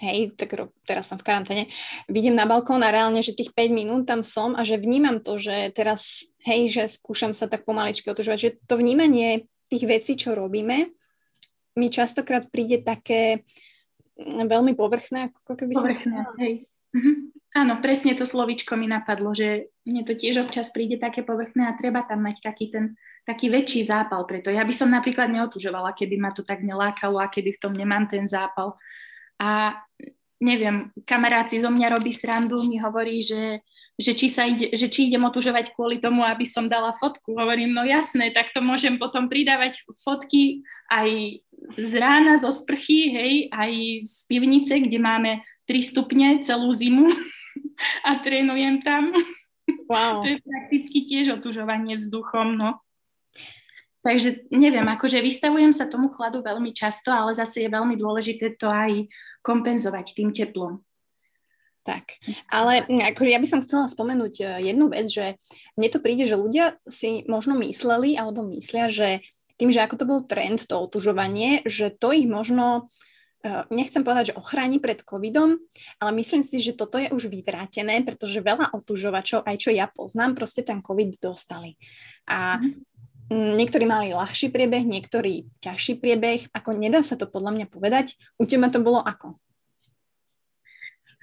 hej, 0.02 0.34
tak 0.34 0.58
teraz 0.82 1.06
som 1.06 1.20
v 1.20 1.26
karanténe, 1.26 1.64
vidím 2.10 2.34
na 2.34 2.48
balkón 2.48 2.82
a 2.82 2.90
reálne, 2.90 3.22
že 3.22 3.36
tých 3.36 3.54
5 3.54 3.70
minút 3.70 4.02
tam 4.10 4.26
som 4.26 4.58
a 4.58 4.66
že 4.66 4.80
vnímam 4.80 5.22
to, 5.22 5.38
že 5.38 5.70
teraz, 5.70 6.26
hej, 6.42 6.72
že 6.72 6.90
skúšam 6.90 7.30
sa 7.36 7.46
tak 7.46 7.62
pomaličky 7.62 8.10
otužovať, 8.10 8.38
že 8.40 8.50
to 8.66 8.74
vnímanie 8.80 9.46
tých 9.70 9.86
vecí, 9.86 10.18
čo 10.18 10.34
robíme, 10.34 10.90
mi 11.78 11.88
častokrát 11.92 12.50
príde 12.50 12.82
také 12.82 13.46
mm, 14.18 14.50
veľmi 14.50 14.74
povrchné, 14.74 15.30
ako 15.46 15.54
keby 15.54 15.72
povrchné, 15.78 16.18
som... 16.26 16.34
hej. 16.42 16.69
Mhm. 16.94 17.30
Áno, 17.50 17.82
presne 17.82 18.14
to 18.14 18.22
slovičko 18.22 18.78
mi 18.78 18.86
napadlo, 18.86 19.34
že 19.34 19.74
mne 19.82 20.06
to 20.06 20.14
tiež 20.14 20.46
občas 20.46 20.70
príde 20.70 21.02
také 21.02 21.26
povrchné 21.26 21.66
a 21.66 21.74
treba 21.74 22.06
tam 22.06 22.22
mať 22.22 22.46
taký 22.46 22.70
ten 22.70 22.94
taký 23.26 23.52
väčší 23.52 23.84
zápal. 23.84 24.24
Preto 24.24 24.48
ja 24.50 24.64
by 24.64 24.74
som 24.74 24.88
napríklad 24.90 25.28
neotužovala, 25.28 25.94
keby 25.94 26.16
ma 26.16 26.30
to 26.32 26.42
tak 26.42 26.64
nelákalo 26.64 27.20
a 27.20 27.28
keby 27.28 27.54
v 27.54 27.62
tom 27.62 27.72
nemám 27.76 28.08
ten 28.08 28.24
zápal. 28.24 28.74
A 29.40 29.76
neviem, 30.40 30.88
kamarát 31.04 31.46
si 31.46 31.60
zo 31.60 31.68
mňa 31.68 32.00
robí 32.00 32.10
srandu, 32.10 32.64
mi 32.64 32.80
hovorí, 32.80 33.20
že, 33.20 33.60
že, 34.00 34.16
či, 34.16 34.26
sa 34.26 34.48
ide, 34.48 34.72
že 34.72 34.88
či 34.88 35.12
idem 35.12 35.20
otužovať 35.20 35.76
kvôli 35.76 36.00
tomu, 36.00 36.24
aby 36.24 36.48
som 36.48 36.66
dala 36.66 36.96
fotku. 36.96 37.36
Hovorím, 37.36 37.76
no 37.76 37.84
jasné, 37.84 38.32
tak 38.32 38.50
to 38.56 38.64
môžem 38.64 38.96
potom 38.96 39.28
pridávať 39.28 39.84
fotky 40.00 40.64
aj 40.88 41.40
z 41.76 41.92
rána, 42.00 42.40
zo 42.40 42.48
sprchy, 42.48 43.00
hej, 43.12 43.34
aj 43.52 43.72
z 44.00 44.14
pivnice, 44.26 44.74
kde 44.80 44.98
máme 44.98 45.44
3 45.70 45.78
stupne 45.86 46.42
celú 46.42 46.74
zimu 46.74 47.06
a 48.08 48.18
trénujem 48.18 48.82
tam. 48.82 49.14
Wow. 49.86 50.18
to 50.18 50.34
je 50.34 50.38
prakticky 50.42 51.06
tiež 51.06 51.38
otužovanie 51.38 51.94
vzduchom, 51.94 52.58
no. 52.58 52.82
Takže 54.00 54.50
neviem, 54.50 54.86
akože 54.88 55.22
vystavujem 55.22 55.70
sa 55.70 55.86
tomu 55.86 56.10
chladu 56.10 56.40
veľmi 56.42 56.74
často, 56.74 57.12
ale 57.12 57.36
zase 57.36 57.68
je 57.68 57.70
veľmi 57.70 57.94
dôležité 57.94 58.56
to 58.58 58.66
aj 58.66 59.06
kompenzovať 59.44 60.16
tým 60.16 60.32
teplom. 60.34 60.82
Tak, 61.80 62.20
ale 62.52 62.84
akože 62.84 63.30
ja 63.32 63.40
by 63.40 63.48
som 63.48 63.64
chcela 63.64 63.88
spomenúť 63.88 64.34
e, 64.36 64.44
jednu 64.68 64.92
vec, 64.92 65.08
že 65.08 65.40
mne 65.80 65.88
to 65.88 65.98
príde, 66.04 66.28
že 66.28 66.36
ľudia 66.36 66.76
si 66.84 67.24
možno 67.24 67.56
mysleli 67.56 68.20
alebo 68.20 68.44
myslia, 68.52 68.92
že 68.92 69.24
tým, 69.56 69.72
že 69.72 69.84
ako 69.84 69.96
to 69.96 70.04
bol 70.08 70.20
trend, 70.24 70.64
to 70.64 70.76
otužovanie, 70.76 71.64
že 71.64 71.88
to 71.92 72.12
ich 72.12 72.28
možno, 72.28 72.92
nechcem 73.72 74.04
povedať, 74.04 74.32
že 74.32 74.38
ochráni 74.38 74.78
pred 74.80 75.00
covidom, 75.00 75.56
ale 75.96 76.10
myslím 76.20 76.44
si, 76.44 76.60
že 76.60 76.76
toto 76.76 77.00
je 77.00 77.08
už 77.08 77.32
vyvrátené, 77.32 78.04
pretože 78.04 78.44
veľa 78.44 78.76
otužovačov, 78.76 79.48
aj 79.48 79.56
čo 79.56 79.70
ja 79.72 79.88
poznám, 79.88 80.36
proste 80.36 80.60
ten 80.60 80.84
covid 80.84 81.16
dostali. 81.16 81.80
A 82.28 82.60
mm 82.60 82.90
Niektorí 83.30 83.86
mali 83.86 84.10
ľahší 84.10 84.50
priebeh, 84.50 84.82
niektorí 84.82 85.46
ťažší 85.62 86.02
priebeh. 86.02 86.50
Ako 86.50 86.74
nedá 86.74 87.06
sa 87.06 87.14
to 87.14 87.30
podľa 87.30 87.54
mňa 87.54 87.66
povedať. 87.70 88.18
U 88.34 88.42
teba 88.42 88.66
to 88.74 88.82
bolo 88.82 88.98
ako? 88.98 89.38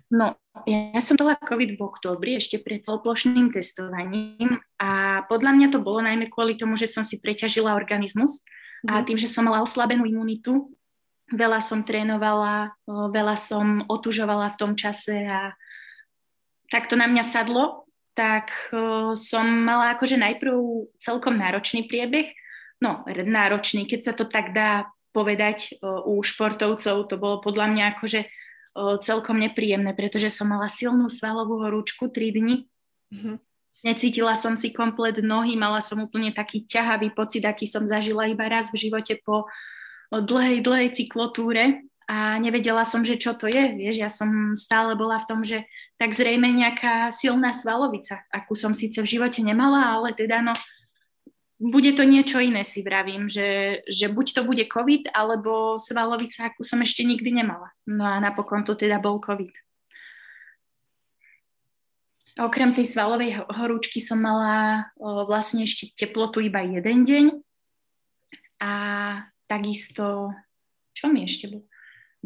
No, 0.07 0.39
ja 0.63 1.03
som 1.03 1.19
dala 1.19 1.35
COVID 1.35 1.75
v 1.75 1.83
októbri, 1.83 2.39
ešte 2.39 2.63
pred 2.63 2.79
celoplošným 2.79 3.51
testovaním 3.51 4.63
a 4.79 5.19
podľa 5.27 5.51
mňa 5.51 5.67
to 5.75 5.83
bolo 5.83 5.99
najmä 5.99 6.31
kvôli 6.31 6.55
tomu, 6.55 6.79
že 6.79 6.87
som 6.87 7.03
si 7.03 7.19
preťažila 7.19 7.75
organizmus 7.75 8.47
a 8.87 9.03
mhm. 9.03 9.05
tým, 9.11 9.17
že 9.19 9.27
som 9.27 9.43
mala 9.43 9.59
oslabenú 9.59 10.07
imunitu, 10.07 10.71
veľa 11.31 11.59
som 11.59 11.83
trénovala, 11.83 12.75
veľa 12.87 13.35
som 13.35 13.83
otužovala 13.87 14.53
v 14.55 14.59
tom 14.59 14.71
čase 14.79 15.27
a 15.27 15.55
tak 16.71 16.91
to 16.91 16.99
na 16.99 17.07
mňa 17.07 17.23
sadlo 17.23 17.87
tak 18.17 18.49
uh, 18.73 19.13
som 19.13 19.45
mala 19.45 19.93
akože 19.93 20.17
najprv 20.17 20.57
celkom 20.97 21.37
náročný 21.37 21.85
priebeh. 21.85 22.33
No, 22.81 23.05
náročný, 23.05 23.85
keď 23.85 23.99
sa 24.01 24.13
to 24.17 24.25
tak 24.25 24.57
dá 24.57 24.89
povedať 25.13 25.77
uh, 25.77 26.01
u 26.01 26.17
športovcov, 26.25 27.13
to 27.13 27.15
bolo 27.21 27.45
podľa 27.45 27.69
mňa 27.69 27.83
akože 27.93 28.25
uh, 28.25 28.97
celkom 29.05 29.37
nepríjemné, 29.37 29.93
pretože 29.93 30.33
som 30.33 30.49
mala 30.49 30.65
silnú 30.65 31.13
svalovú 31.13 31.61
horúčku 31.61 32.09
3 32.09 32.37
dni. 32.41 32.65
Mm-hmm. 33.13 33.35
Necítila 33.85 34.33
som 34.33 34.57
si 34.57 34.73
komplet 34.73 35.21
nohy, 35.21 35.53
mala 35.53 35.85
som 35.85 36.01
úplne 36.01 36.33
taký 36.33 36.65
ťahavý 36.65 37.13
pocit, 37.13 37.45
aký 37.45 37.69
som 37.69 37.85
zažila 37.85 38.25
iba 38.25 38.49
raz 38.49 38.73
v 38.73 38.89
živote 38.89 39.21
po 39.21 39.45
dlhej, 40.11 40.63
dlhej 40.63 40.89
cyklotúre 40.95 41.83
a 42.07 42.39
nevedela 42.39 42.87
som, 42.87 43.03
že 43.03 43.19
čo 43.19 43.35
to 43.35 43.51
je. 43.51 43.75
Vieš, 43.75 43.95
ja 43.99 44.07
som 44.07 44.55
stále 44.55 44.95
bola 44.95 45.19
v 45.19 45.27
tom, 45.27 45.39
že 45.43 45.67
tak 45.99 46.15
zrejme 46.15 46.47
nejaká 46.47 47.11
silná 47.11 47.51
svalovica, 47.51 48.23
akú 48.31 48.55
som 48.55 48.71
síce 48.71 49.03
v 49.03 49.11
živote 49.19 49.43
nemala, 49.43 49.91
ale 49.91 50.15
teda 50.15 50.39
no, 50.39 50.55
bude 51.59 51.91
to 51.97 52.05
niečo 52.05 52.37
iné, 52.39 52.61
si 52.61 52.85
vravím, 52.85 53.25
že, 53.25 53.81
že 53.89 54.07
buď 54.07 54.39
to 54.39 54.41
bude 54.45 54.63
COVID, 54.69 55.11
alebo 55.11 55.81
svalovica, 55.81 56.47
akú 56.47 56.61
som 56.61 56.79
ešte 56.79 57.01
nikdy 57.01 57.43
nemala. 57.43 57.73
No 57.89 58.05
a 58.05 58.21
napokon 58.21 58.61
to 58.61 58.77
teda 58.77 59.01
bol 59.01 59.17
COVID. 59.17 59.51
Okrem 62.37 62.77
tej 62.77 62.85
svalovej 62.85 63.41
horúčky 63.49 63.97
som 63.97 64.21
mala 64.21 64.85
o, 65.01 65.25
vlastne 65.25 65.65
ešte 65.65 65.89
teplotu 65.97 66.37
iba 66.37 66.61
jeden 66.61 67.01
deň 67.01 67.25
a 68.61 68.73
takisto, 69.47 70.35
čo 70.93 71.09
mi 71.09 71.25
ešte 71.25 71.49
bolo? 71.49 71.65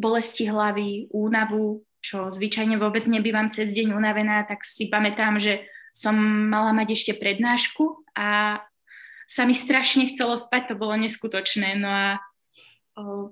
bolesti 0.02 0.48
hlavy, 0.48 1.12
únavu, 1.12 1.84
čo 2.02 2.34
zvyčajne 2.34 2.82
vôbec 2.82 3.06
nebývam 3.06 3.54
cez 3.54 3.76
deň 3.76 3.94
unavená, 3.94 4.44
tak 4.48 4.66
si 4.66 4.90
pamätám, 4.90 5.38
že 5.38 5.62
som 5.94 6.18
mala 6.50 6.74
mať 6.74 6.98
ešte 6.98 7.14
prednášku 7.14 8.10
a 8.18 8.60
sa 9.30 9.46
mi 9.46 9.54
strašne 9.54 10.10
chcelo 10.12 10.36
spať, 10.36 10.74
to 10.74 10.76
bolo 10.80 10.98
neskutočné. 10.98 11.78
No 11.78 11.88
a 11.88 12.08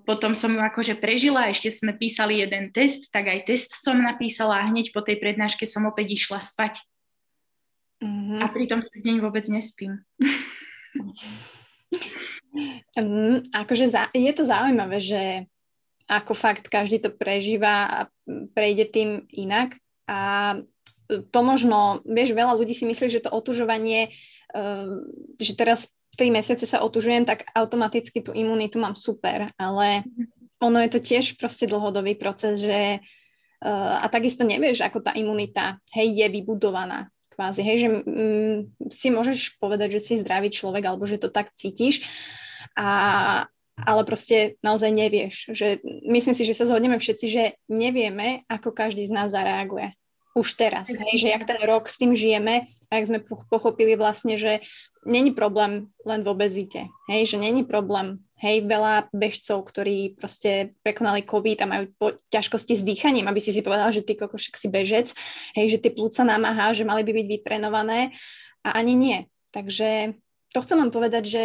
potom 0.05 0.37
som 0.37 0.53
ju 0.53 0.61
akože 0.61 1.01
prežila, 1.01 1.51
ešte 1.51 1.73
sme 1.73 1.97
písali 1.97 2.39
jeden 2.39 2.71
test, 2.71 3.11
tak 3.11 3.27
aj 3.27 3.49
test 3.49 3.75
som 3.79 3.99
napísala 3.99 4.63
a 4.63 4.67
hneď 4.69 4.95
po 4.95 5.03
tej 5.03 5.19
prednáške 5.19 5.67
som 5.67 5.83
opäť 5.89 6.15
išla 6.15 6.39
spať. 6.39 6.79
Mm-hmm. 7.99 8.39
A 8.39 8.45
pritom 8.47 8.79
cez 8.85 9.03
deň 9.03 9.19
vôbec 9.19 9.43
nespím. 9.51 9.99
Um, 12.97 13.45
akože 13.53 13.85
za, 13.85 14.09
je 14.13 14.33
to 14.33 14.43
zaujímavé, 14.45 14.97
že 14.97 15.21
ako 16.09 16.33
fakt 16.33 16.65
každý 16.67 16.97
to 16.97 17.13
prežíva 17.13 17.85
a 17.85 17.99
prejde 18.57 18.89
tým 18.89 19.09
inak. 19.29 19.77
A 20.09 20.57
to 21.05 21.39
možno, 21.45 22.01
vieš, 22.01 22.33
veľa 22.33 22.57
ľudí 22.57 22.73
si 22.73 22.89
myslí, 22.89 23.07
že 23.13 23.21
to 23.21 23.29
otužovanie, 23.29 24.09
ehm, 24.57 25.05
že 25.37 25.53
teraz 25.53 25.93
3 26.17 26.33
mesiace 26.33 26.65
sa 26.65 26.81
otužujem, 26.81 27.29
tak 27.29 27.45
automaticky 27.53 28.25
tú 28.25 28.33
imunitu 28.33 28.81
mám 28.81 28.97
super, 28.97 29.53
ale 29.55 30.03
ono 30.59 30.81
je 30.83 30.89
to 30.91 30.99
tiež 30.99 31.37
proste 31.39 31.69
dlhodobý 31.69 32.17
proces, 32.19 32.59
že 32.59 32.99
a 33.63 34.07
takisto 34.07 34.47
nevieš, 34.47 34.87
ako 34.87 35.03
tá 35.03 35.11
imunita, 35.19 35.83
hej, 35.91 36.15
je 36.15 36.27
vybudovaná 36.31 37.11
kvázi, 37.39 37.63
hej, 37.63 37.77
že 37.79 37.87
mm, 38.03 38.57
si 38.91 39.07
môžeš 39.15 39.55
povedať, 39.63 39.95
že 39.95 40.03
si 40.03 40.19
zdravý 40.19 40.51
človek 40.51 40.83
alebo 40.83 41.07
že 41.07 41.15
to 41.15 41.31
tak 41.31 41.55
cítiš 41.55 42.03
a, 42.75 43.47
ale 43.79 44.01
proste 44.03 44.59
naozaj 44.59 44.91
nevieš. 44.91 45.55
Že 45.55 45.79
myslím 46.11 46.35
si, 46.35 46.43
že 46.43 46.51
sa 46.51 46.67
zhodneme 46.67 46.99
všetci, 46.99 47.25
že 47.31 47.43
nevieme, 47.71 48.43
ako 48.51 48.75
každý 48.75 49.07
z 49.07 49.15
nás 49.15 49.31
zareaguje. 49.31 49.95
Už 50.35 50.59
teraz, 50.59 50.91
hej, 50.93 51.15
že 51.15 51.31
jak 51.31 51.47
ten 51.47 51.57
rok 51.63 51.89
s 51.89 51.97
tým 51.97 52.13
žijeme 52.13 52.67
a 52.87 52.91
jak 52.99 53.07
sme 53.07 53.19
pochopili 53.49 53.95
vlastne, 53.95 54.37
že 54.37 54.61
není 55.07 55.31
problém 55.31 55.89
len 56.05 56.21
v 56.21 56.31
obezite, 56.31 56.85
hej, 57.09 57.33
že 57.33 57.37
není 57.41 57.65
problém, 57.65 58.21
hej, 58.39 58.63
veľa 58.63 59.11
bežcov, 59.11 59.67
ktorí 59.67 60.15
proste 60.15 60.73
prekonali 60.79 61.27
COVID 61.27 61.59
a 61.63 61.69
majú 61.69 61.83
po, 61.99 62.07
ťažkosti 62.31 62.79
s 62.79 62.83
dýchaním, 62.87 63.27
aby 63.27 63.43
si 63.43 63.51
si 63.51 63.59
povedal, 63.59 63.91
že 63.91 64.01
ty 64.01 64.15
kokošek 64.15 64.55
si 64.55 64.67
bežec, 64.71 65.11
hej, 65.53 65.75
že 65.75 65.81
tie 65.83 65.91
plúca 65.91 66.23
namáha, 66.23 66.71
že 66.71 66.87
mali 66.87 67.03
by 67.03 67.11
byť 67.11 67.27
vytrenované 67.27 68.15
a 68.63 68.79
ani 68.79 68.95
nie. 68.95 69.17
Takže 69.51 70.15
to 70.55 70.59
chcem 70.63 70.79
len 70.79 70.89
povedať, 70.89 71.23
že 71.27 71.43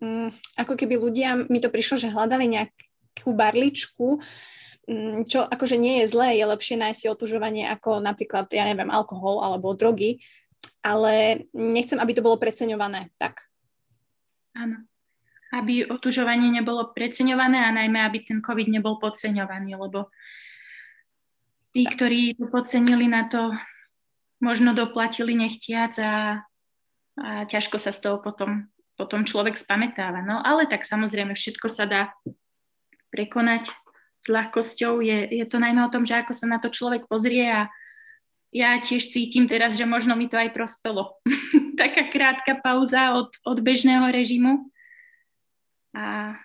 um, 0.00 0.32
ako 0.56 0.74
keby 0.74 0.96
ľudia, 0.96 1.36
mi 1.46 1.60
to 1.60 1.68
prišlo, 1.68 2.00
že 2.00 2.10
hľadali 2.10 2.48
nejakú 2.48 3.30
barličku, 3.36 4.18
um, 4.88 5.22
čo 5.28 5.44
akože 5.44 5.76
nie 5.76 6.02
je 6.02 6.10
zlé, 6.10 6.40
je 6.40 6.48
lepšie 6.48 6.80
nájsť 6.80 6.98
si 6.98 7.06
otužovanie 7.12 7.68
ako 7.68 8.00
napríklad, 8.00 8.48
ja 8.50 8.64
neviem, 8.64 8.88
alkohol 8.88 9.44
alebo 9.44 9.76
drogy, 9.76 10.24
ale 10.82 11.46
nechcem, 11.54 12.00
aby 12.00 12.12
to 12.16 12.24
bolo 12.24 12.40
preceňované 12.40 13.12
tak. 13.20 13.46
Áno. 14.56 14.84
Aby 15.52 15.84
otužovanie 15.84 16.48
nebolo 16.48 16.96
preceňované 16.96 17.60
a 17.60 17.70
najmä, 17.76 18.00
aby 18.08 18.24
ten 18.24 18.40
COVID 18.40 18.72
nebol 18.72 18.96
podceňovaný, 18.96 19.76
lebo 19.76 20.08
tí, 21.76 21.84
ktorí 21.84 22.40
to 22.40 22.48
podcenili 22.48 23.04
na 23.04 23.28
to, 23.28 23.52
možno 24.40 24.72
doplatili 24.72 25.36
nechtiac 25.36 25.92
a 26.00 26.42
a 27.20 27.44
ťažko 27.44 27.76
sa 27.76 27.92
z 27.92 28.08
toho 28.08 28.16
potom, 28.24 28.72
potom 28.96 29.28
človek 29.28 29.60
spametáva. 29.60 30.24
No 30.24 30.40
ale 30.40 30.64
tak 30.64 30.88
samozrejme 30.88 31.36
všetko 31.36 31.68
sa 31.68 31.84
dá 31.84 32.02
prekonať 33.12 33.68
s 34.22 34.26
ľahkosťou. 34.32 35.04
Je, 35.04 35.28
je 35.28 35.44
to 35.44 35.60
najmä 35.60 35.84
o 35.84 35.92
tom, 35.92 36.08
že 36.08 36.16
ako 36.16 36.32
sa 36.32 36.48
na 36.48 36.56
to 36.56 36.72
človek 36.72 37.04
pozrie 37.04 37.44
a 37.44 37.68
ja 38.52 38.76
tiež 38.80 39.12
cítim 39.12 39.48
teraz, 39.48 39.76
že 39.76 39.88
možno 39.88 40.16
mi 40.16 40.28
to 40.28 40.40
aj 40.40 40.52
prospelo. 40.56 41.20
Taká 41.80 42.08
krátka 42.08 42.56
pauza 42.60 43.16
od, 43.16 43.32
od 43.44 43.58
bežného 43.60 44.08
režimu. 44.08 44.71
A 45.92 46.36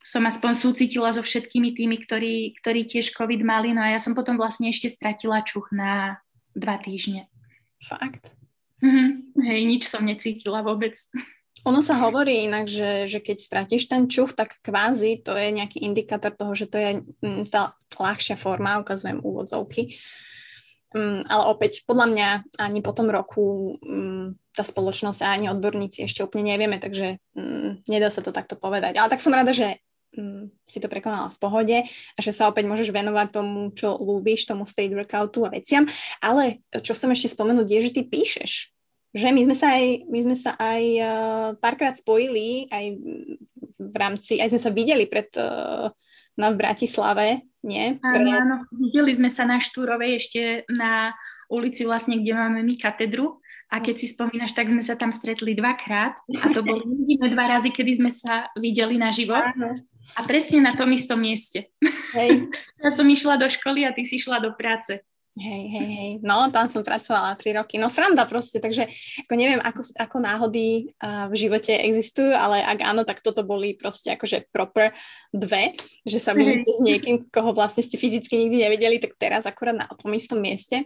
som 0.00 0.24
aspoň 0.24 0.52
súcitila 0.56 1.12
so 1.12 1.20
všetkými 1.20 1.76
tými, 1.76 1.96
ktorí, 2.00 2.56
ktorí 2.58 2.88
tiež 2.88 3.12
COVID 3.12 3.44
mali. 3.44 3.76
No 3.76 3.84
a 3.84 3.92
ja 3.92 4.00
som 4.00 4.16
potom 4.16 4.40
vlastne 4.40 4.72
ešte 4.72 4.88
stratila 4.88 5.44
čuch 5.44 5.70
na 5.70 6.24
dva 6.56 6.80
týždne. 6.80 7.28
Fakt? 7.84 8.32
Mhm. 8.80 9.36
Hej, 9.44 9.60
nič 9.68 9.82
som 9.86 10.02
necítila 10.02 10.64
vôbec. 10.64 10.96
Ono 11.68 11.84
sa 11.84 12.00
hovorí 12.00 12.48
inak, 12.48 12.72
že, 12.72 13.04
že 13.04 13.20
keď 13.20 13.36
stratíš 13.36 13.92
ten 13.92 14.08
čuch, 14.08 14.32
tak 14.32 14.56
kvázi 14.64 15.20
to 15.20 15.36
je 15.36 15.52
nejaký 15.52 15.84
indikátor 15.84 16.32
toho, 16.32 16.56
že 16.56 16.64
to 16.72 16.80
je 16.80 17.04
tá 17.52 17.76
ľahšia 18.00 18.40
forma, 18.40 18.80
ukazujem 18.80 19.20
úvodzovky. 19.20 19.92
Um, 20.90 21.22
ale 21.30 21.42
opäť, 21.54 21.86
podľa 21.86 22.06
mňa 22.10 22.28
ani 22.58 22.82
po 22.82 22.90
tom 22.90 23.14
roku 23.14 23.78
um, 23.78 24.34
tá 24.50 24.66
spoločnosť 24.66 25.22
a 25.22 25.32
ani 25.38 25.46
odborníci 25.46 26.02
ešte 26.02 26.26
úplne 26.26 26.50
nevieme, 26.50 26.82
takže 26.82 27.22
um, 27.38 27.78
nedá 27.86 28.10
sa 28.10 28.26
to 28.26 28.34
takto 28.34 28.58
povedať. 28.58 28.98
Ale 28.98 29.06
tak 29.06 29.22
som 29.22 29.30
rada, 29.30 29.54
že 29.54 29.78
um, 30.18 30.50
si 30.66 30.82
to 30.82 30.90
prekonala 30.90 31.30
v 31.30 31.38
pohode 31.38 31.78
a 31.86 32.18
že 32.18 32.34
sa 32.34 32.50
opäť 32.50 32.66
môžeš 32.66 32.90
venovať 32.90 33.28
tomu, 33.30 33.70
čo 33.70 33.94
ľúbiš, 34.02 34.50
tomu 34.50 34.66
state 34.66 34.90
workoutu 34.90 35.46
a 35.46 35.54
veciam. 35.54 35.86
Ale 36.18 36.66
čo 36.82 36.98
chcem 36.98 37.14
ešte 37.14 37.38
spomenúť 37.38 37.70
je, 37.70 37.80
že 37.86 37.94
ty 37.94 38.02
píšeš. 38.02 38.74
Že 39.14 39.30
my 39.30 39.40
sme 39.46 39.56
sa 39.58 39.68
aj, 39.74 39.84
my 40.10 40.18
sme 40.26 40.36
sa 40.38 40.52
aj 40.58 40.82
uh, 40.98 41.48
párkrát 41.62 41.94
spojili, 41.94 42.66
aj 42.70 42.84
v 43.78 43.94
rámci, 43.94 44.42
aj 44.42 44.54
sme 44.54 44.60
sa 44.62 44.70
videli 44.74 45.06
pred, 45.06 45.30
uh, 45.38 45.90
na 46.38 46.54
Bratislave, 46.54 47.46
nie? 47.64 47.98
Áno, 48.00 48.28
áno, 48.30 48.56
videli 48.72 49.12
sme 49.12 49.28
sa 49.28 49.44
na 49.44 49.60
Štúrovej 49.60 50.20
ešte 50.20 50.42
na 50.70 51.14
ulici 51.50 51.82
vlastne, 51.82 52.22
kde 52.22 52.32
máme 52.32 52.62
my 52.62 52.74
katedru 52.78 53.42
a 53.70 53.78
keď 53.78 54.02
si 54.02 54.06
spomínaš, 54.10 54.54
tak 54.54 54.70
sme 54.70 54.82
sa 54.82 54.98
tam 54.98 55.14
stretli 55.14 55.54
dvakrát 55.54 56.18
a 56.18 56.46
to 56.50 56.62
boli 56.62 56.82
jediné 57.06 57.30
dva 57.30 57.58
razy, 57.58 57.70
kedy 57.70 58.02
sme 58.02 58.10
sa 58.10 58.50
videli 58.58 58.98
naživo. 58.98 59.38
Áno. 59.38 59.78
A 60.18 60.26
presne 60.26 60.58
na 60.58 60.74
tom 60.74 60.90
istom 60.90 61.22
mieste. 61.22 61.70
Hej. 62.18 62.50
ja 62.82 62.90
som 62.90 63.06
išla 63.06 63.38
do 63.38 63.46
školy 63.46 63.86
a 63.86 63.94
ty 63.94 64.02
si 64.02 64.18
išla 64.18 64.42
do 64.42 64.50
práce. 64.58 65.06
Hej, 65.38 65.62
hej, 65.70 65.88
hej. 65.94 66.10
No, 66.26 66.50
tam 66.50 66.66
som 66.66 66.82
pracovala 66.82 67.38
3 67.38 67.62
roky. 67.62 67.78
No, 67.78 67.86
sranda 67.86 68.26
proste, 68.26 68.58
takže 68.58 68.90
ako 69.24 69.34
neviem, 69.38 69.62
ako, 69.62 69.86
ako 69.94 70.16
náhody 70.18 70.90
uh, 70.98 71.30
v 71.30 71.34
živote 71.46 71.70
existujú, 71.70 72.34
ale 72.34 72.58
ak 72.66 72.82
áno, 72.82 73.06
tak 73.06 73.22
toto 73.22 73.46
boli 73.46 73.78
proste 73.78 74.10
akože 74.18 74.50
proper 74.50 74.90
dve, 75.30 75.70
že 76.02 76.18
sa 76.18 76.34
vidíte 76.34 76.66
s 76.74 76.82
niekým, 76.82 77.30
koho 77.30 77.54
vlastne 77.54 77.86
ste 77.86 77.94
fyzicky 77.94 78.34
nikdy 78.34 78.66
nevideli, 78.66 78.98
tak 78.98 79.14
teraz 79.22 79.46
akurát 79.46 79.78
na 79.78 79.86
tom 79.94 80.10
istom 80.18 80.42
mieste. 80.42 80.82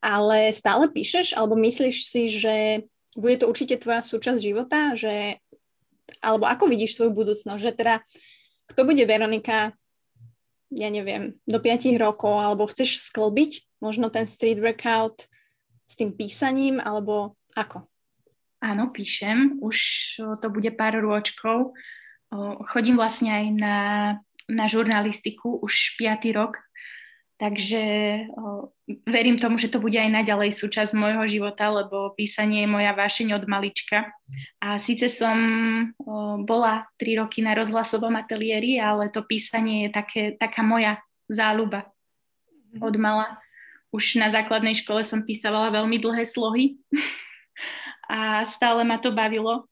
Ale 0.00 0.56
stále 0.56 0.88
píšeš, 0.88 1.36
alebo 1.36 1.52
myslíš 1.60 1.96
si, 2.08 2.32
že 2.32 2.88
bude 3.12 3.36
to 3.36 3.44
určite 3.44 3.76
tvoja 3.76 4.00
súčasť 4.00 4.40
života, 4.40 4.96
že 4.96 5.36
alebo 6.24 6.48
ako 6.48 6.64
vidíš 6.68 6.96
svoju 6.96 7.12
budúcnosť, 7.12 7.60
že 7.60 7.72
teda 7.76 7.94
kto 8.72 8.88
bude 8.88 9.04
Veronika, 9.04 9.76
ja 10.72 10.88
neviem, 10.88 11.36
do 11.44 11.60
5 11.60 11.92
rokov, 12.00 12.40
alebo 12.40 12.68
chceš 12.68 13.00
sklbiť 13.12 13.80
možno 13.84 14.08
ten 14.08 14.24
street 14.24 14.58
workout 14.58 15.28
s 15.84 15.94
tým 15.94 16.16
písaním, 16.16 16.80
alebo 16.80 17.36
ako? 17.52 17.84
Áno, 18.62 18.94
píšem, 18.94 19.58
už 19.58 19.76
to 20.38 20.46
bude 20.48 20.70
pár 20.78 20.94
rôčkov. 21.02 21.74
Chodím 22.70 22.96
vlastne 22.96 23.34
aj 23.34 23.46
na, 23.58 23.78
na 24.46 24.64
žurnalistiku 24.70 25.58
už 25.60 25.98
5. 25.98 26.30
rok, 26.32 26.62
Takže 27.42 27.82
o, 28.38 28.70
verím 29.02 29.34
tomu, 29.34 29.58
že 29.58 29.66
to 29.66 29.82
bude 29.82 29.98
aj 29.98 30.06
naďalej 30.14 30.54
súčasť 30.54 30.94
môjho 30.94 31.26
života, 31.26 31.74
lebo 31.74 32.14
písanie 32.14 32.62
je 32.62 32.70
moja 32.70 32.94
vášeň 32.94 33.34
od 33.34 33.50
malička. 33.50 34.14
A 34.62 34.78
síce 34.78 35.10
som 35.10 35.34
o, 35.98 36.38
bola 36.38 36.86
tri 36.94 37.18
roky 37.18 37.42
na 37.42 37.58
rozhlasovom 37.58 38.14
ateliéri, 38.14 38.78
ale 38.78 39.10
to 39.10 39.26
písanie 39.26 39.90
je 39.90 39.90
také, 39.90 40.22
taká 40.38 40.62
moja 40.62 41.02
záľuba 41.26 41.90
od 42.78 42.94
mala. 42.94 43.42
Už 43.90 44.22
na 44.22 44.30
základnej 44.30 44.78
škole 44.78 45.02
som 45.02 45.26
písavala 45.26 45.74
veľmi 45.74 45.98
dlhé 45.98 46.22
slohy 46.22 46.78
a 48.06 48.46
stále 48.46 48.86
ma 48.86 49.02
to 49.02 49.10
bavilo, 49.10 49.66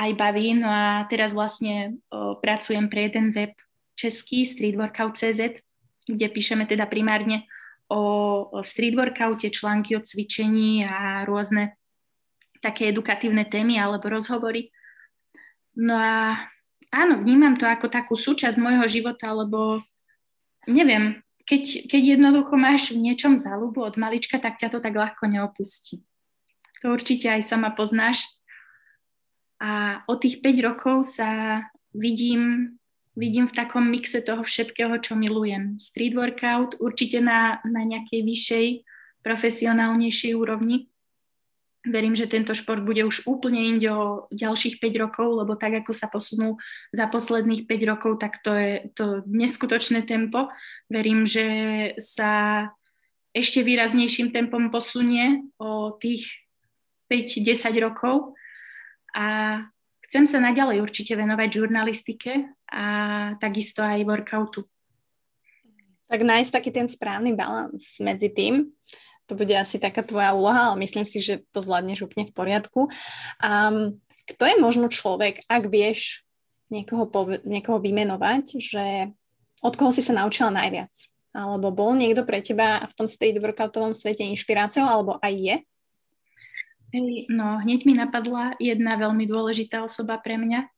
aj 0.00 0.16
baví. 0.16 0.56
No 0.56 0.72
a 0.72 1.04
teraz 1.12 1.36
vlastne 1.36 2.00
o, 2.08 2.40
pracujem 2.40 2.88
pre 2.88 3.12
jeden 3.12 3.36
web 3.36 3.52
český, 4.00 4.48
streetworkout.cz, 4.48 5.60
kde 6.06 6.26
píšeme 6.28 6.66
teda 6.66 6.86
primárne 6.90 7.46
o, 7.92 8.62
street 8.62 8.94
workoute, 8.94 9.50
články 9.52 9.94
o 9.96 10.02
cvičení 10.02 10.86
a 10.86 11.22
rôzne 11.28 11.76
také 12.62 12.94
edukatívne 12.94 13.44
témy 13.46 13.78
alebo 13.78 14.06
rozhovory. 14.08 14.70
No 15.74 15.98
a 15.98 16.38
áno, 16.94 17.20
vnímam 17.20 17.58
to 17.58 17.66
ako 17.66 17.90
takú 17.90 18.14
súčasť 18.14 18.56
môjho 18.56 18.86
života, 18.86 19.34
lebo 19.34 19.82
neviem, 20.70 21.18
keď, 21.42 21.90
keď 21.90 22.02
jednoducho 22.18 22.54
máš 22.54 22.94
v 22.94 23.02
niečom 23.02 23.34
záľubu 23.34 23.82
od 23.82 23.94
malička, 23.98 24.38
tak 24.38 24.62
ťa 24.62 24.70
to 24.70 24.78
tak 24.78 24.94
ľahko 24.94 25.26
neopustí. 25.26 26.06
To 26.86 26.94
určite 26.94 27.30
aj 27.30 27.42
sama 27.42 27.74
poznáš. 27.74 28.22
A 29.62 30.02
od 30.10 30.18
tých 30.22 30.42
5 30.42 30.66
rokov 30.66 31.06
sa 31.06 31.62
vidím 31.94 32.74
vidím 33.16 33.48
v 33.48 33.56
takom 33.56 33.84
mixe 33.84 34.24
toho 34.24 34.42
všetkého, 34.42 34.96
čo 34.98 35.12
milujem. 35.16 35.76
Street 35.76 36.16
workout 36.16 36.80
určite 36.80 37.20
na, 37.20 37.60
na 37.64 37.84
nejakej 37.84 38.20
vyššej, 38.24 38.66
profesionálnejšej 39.22 40.32
úrovni. 40.34 40.88
Verím, 41.82 42.14
že 42.14 42.30
tento 42.30 42.54
šport 42.54 42.78
bude 42.86 43.02
už 43.02 43.26
úplne 43.26 43.58
inde 43.74 43.90
o 43.90 44.30
ďalších 44.30 44.78
5 44.78 45.02
rokov, 45.02 45.26
lebo 45.34 45.58
tak, 45.58 45.82
ako 45.82 45.90
sa 45.90 46.06
posunul 46.06 46.54
za 46.94 47.10
posledných 47.10 47.66
5 47.66 47.90
rokov, 47.90 48.22
tak 48.22 48.38
to 48.46 48.54
je 48.54 48.86
to 48.94 49.26
neskutočné 49.26 50.06
tempo. 50.06 50.46
Verím, 50.86 51.26
že 51.26 51.46
sa 51.98 52.70
ešte 53.34 53.66
výraznejším 53.66 54.30
tempom 54.30 54.70
posunie 54.70 55.42
o 55.58 55.98
tých 55.98 56.46
5-10 57.10 57.74
rokov 57.82 58.38
a 59.12 59.58
chcem 60.06 60.24
sa 60.24 60.38
naďalej 60.38 60.84
určite 60.84 61.18
venovať 61.18 61.48
žurnalistike 61.50 62.46
a 62.72 62.84
takisto 63.36 63.84
aj 63.84 64.00
workoutu. 64.08 64.64
Tak 66.08 66.20
nájsť 66.24 66.50
taký 66.52 66.70
ten 66.72 66.88
správny 66.88 67.36
balans 67.36 68.00
medzi 68.00 68.32
tým, 68.32 68.72
to 69.30 69.38
bude 69.38 69.52
asi 69.54 69.80
taká 69.80 70.02
tvoja 70.04 70.34
úloha, 70.36 70.72
ale 70.72 70.84
myslím 70.84 71.06
si, 71.08 71.22
že 71.22 71.40
to 71.54 71.62
zvládneš 71.62 72.04
úplne 72.04 72.28
v 72.28 72.36
poriadku. 72.36 72.80
Um, 73.40 73.96
kto 74.28 74.44
je 74.44 74.56
možno 74.60 74.92
človek, 74.92 75.46
ak 75.48 75.72
vieš 75.72 76.26
niekoho, 76.68 77.08
pove- 77.08 77.40
niekoho 77.48 77.80
vymenovať, 77.80 78.60
že 78.60 78.84
od 79.62 79.74
koho 79.78 79.94
si 79.94 80.02
sa 80.02 80.16
naučila 80.16 80.52
najviac? 80.52 80.92
Alebo 81.32 81.72
bol 81.72 81.96
niekto 81.96 82.28
pre 82.28 82.44
teba 82.44 82.84
v 82.84 82.92
tom 82.92 83.08
street 83.08 83.40
workoutovom 83.40 83.96
svete 83.96 84.20
inšpiráciou, 84.20 84.84
alebo 84.84 85.16
aj 85.22 85.32
je? 85.32 85.56
Hej, 86.92 87.32
no 87.32 87.56
hneď 87.64 87.88
mi 87.88 87.96
napadla 87.96 88.52
jedna 88.60 89.00
veľmi 89.00 89.24
dôležitá 89.24 89.80
osoba 89.80 90.20
pre 90.20 90.36
mňa 90.36 90.68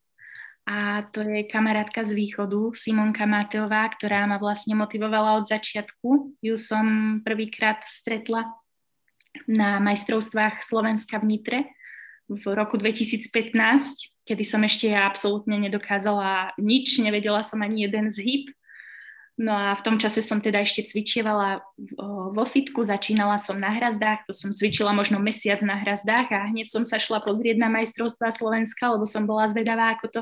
a 0.64 1.04
to 1.12 1.20
je 1.20 1.44
kamarátka 1.44 2.00
z 2.04 2.16
východu, 2.16 2.72
Simonka 2.72 3.28
Mateová, 3.28 3.84
ktorá 3.92 4.24
ma 4.24 4.40
vlastne 4.40 4.72
motivovala 4.72 5.36
od 5.36 5.44
začiatku. 5.44 6.40
Ju 6.40 6.56
som 6.56 7.20
prvýkrát 7.20 7.84
stretla 7.84 8.48
na 9.44 9.76
majstrovstvách 9.84 10.64
Slovenska 10.64 11.20
v 11.20 11.36
Nitre 11.36 11.58
v 12.32 12.44
roku 12.56 12.80
2015, 12.80 13.28
kedy 14.24 14.40
som 14.40 14.64
ešte 14.64 14.88
ja 14.88 15.04
absolútne 15.04 15.60
nedokázala 15.60 16.56
nič, 16.56 16.96
nevedela 16.96 17.44
som 17.44 17.60
ani 17.60 17.84
jeden 17.84 18.08
zhyb 18.08 18.48
No 19.34 19.50
a 19.50 19.74
v 19.74 19.82
tom 19.82 19.98
čase 19.98 20.22
som 20.22 20.38
teda 20.38 20.62
ešte 20.62 20.86
cvičievala 20.86 21.58
vo 22.30 22.44
fitku, 22.46 22.86
začínala 22.86 23.34
som 23.34 23.58
na 23.58 23.74
hrazdách, 23.74 24.30
to 24.30 24.32
som 24.32 24.54
cvičila 24.54 24.94
možno 24.94 25.18
mesiac 25.18 25.58
na 25.58 25.74
hrazdách 25.74 26.30
a 26.30 26.46
hneď 26.54 26.70
som 26.70 26.86
sa 26.86 27.02
šla 27.02 27.18
pozrieť 27.18 27.58
na 27.58 27.66
majstrovstvá 27.66 28.30
Slovenska, 28.30 28.94
lebo 28.94 29.02
som 29.02 29.26
bola 29.26 29.50
zvedavá, 29.50 29.90
ako 29.90 30.06
to 30.06 30.20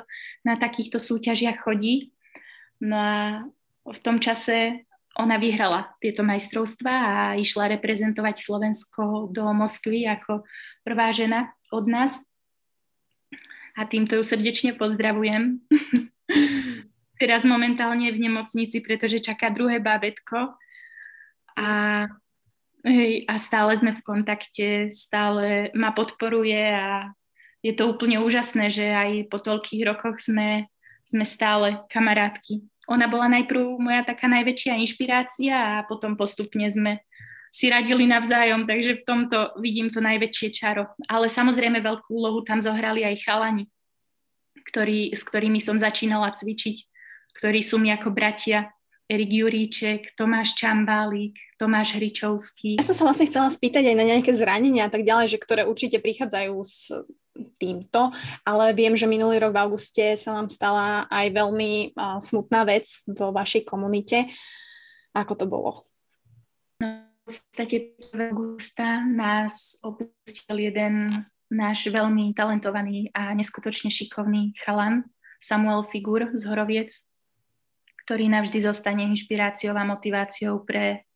na 0.49 0.57
takýchto 0.57 0.97
súťažiach 0.97 1.61
chodí. 1.61 2.17
No 2.81 2.97
a 2.97 3.17
v 3.85 3.99
tom 4.01 4.17
čase 4.17 4.89
ona 5.13 5.37
vyhrala 5.37 5.93
tieto 6.01 6.25
majstrovstvá 6.25 6.97
a 6.97 7.17
išla 7.37 7.77
reprezentovať 7.77 8.41
Slovensko 8.41 9.29
do 9.29 9.45
Moskvy 9.53 10.09
ako 10.09 10.49
prvá 10.89 11.13
žena 11.13 11.53
od 11.69 11.85
nás. 11.85 12.25
A 13.77 13.85
týmto 13.85 14.17
ju 14.17 14.25
srdečne 14.25 14.73
pozdravujem. 14.73 15.61
teraz 17.23 17.47
momentálne 17.47 18.11
v 18.11 18.19
nemocnici, 18.19 18.83
pretože 18.83 19.23
čaká 19.23 19.55
druhé 19.55 19.79
bábetko 19.79 20.59
a, 21.55 21.71
a 23.31 23.35
stále 23.39 23.71
sme 23.79 23.95
v 23.95 24.03
kontakte, 24.03 24.91
stále 24.91 25.71
ma 25.71 25.95
podporuje 25.95 26.75
a 26.75 27.15
je 27.63 27.71
to 27.79 27.87
úplne 27.87 28.19
úžasné, 28.19 28.75
že 28.75 28.91
aj 28.91 29.31
po 29.31 29.39
toľkých 29.39 29.87
rokoch 29.87 30.19
sme, 30.19 30.67
sme 31.07 31.23
stále 31.23 31.79
kamarátky. 31.87 32.67
Ona 32.91 33.07
bola 33.07 33.31
najprv 33.31 33.79
moja 33.79 34.03
taká 34.03 34.27
najväčšia 34.27 34.83
inšpirácia 34.83 35.55
a 35.55 35.87
potom 35.87 36.19
postupne 36.19 36.67
sme 36.67 36.99
si 37.55 37.71
radili 37.71 38.11
navzájom, 38.11 38.67
takže 38.67 38.99
v 38.99 39.07
tomto 39.07 39.55
vidím 39.63 39.87
to 39.87 40.03
najväčšie 40.03 40.51
čaro. 40.51 40.91
Ale 41.07 41.31
samozrejme 41.31 41.79
veľkú 41.79 42.11
úlohu 42.11 42.43
tam 42.43 42.59
zohrali 42.59 43.07
aj 43.07 43.23
chalani, 43.23 43.71
ktorý, 44.67 45.15
s 45.15 45.23
ktorými 45.23 45.63
som 45.63 45.79
začínala 45.79 46.35
cvičiť 46.35 46.91
ktorí 47.39 47.61
sú 47.63 47.79
mi 47.83 47.91
ako 47.91 48.15
bratia. 48.15 48.71
Erik 49.11 49.29
Juríček, 49.29 50.17
Tomáš 50.17 50.57
Čambálík, 50.57 51.37
Tomáš 51.61 52.01
Hričovský. 52.01 52.81
Ja 52.81 52.87
som 52.87 52.97
sa 52.97 53.05
vlastne 53.05 53.29
chcela 53.29 53.53
spýtať 53.53 53.93
aj 53.93 53.97
na 53.99 54.09
nejaké 54.09 54.33
zranenia 54.33 54.89
a 54.89 54.93
tak 54.93 55.05
ďalej, 55.05 55.37
že 55.37 55.43
ktoré 55.43 55.69
určite 55.69 56.01
prichádzajú 56.01 56.55
s 56.65 56.89
týmto, 57.61 58.13
ale 58.45 58.73
viem, 58.73 58.97
že 58.97 59.09
minulý 59.09 59.41
rok 59.41 59.53
v 59.53 59.61
auguste 59.65 60.17
sa 60.17 60.37
vám 60.37 60.49
stala 60.49 61.05
aj 61.09 61.27
veľmi 61.33 61.93
uh, 61.93 62.17
smutná 62.21 62.65
vec 62.65 62.89
vo 63.05 63.33
vašej 63.33 63.69
komunite. 63.69 64.29
Ako 65.13 65.37
to 65.37 65.45
bolo? 65.45 65.85
No, 66.81 67.05
v 67.05 67.29
podstate 67.29 67.97
1. 68.17 68.33
augusta 68.33 69.05
nás 69.05 69.77
opustil 69.85 70.57
jeden 70.73 71.25
náš 71.53 71.85
veľmi 71.93 72.33
talentovaný 72.33 73.13
a 73.13 73.37
neskutočne 73.37 73.93
šikovný 73.93 74.57
chalan 74.57 75.05
Samuel 75.37 75.85
Figur 75.85 76.33
z 76.33 76.49
Horoviec, 76.49 76.97
ktorý 78.13 78.29
navždy 78.29 78.61
zostane 78.61 79.09
inšpiráciou 79.09 79.73
a 79.73 79.89
motiváciou 79.89 80.61
pre, 80.69 81.09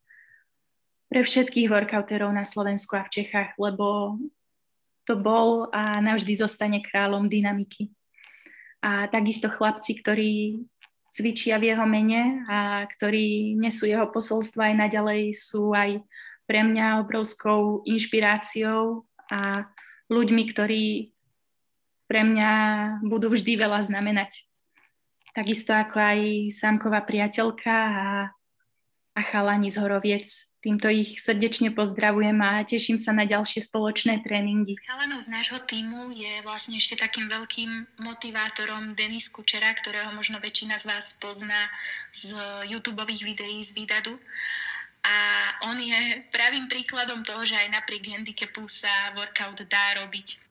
pre 1.12 1.20
všetkých 1.20 1.68
workouterov 1.68 2.32
na 2.32 2.40
Slovensku 2.40 2.96
a 2.96 3.04
v 3.04 3.20
Čechách, 3.20 3.52
lebo 3.60 4.16
to 5.04 5.12
bol 5.12 5.68
a 5.76 6.00
navždy 6.00 6.32
zostane 6.40 6.80
kráľom 6.80 7.28
dynamiky. 7.28 7.92
A 8.80 9.12
takisto 9.12 9.52
chlapci, 9.52 10.00
ktorí 10.00 10.64
cvičia 11.12 11.60
v 11.60 11.76
jeho 11.76 11.84
mene 11.84 12.48
a 12.48 12.88
ktorí 12.88 13.60
nesú 13.60 13.84
jeho 13.84 14.08
posolstva 14.08 14.72
aj 14.72 14.88
naďalej, 14.88 15.36
sú 15.36 15.76
aj 15.76 16.00
pre 16.48 16.64
mňa 16.64 17.04
obrovskou 17.04 17.84
inšpiráciou 17.84 19.04
a 19.28 19.68
ľuďmi, 20.08 20.42
ktorí 20.48 21.12
pre 22.08 22.24
mňa 22.24 22.52
budú 23.04 23.36
vždy 23.36 23.52
veľa 23.60 23.84
znamenať. 23.84 24.45
Takisto 25.36 25.76
ako 25.76 26.00
aj 26.00 26.20
Sámková 26.48 27.04
priateľka 27.04 27.68
a, 27.68 28.08
a 29.12 29.20
chalani 29.20 29.68
z 29.68 29.84
Horoviec. 29.84 30.48
Týmto 30.64 30.88
ich 30.88 31.20
srdečne 31.20 31.76
pozdravujem 31.76 32.40
a 32.40 32.64
teším 32.64 32.96
sa 32.96 33.12
na 33.12 33.28
ďalšie 33.28 33.60
spoločné 33.68 34.24
tréningy. 34.24 34.72
S 34.72 34.80
chalanou 34.80 35.20
z 35.20 35.28
nášho 35.28 35.60
týmu 35.60 36.08
je 36.16 36.40
vlastne 36.40 36.80
ešte 36.80 36.96
takým 36.96 37.28
veľkým 37.28 38.00
motivátorom 38.00 38.96
Denis 38.96 39.28
Kučera, 39.28 39.76
ktorého 39.76 40.08
možno 40.16 40.40
väčšina 40.40 40.80
z 40.80 40.88
vás 40.88 41.20
pozná 41.20 41.68
z 42.16 42.32
YouTube 42.72 43.04
videí 43.04 43.60
z 43.60 43.76
Vidadu. 43.76 44.16
A 45.04 45.16
on 45.68 45.76
je 45.78 46.24
pravým 46.32 46.66
príkladom 46.66 47.20
toho, 47.22 47.44
že 47.44 47.60
aj 47.60 47.76
napriek 47.76 48.10
handicapu 48.10 48.64
sa 48.72 49.12
workout 49.14 49.60
dá 49.68 50.00
robiť. 50.00 50.48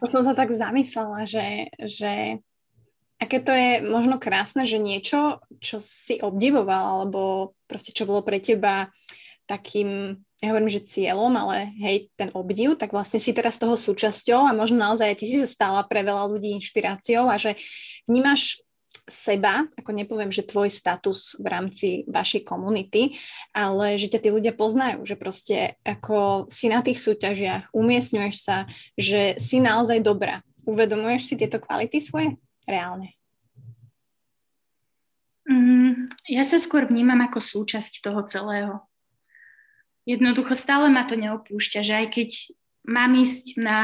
To 0.00 0.06
som 0.08 0.24
sa 0.24 0.32
tak 0.32 0.48
zamyslela, 0.48 1.28
že, 1.28 1.68
že 1.78 2.40
aké 3.20 3.38
to 3.38 3.52
je 3.52 3.84
možno 3.84 4.16
krásne, 4.16 4.64
že 4.64 4.80
niečo, 4.80 5.44
čo 5.60 5.76
si 5.78 6.16
obdivoval, 6.18 7.04
alebo 7.04 7.52
proste 7.68 7.92
čo 7.92 8.08
bolo 8.08 8.24
pre 8.24 8.40
teba 8.40 8.88
takým, 9.44 10.16
ja 10.40 10.54
hovorím, 10.54 10.72
že 10.72 10.86
cieľom, 10.86 11.34
ale 11.36 11.74
hej, 11.82 12.08
ten 12.16 12.32
obdiv, 12.32 12.78
tak 12.80 12.96
vlastne 12.96 13.20
si 13.20 13.36
teraz 13.36 13.60
toho 13.60 13.76
súčasťou 13.76 14.46
a 14.48 14.56
možno 14.56 14.80
naozaj 14.80 15.20
ty 15.20 15.26
si 15.28 15.36
sa 15.42 15.48
stala 15.50 15.82
pre 15.84 16.00
veľa 16.00 16.30
ľudí 16.30 16.54
inšpiráciou 16.56 17.28
a 17.28 17.36
že 17.36 17.58
vnímaš 18.06 18.62
seba, 19.10 19.66
ako 19.74 19.90
nepoviem, 19.90 20.30
že 20.30 20.46
tvoj 20.46 20.70
status 20.70 21.34
v 21.42 21.46
rámci 21.50 21.88
vašej 22.06 22.46
komunity, 22.46 23.18
ale 23.50 23.98
že 23.98 24.06
ťa 24.06 24.22
tí 24.22 24.28
ľudia 24.30 24.54
poznajú, 24.54 25.02
že 25.02 25.18
proste 25.18 25.74
ako 25.82 26.46
si 26.46 26.70
na 26.70 26.78
tých 26.78 27.02
súťažiach, 27.02 27.74
umiestňuješ 27.74 28.36
sa, 28.38 28.70
že 28.94 29.34
si 29.36 29.58
naozaj 29.58 29.98
dobrá. 30.00 30.46
Uvedomuješ 30.62 31.26
si 31.26 31.34
tieto 31.34 31.58
kvality 31.58 31.98
svoje 31.98 32.38
reálne? 32.68 33.20
Mm, 35.50 36.12
ja 36.30 36.46
sa 36.46 36.60
skôr 36.62 36.86
vnímam 36.86 37.18
ako 37.26 37.42
súčasť 37.42 38.04
toho 38.04 38.22
celého. 38.28 38.86
Jednoducho 40.06 40.54
stále 40.54 40.88
ma 40.88 41.04
to 41.04 41.18
neopúšťa, 41.18 41.80
že 41.82 41.94
aj 41.94 42.06
keď 42.14 42.30
mám 42.86 43.12
ísť 43.18 43.60
na 43.60 43.78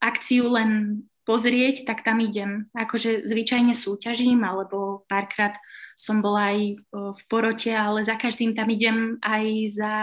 akciu 0.00 0.50
len 0.50 1.02
pozrieť, 1.28 1.86
tak 1.86 2.02
tam 2.02 2.18
idem. 2.18 2.66
Akože 2.74 3.22
zvyčajne 3.28 3.76
súťažím, 3.76 4.42
alebo 4.42 5.06
párkrát 5.06 5.54
som 5.94 6.24
bola 6.24 6.56
aj 6.56 6.60
v 6.90 7.22
porote, 7.28 7.70
ale 7.70 8.00
za 8.02 8.16
každým 8.16 8.56
tam 8.56 8.72
idem 8.72 9.20
aj 9.20 9.44
za, 9.68 9.96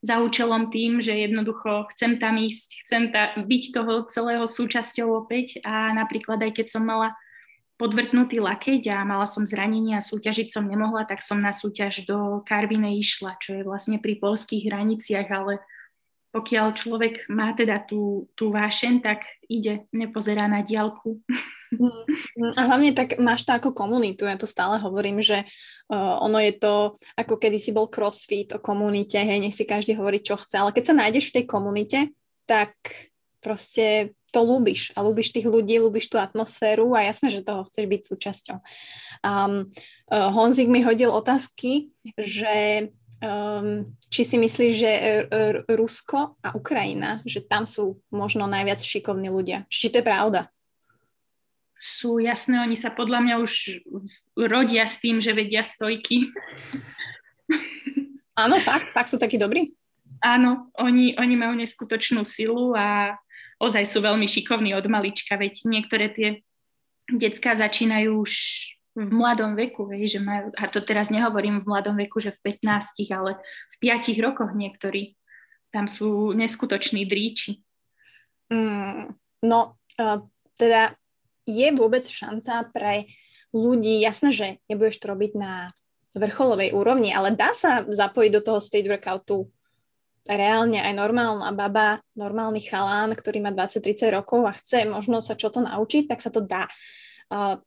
za 0.00 0.22
účelom 0.22 0.70
tým, 0.70 1.02
že 1.02 1.12
jednoducho 1.12 1.90
chcem 1.92 2.16
tam 2.16 2.38
ísť, 2.38 2.86
chcem 2.86 3.02
ta, 3.10 3.34
byť 3.36 3.62
toho 3.74 4.06
celého 4.08 4.46
súčasťou 4.46 5.26
opäť 5.26 5.60
a 5.66 5.92
napríklad 5.92 6.40
aj 6.40 6.62
keď 6.62 6.66
som 6.72 6.86
mala 6.86 7.12
podvrtnutý 7.80 8.38
lakeť 8.38 8.92
a 8.92 9.02
mala 9.02 9.26
som 9.26 9.42
zranenie 9.42 9.98
a 9.98 10.04
súťažiť 10.04 10.52
som 10.52 10.68
nemohla, 10.68 11.08
tak 11.08 11.24
som 11.24 11.40
na 11.40 11.50
súťaž 11.50 12.06
do 12.06 12.44
Karvine 12.46 12.94
išla, 12.98 13.40
čo 13.40 13.58
je 13.58 13.62
vlastne 13.66 13.98
pri 13.98 14.20
polských 14.20 14.68
hraniciach, 14.70 15.28
ale 15.32 15.58
pokiaľ 16.32 16.66
človek 16.72 17.28
má 17.28 17.52
teda 17.52 17.84
tú, 17.84 18.32
tú 18.32 18.48
vášen, 18.48 19.04
tak 19.04 19.20
ide, 19.52 19.84
nepozerá 19.92 20.48
na 20.48 20.64
diálku. 20.64 21.20
Mm, 21.72 22.56
a 22.56 22.60
hlavne 22.68 22.96
tak 22.96 23.20
máš 23.20 23.44
to 23.44 23.52
ako 23.52 23.76
komunitu, 23.76 24.24
ja 24.24 24.36
to 24.40 24.48
stále 24.48 24.80
hovorím, 24.80 25.20
že 25.20 25.44
uh, 25.92 26.20
ono 26.24 26.40
je 26.40 26.52
to, 26.56 26.96
ako 27.20 27.36
kedy 27.36 27.60
si 27.60 27.76
bol 27.76 27.88
crossfit 27.88 28.48
o 28.56 28.60
komunite, 28.64 29.20
hej, 29.20 29.40
nech 29.44 29.56
si 29.56 29.68
každý 29.68 29.92
hovorí, 29.96 30.24
čo 30.24 30.40
chce, 30.40 30.56
ale 30.56 30.72
keď 30.72 30.84
sa 30.88 30.98
nájdeš 31.00 31.32
v 31.32 31.34
tej 31.40 31.44
komunite, 31.44 31.98
tak 32.48 32.72
proste 33.44 34.16
to 34.32 34.40
ľúbiš 34.40 34.96
a 34.96 35.04
ľúbiš 35.04 35.36
tých 35.36 35.44
ľudí, 35.44 35.76
ľúbiš 35.76 36.08
tú 36.08 36.16
atmosféru 36.16 36.96
a 36.96 37.04
jasné, 37.04 37.28
že 37.28 37.44
toho 37.44 37.68
chceš 37.68 37.84
byť 37.84 38.00
súčasťou. 38.08 38.58
Um, 39.20 39.68
uh, 40.08 40.32
Honzik 40.32 40.72
mi 40.72 40.80
hodil 40.80 41.12
otázky, 41.12 41.92
že 42.16 42.88
um, 43.20 43.92
či 44.08 44.24
si 44.24 44.40
myslíš, 44.40 44.72
že 44.72 44.92
r- 45.30 45.62
Rusko 45.68 46.40
a 46.40 46.56
Ukrajina, 46.56 47.20
že 47.28 47.44
tam 47.44 47.68
sú 47.68 48.00
možno 48.08 48.48
najviac 48.48 48.80
šikovní 48.80 49.28
ľudia. 49.28 49.68
Či 49.68 49.92
to 49.92 50.00
je 50.00 50.08
pravda? 50.08 50.48
Sú 51.76 52.22
jasné, 52.22 52.62
oni 52.62 52.78
sa 52.78 52.94
podľa 52.94 53.20
mňa 53.26 53.34
už 53.42 53.82
rodia 54.38 54.86
s 54.86 55.02
tým, 55.02 55.18
že 55.18 55.34
vedia 55.34 55.66
stojky. 55.66 56.30
Áno, 58.38 58.56
fakt, 58.62 58.94
fakt 58.94 59.10
sú 59.10 59.18
takí 59.18 59.36
dobrí? 59.36 59.74
Áno, 60.22 60.70
oni, 60.78 61.18
oni 61.18 61.34
majú 61.34 61.58
neskutočnú 61.58 62.22
silu 62.22 62.78
a 62.78 63.18
ozaj 63.62 63.86
sú 63.86 64.02
veľmi 64.02 64.26
šikovní 64.26 64.74
od 64.74 64.90
malička, 64.90 65.38
veď 65.38 65.70
niektoré 65.70 66.10
tie 66.10 66.28
decka 67.06 67.54
začínajú 67.54 68.10
už 68.18 68.32
v 68.92 69.08
mladom 69.08 69.56
veku, 69.56 69.88
hej, 69.94 70.18
že 70.18 70.20
majú, 70.20 70.52
a 70.52 70.68
to 70.68 70.84
teraz 70.84 71.08
nehovorím 71.08 71.64
v 71.64 71.68
mladom 71.70 71.96
veku, 71.96 72.20
že 72.20 72.34
v 72.34 72.60
15, 72.60 73.08
ale 73.14 73.40
v 73.72 73.76
5 73.80 74.12
rokoch 74.20 74.52
niektorí. 74.52 75.16
Tam 75.72 75.88
sú 75.88 76.36
neskutoční 76.36 77.08
dríči. 77.08 77.64
Mm, 78.52 79.16
no, 79.48 79.80
uh, 79.96 80.20
teda 80.60 80.92
je 81.48 81.72
vôbec 81.72 82.04
šanca 82.04 82.68
pre 82.68 83.08
ľudí, 83.56 84.04
jasné, 84.04 84.36
že 84.36 84.46
nebudeš 84.68 85.00
to 85.00 85.16
robiť 85.16 85.32
na 85.40 85.72
vrcholovej 86.12 86.76
úrovni, 86.76 87.16
ale 87.16 87.32
dá 87.32 87.56
sa 87.56 87.88
zapojiť 87.88 88.30
do 88.36 88.44
toho 88.44 88.60
stage 88.60 88.92
workoutu 88.92 89.48
reálne 90.26 90.78
aj 90.78 90.94
normálna 90.94 91.50
baba, 91.50 91.98
normálny 92.14 92.62
chalán, 92.62 93.10
ktorý 93.14 93.42
má 93.42 93.50
20-30 93.50 94.14
rokov 94.14 94.46
a 94.46 94.54
chce 94.54 94.86
možno 94.86 95.18
sa 95.18 95.34
čo 95.34 95.50
to 95.50 95.62
naučiť, 95.62 96.06
tak 96.06 96.22
sa 96.22 96.30
to 96.30 96.42
dá. 96.42 96.70
Uh, 97.32 97.58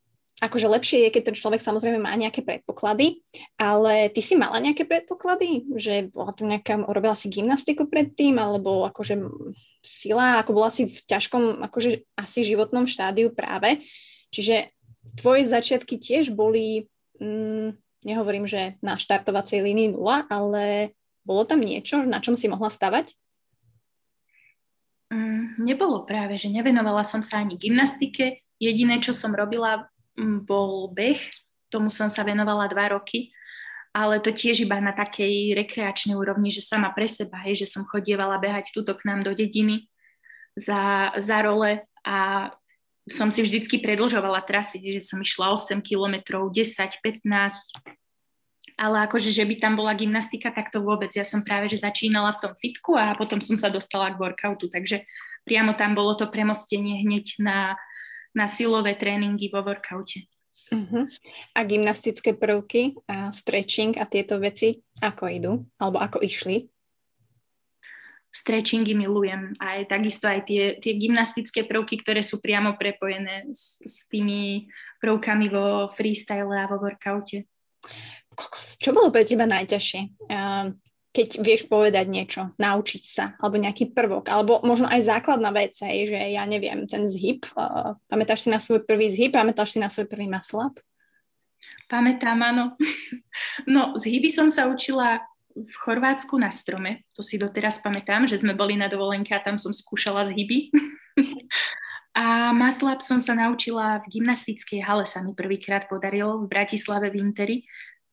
akože 0.44 0.68
lepšie 0.68 1.08
je, 1.08 1.14
keď 1.16 1.32
ten 1.32 1.36
človek 1.36 1.64
samozrejme 1.64 2.00
má 2.00 2.12
nejaké 2.16 2.44
predpoklady, 2.44 3.24
ale 3.56 4.12
ty 4.12 4.20
si 4.20 4.36
mala 4.36 4.60
nejaké 4.60 4.84
predpoklady? 4.84 5.64
Že 5.76 6.12
bola 6.12 6.32
to 6.36 6.44
nejaká, 6.44 6.76
robila 6.84 7.16
si 7.16 7.32
gymnastiku 7.32 7.88
predtým, 7.88 8.36
alebo 8.36 8.84
akože 8.84 9.16
sila, 9.80 10.44
ako 10.44 10.52
bola 10.52 10.70
si 10.72 10.92
v 10.92 10.98
ťažkom, 11.08 11.64
akože 11.72 12.04
asi 12.20 12.40
životnom 12.44 12.84
štádiu 12.84 13.32
práve. 13.32 13.84
Čiže 14.36 14.76
tvoje 15.16 15.48
začiatky 15.48 15.96
tiež 15.96 16.36
boli, 16.36 16.92
mm, 17.24 17.80
nehovorím, 18.04 18.44
že 18.44 18.76
na 18.84 19.00
štartovacej 19.00 19.64
línii 19.64 19.96
nula, 19.96 20.28
ale 20.28 20.96
bolo 21.26 21.44
tam 21.44 21.60
niečo, 21.60 22.06
na 22.06 22.22
čom 22.22 22.38
si 22.38 22.46
mohla 22.46 22.70
stavať? 22.70 23.12
Mm, 25.10 25.60
nebolo 25.66 26.06
práve, 26.06 26.38
že 26.38 26.54
nevenovala 26.54 27.02
som 27.02 27.26
sa 27.26 27.42
ani 27.42 27.58
gymnastike. 27.58 28.46
Jediné, 28.62 29.04
čo 29.04 29.12
som 29.12 29.36
robila 29.36 29.90
bol 30.18 30.88
beh, 30.96 31.20
tomu 31.68 31.92
som 31.92 32.08
sa 32.08 32.24
venovala 32.24 32.72
dva 32.72 32.96
roky, 32.96 33.36
ale 33.92 34.24
to 34.24 34.32
tiež 34.32 34.64
iba 34.64 34.80
na 34.80 34.96
takej 34.96 35.56
rekreačnej 35.56 36.16
úrovni, 36.16 36.52
že 36.52 36.64
sama 36.64 36.92
pre 36.96 37.08
seba, 37.08 37.44
hej, 37.44 37.64
že 37.64 37.68
som 37.68 37.84
chodievala 37.84 38.40
behať 38.40 38.72
túto 38.72 38.96
k 38.96 39.04
nám 39.08 39.28
do 39.28 39.36
dediny 39.36 39.92
za, 40.56 41.12
za 41.20 41.44
role 41.44 41.84
a 42.08 42.52
som 43.06 43.30
si 43.30 43.46
vždycky 43.46 43.84
predlžovala 43.84 44.42
trasy, 44.48 44.82
že 44.98 45.04
som 45.04 45.22
išla 45.22 45.54
8 45.54 45.84
kilometrov, 45.84 46.50
10, 46.50 46.74
15, 47.04 48.02
ale 48.76 49.08
akože, 49.08 49.32
že 49.32 49.48
by 49.48 49.56
tam 49.60 49.80
bola 49.80 49.96
gymnastika, 49.96 50.52
tak 50.52 50.72
to 50.72 50.84
vôbec. 50.84 51.12
Ja 51.16 51.24
som 51.24 51.44
práve, 51.44 51.72
že 51.72 51.84
začínala 51.84 52.36
v 52.36 52.42
tom 52.50 52.54
fitku 52.56 52.96
a 52.96 53.16
potom 53.16 53.40
som 53.40 53.56
sa 53.56 53.72
dostala 53.72 54.12
k 54.12 54.20
workoutu, 54.20 54.68
takže 54.68 55.08
priamo 55.48 55.76
tam 55.80 55.96
bolo 55.96 56.16
to 56.20 56.28
premostenie 56.28 57.04
hneď 57.04 57.40
na 57.40 57.80
na 58.36 58.52
silové 58.52 59.00
tréningy 59.00 59.48
vo 59.48 59.64
workoute. 59.64 60.28
Uh-huh. 60.76 61.08
A 61.56 61.64
gymnastické 61.64 62.36
prvky, 62.36 63.00
a 63.08 63.32
stretching 63.32 63.96
a 63.96 64.04
tieto 64.04 64.36
veci, 64.44 64.84
ako 65.00 65.24
idú? 65.32 65.54
Alebo 65.80 66.04
ako 66.04 66.20
išli? 66.20 66.68
Stretchingy 68.36 68.92
milujem. 68.92 69.56
Aj 69.64 69.88
takisto 69.88 70.28
aj 70.28 70.44
tie, 70.44 70.76
tie 70.84 71.00
gymnastické 71.00 71.64
prvky, 71.64 72.04
ktoré 72.04 72.20
sú 72.20 72.44
priamo 72.44 72.76
prepojené 72.76 73.48
s, 73.48 73.80
s 73.80 74.04
tými 74.12 74.68
prvkami 75.00 75.48
vo 75.48 75.88
freestyle 75.96 76.52
a 76.52 76.68
vo 76.68 76.84
workoute. 76.84 77.48
Čo 78.82 78.92
bolo 78.92 79.10
pre 79.10 79.24
teba 79.24 79.48
najťažšie? 79.48 80.28
Uh, 80.28 80.76
keď 81.16 81.40
vieš 81.40 81.72
povedať 81.72 82.12
niečo, 82.12 82.52
naučiť 82.60 83.04
sa, 83.08 83.26
alebo 83.40 83.56
nejaký 83.56 83.96
prvok, 83.96 84.28
alebo 84.28 84.60
možno 84.68 84.92
aj 84.92 85.08
základná 85.08 85.48
vec, 85.56 85.72
aj, 85.80 86.12
že 86.12 86.20
ja 86.36 86.44
neviem, 86.44 86.84
ten 86.84 87.08
zhyb, 87.08 87.48
uh, 87.56 87.96
pamätáš 88.12 88.46
si 88.46 88.50
na 88.52 88.60
svoj 88.60 88.84
prvý 88.84 89.08
zhyb, 89.08 89.32
pamätáš 89.32 89.76
si 89.76 89.80
na 89.80 89.88
svoj 89.88 90.12
prvý 90.12 90.28
maslap? 90.28 90.76
Pamätám, 91.88 92.40
áno. 92.42 92.66
No, 93.68 94.00
zhyby 94.00 94.32
som 94.32 94.48
sa 94.48 94.64
učila 94.72 95.20
v 95.56 95.76
Chorvátsku 95.88 96.36
na 96.36 96.52
strome, 96.52 97.04
to 97.16 97.24
si 97.24 97.40
doteraz 97.40 97.80
pamätám, 97.80 98.28
že 98.28 98.40
sme 98.40 98.56
boli 98.56 98.76
na 98.76 98.92
dovolenke 98.92 99.32
a 99.32 99.44
tam 99.44 99.60
som 99.60 99.72
skúšala 99.72 100.28
zhyby. 100.28 100.72
a 102.16 102.56
maslap 102.56 103.00
som 103.00 103.20
sa 103.20 103.36
naučila 103.36 104.04
v 104.04 104.20
gymnastickej 104.20 104.84
hale, 104.84 105.04
sa 105.08 105.24
mi 105.24 105.32
prvýkrát 105.36 105.88
podarilo 105.92 106.44
v 106.44 106.52
Bratislave 106.52 107.12
v 107.12 107.20
Interi. 107.24 107.58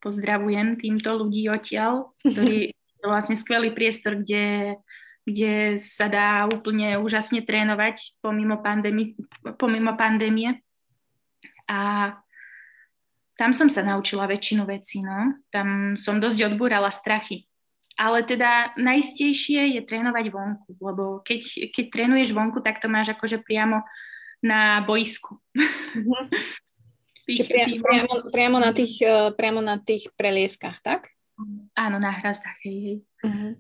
Pozdravujem 0.03 0.83
týmto 0.83 1.15
ľudí 1.15 1.47
odtiaľ, 1.47 2.11
ktorí 2.27 2.75
to 3.03 3.07
vlastne 3.07 3.39
skvelý 3.39 3.71
priestor, 3.71 4.19
kde, 4.19 4.77
kde 5.23 5.79
sa 5.79 6.11
dá 6.11 6.51
úplne 6.51 6.99
úžasne 6.99 7.47
trénovať 7.47 8.19
pomimo, 8.19 8.59
pandémie, 8.59 9.15
pomimo 9.59 9.95
pandémie. 9.95 10.59
A 11.71 12.13
tam 13.39 13.51
som 13.55 13.71
sa 13.71 13.83
naučila 13.83 14.27
väčšinu 14.27 14.67
vecí, 14.67 15.03
no. 15.03 15.39
Tam 15.51 15.99
som 15.99 16.23
dosť 16.23 16.53
odbúrala 16.53 16.91
strachy. 16.91 17.47
Ale 17.99 18.25
teda 18.25 18.73
najistejšie 18.79 19.79
je 19.79 19.81
trénovať 19.85 20.33
vonku, 20.33 20.79
lebo 20.81 21.21
keď, 21.27 21.71
keď 21.75 21.85
trénuješ 21.93 22.33
vonku, 22.33 22.65
tak 22.65 22.81
to 22.81 22.89
máš 22.89 23.13
akože 23.13 23.45
priamo 23.45 23.85
na 24.43 24.83
boisku. 24.83 25.39
Mm-hmm. 25.55 26.27
tých, 27.27 27.49
pria, 27.49 27.67
tých 27.67 27.83
priamo, 27.83 28.15
priamo, 28.31 28.59
na 28.59 28.71
tých, 28.75 28.95
eh, 29.03 29.31
priamo 29.35 29.61
na 29.63 29.77
tých 29.79 30.11
prelieskach, 30.15 30.83
tak? 30.83 31.13
Áno, 31.75 31.97
na 31.99 32.13
hrazdách, 32.13 32.59
hej, 32.67 32.79
hej. 32.79 32.97
Uh-huh. 33.25 33.53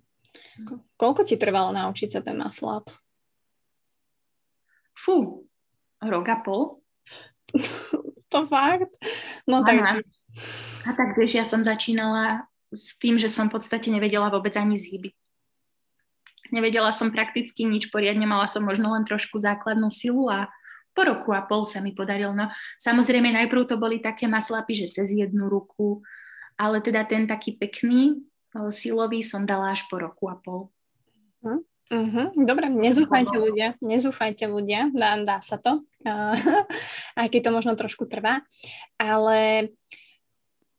Koľko 0.98 1.26
ti 1.26 1.34
trvalo 1.38 1.74
naučiť 1.74 2.08
sa 2.18 2.20
ten 2.22 2.38
maslap? 2.38 2.88
Fú, 4.94 5.46
rok 5.98 6.26
a 6.30 6.36
pol. 6.38 6.82
to 8.32 8.38
fakt? 8.46 8.90
No 9.46 9.66
tak... 9.66 10.04
A 10.88 10.90
tak 10.96 11.14
vieš, 11.14 11.36
ja 11.36 11.44
som 11.44 11.60
začínala 11.60 12.48
s 12.72 12.96
tým, 12.96 13.20
že 13.20 13.28
som 13.28 13.52
v 13.52 13.60
podstate 13.60 13.92
nevedela 13.92 14.32
vôbec 14.32 14.56
ani 14.56 14.80
zhyby. 14.80 15.12
Nevedela 16.52 16.92
som 16.92 17.12
prakticky 17.12 17.64
nič 17.68 17.92
poriadne, 17.92 18.24
mala 18.24 18.48
som 18.48 18.64
možno 18.64 18.92
len 18.92 19.04
trošku 19.04 19.40
základnú 19.40 19.88
silu 19.92 20.28
a 20.28 20.48
po 20.92 21.02
roku 21.08 21.32
a 21.32 21.44
pol 21.44 21.64
sa 21.64 21.80
mi 21.80 21.96
podarilo. 21.96 22.36
No, 22.36 22.52
samozrejme, 22.76 23.32
najprv 23.32 23.68
to 23.68 23.76
boli 23.80 23.98
také 23.98 24.28
maslapy, 24.28 24.76
že 24.76 25.02
cez 25.02 25.12
jednu 25.12 25.48
ruku, 25.48 26.04
ale 26.60 26.84
teda 26.84 27.08
ten 27.08 27.24
taký 27.24 27.56
pekný, 27.56 28.20
silový 28.68 29.24
som 29.24 29.48
dala 29.48 29.72
až 29.72 29.88
po 29.88 29.96
roku 29.96 30.28
a 30.28 30.36
pol. 30.36 30.68
Uh-huh. 31.92 32.26
Dobre, 32.32 32.72
nezúfajte 32.72 33.36
ľudia, 33.36 33.76
nezúfajte 33.84 34.48
ľudia, 34.48 34.88
dá, 34.96 35.20
dá 35.20 35.44
sa 35.44 35.60
to, 35.60 35.84
aj 37.20 37.26
keď 37.28 37.40
to 37.44 37.50
možno 37.52 37.72
trošku 37.76 38.08
trvá, 38.08 38.40
ale 38.96 39.68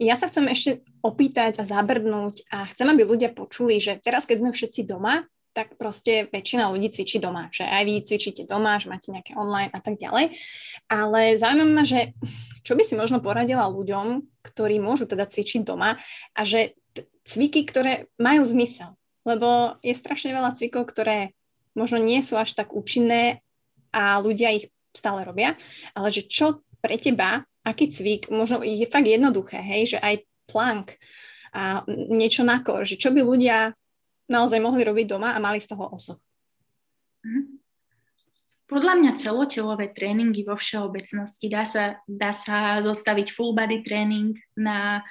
ja 0.02 0.18
sa 0.18 0.26
chcem 0.26 0.50
ešte 0.50 0.82
opýtať 1.06 1.62
a 1.62 1.70
zabrdnúť 1.70 2.50
a 2.50 2.66
chcem, 2.74 2.90
aby 2.90 3.06
ľudia 3.06 3.30
počuli, 3.30 3.78
že 3.78 4.02
teraz, 4.02 4.26
keď 4.26 4.42
sme 4.42 4.52
všetci 4.58 4.90
doma, 4.90 5.22
tak 5.54 5.78
proste 5.78 6.28
väčšina 6.34 6.74
ľudí 6.74 6.90
cvičí 6.90 7.22
doma, 7.22 7.48
že 7.54 7.64
aj 7.64 7.84
vy 7.86 7.94
cvičíte 8.02 8.44
doma, 8.50 8.82
že 8.82 8.90
máte 8.90 9.14
nejaké 9.14 9.38
online 9.38 9.70
a 9.70 9.80
tak 9.80 10.02
ďalej. 10.02 10.34
Ale 10.90 11.38
zaujímavé 11.38 11.72
ma, 11.72 11.86
že 11.86 12.18
čo 12.66 12.74
by 12.74 12.82
si 12.82 12.98
možno 12.98 13.22
poradila 13.22 13.70
ľuďom, 13.70 14.26
ktorí 14.42 14.82
môžu 14.82 15.06
teda 15.06 15.30
cvičiť 15.30 15.62
doma 15.62 16.02
a 16.34 16.42
že 16.42 16.74
cviky, 17.24 17.64
ktoré 17.70 18.10
majú 18.18 18.42
zmysel. 18.44 18.98
Lebo 19.24 19.80
je 19.80 19.94
strašne 19.96 20.34
veľa 20.34 20.58
cvikov, 20.58 20.90
ktoré 20.90 21.32
možno 21.78 22.02
nie 22.02 22.20
sú 22.26 22.36
až 22.36 22.58
tak 22.58 22.74
účinné 22.74 23.40
a 23.94 24.20
ľudia 24.20 24.58
ich 24.58 24.74
stále 24.94 25.26
robia, 25.26 25.58
ale 25.98 26.10
že 26.14 26.26
čo 26.26 26.62
pre 26.82 26.98
teba, 26.98 27.46
aký 27.66 27.90
cvik, 27.90 28.30
možno 28.30 28.62
je 28.62 28.86
fakt 28.90 29.08
jednoduché, 29.08 29.62
hej, 29.62 29.96
že 29.96 30.00
aj 30.02 30.28
plank 30.46 30.98
a 31.54 31.86
niečo 31.88 32.42
na 32.44 32.60
kor, 32.66 32.84
že 32.84 32.98
čo 32.98 33.14
by 33.14 33.22
ľudia 33.22 33.74
naozaj 34.30 34.60
mohli 34.64 34.84
robiť 34.84 35.06
doma 35.16 35.36
a 35.36 35.44
mali 35.44 35.60
z 35.60 35.72
toho 35.72 35.90
osoch. 35.92 36.20
Mhm. 37.24 37.64
Podľa 38.64 38.94
mňa 38.96 39.12
celotelové 39.20 39.92
tréningy 39.94 40.48
vo 40.48 40.58
všeobecnosti 40.58 41.46
dá 41.52 41.62
sa, 41.62 42.00
dá 42.10 42.34
sa 42.34 42.82
zostaviť 42.82 43.30
full 43.30 43.54
body 43.54 43.86
tréning 43.86 44.34
na 44.58 45.04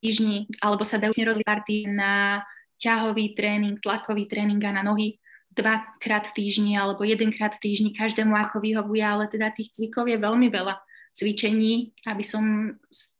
týždni, 0.00 0.48
alebo 0.58 0.82
sa 0.82 0.96
dajú 0.98 1.12
robiť 1.14 1.44
party 1.44 1.76
na 1.92 2.42
ťahový 2.80 3.36
tréning, 3.36 3.76
tlakový 3.78 4.26
tréning 4.26 4.58
a 4.64 4.72
na 4.72 4.82
nohy 4.82 5.20
dvakrát 5.52 6.32
v 6.32 6.34
týždni 6.40 6.80
alebo 6.80 7.04
jedenkrát 7.04 7.52
v 7.58 7.62
týždni, 7.70 7.90
každému 7.92 8.32
ako 8.32 8.64
vyhovuje, 8.64 9.02
ale 9.04 9.28
teda 9.28 9.52
tých 9.52 9.70
cvikov 9.76 10.08
je 10.08 10.16
veľmi 10.16 10.48
veľa 10.48 10.80
cvičení, 11.12 11.92
aby 12.06 12.24
som 12.24 12.74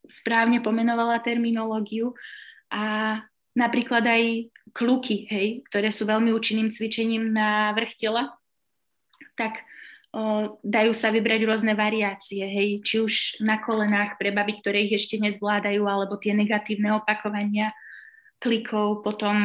správne 0.08 0.62
pomenovala 0.62 1.20
terminológiu 1.20 2.14
a 2.70 3.18
napríklad 3.61 4.00
aj 4.08 4.48
kluky, 4.72 5.28
hej, 5.28 5.61
ktoré 5.68 5.92
sú 5.92 6.08
veľmi 6.08 6.32
účinným 6.32 6.72
cvičením 6.72 7.36
na 7.36 7.76
vrch 7.76 8.00
tela, 8.00 8.32
tak 9.36 9.61
o, 10.16 10.56
dajú 10.64 10.92
sa 10.96 11.12
vybrať 11.12 11.40
rôzne 11.44 11.76
variácie, 11.76 12.40
hej, 12.40 12.80
či 12.80 13.04
už 13.04 13.14
na 13.44 13.61
kolenách 13.61 14.16
pre 14.16 14.32
baby, 14.32 14.56
ktoré 14.64 14.88
ich 14.88 14.96
ešte 14.96 15.20
nezvládajú, 15.20 15.84
alebo 15.84 16.16
tie 16.16 16.32
negatívne 16.32 16.96
opakovania 16.96 17.76
klikov, 18.40 19.04
potom 19.04 19.36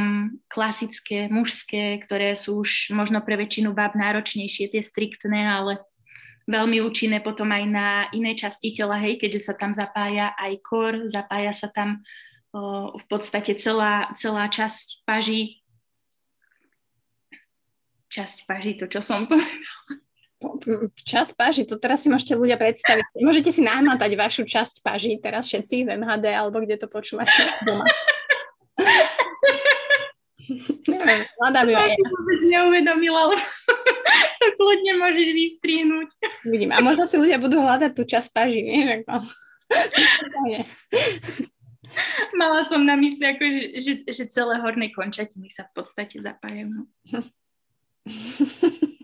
klasické, 0.47 1.27
mužské, 1.27 1.99
ktoré 1.99 2.31
sú 2.31 2.63
už 2.63 2.95
možno 2.95 3.19
pre 3.19 3.35
väčšinu 3.35 3.75
bab 3.75 3.91
náročnejšie, 3.91 4.71
tie 4.71 4.79
striktné, 4.79 5.43
ale 5.43 5.83
veľmi 6.47 6.79
účinné 6.79 7.19
potom 7.19 7.51
aj 7.51 7.63
na 7.67 7.87
iné 8.15 8.37
časti 8.39 8.71
tela, 8.71 8.95
hej, 9.01 9.19
keďže 9.19 9.51
sa 9.51 9.53
tam 9.59 9.75
zapája 9.75 10.31
aj 10.39 10.53
kor, 10.63 10.93
zapája 11.11 11.51
sa 11.51 11.67
tam 11.73 12.05
v 12.95 13.05
podstate 13.11 13.59
celá, 13.59 14.15
celá 14.15 14.47
časť 14.47 15.03
paží, 15.03 15.65
časť 18.07 18.47
paží, 18.47 18.79
to 18.79 18.87
čo 18.87 19.03
som 19.03 19.27
povedala. 19.27 19.99
Časť 21.03 21.31
paži, 21.35 21.63
to 21.65 21.75
teraz 21.81 22.05
si 22.05 22.07
môžete 22.11 22.37
ľudia 22.37 22.55
predstaviť. 22.55 23.03
Môžete 23.17 23.49
si 23.49 23.65
nahmatať 23.65 24.11
vašu 24.13 24.43
časť 24.45 24.85
paži, 24.85 25.17
teraz 25.17 25.49
všetci 25.49 25.83
v 25.83 25.99
MHD, 25.99 26.25
alebo 26.31 26.61
kde 26.61 26.79
to 26.79 26.87
počúvate 26.87 27.33
doma. 27.65 27.83
Neviem, 30.85 31.25
hľadám 31.41 31.65
ju 31.65 31.73
ja. 31.73 31.97
vôbec 31.97 32.41
neuvedomila, 32.45 33.33
lebo 33.33 33.41
to 34.37 34.47
kľudne 34.61 34.93
môžeš 35.01 35.27
vystrihnúť. 35.33 36.09
Vidím, 36.45 36.69
a 36.69 36.79
možno 36.85 37.09
si 37.09 37.17
ľudia 37.17 37.41
budú 37.41 37.65
hľadať 37.65 37.91
tú 37.97 38.05
časť 38.05 38.29
paži, 38.29 38.61
vieš, 38.61 39.01
ako. 39.09 39.25
Mala 42.39 42.63
som 42.67 42.83
na 42.83 42.95
mysli, 42.99 43.25
ako, 43.25 43.43
že, 43.43 43.63
že, 43.79 43.93
že 44.07 44.31
celé 44.31 44.59
horné 44.59 44.91
končatiny 44.91 45.49
sa 45.49 45.63
v 45.69 45.81
podstate 45.81 46.21
zapájajú. 46.21 46.67
No. 46.71 46.81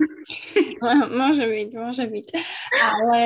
môže 1.22 1.46
byť, 1.46 1.70
môže 1.78 2.06
byť. 2.06 2.28
Ale 2.78 3.20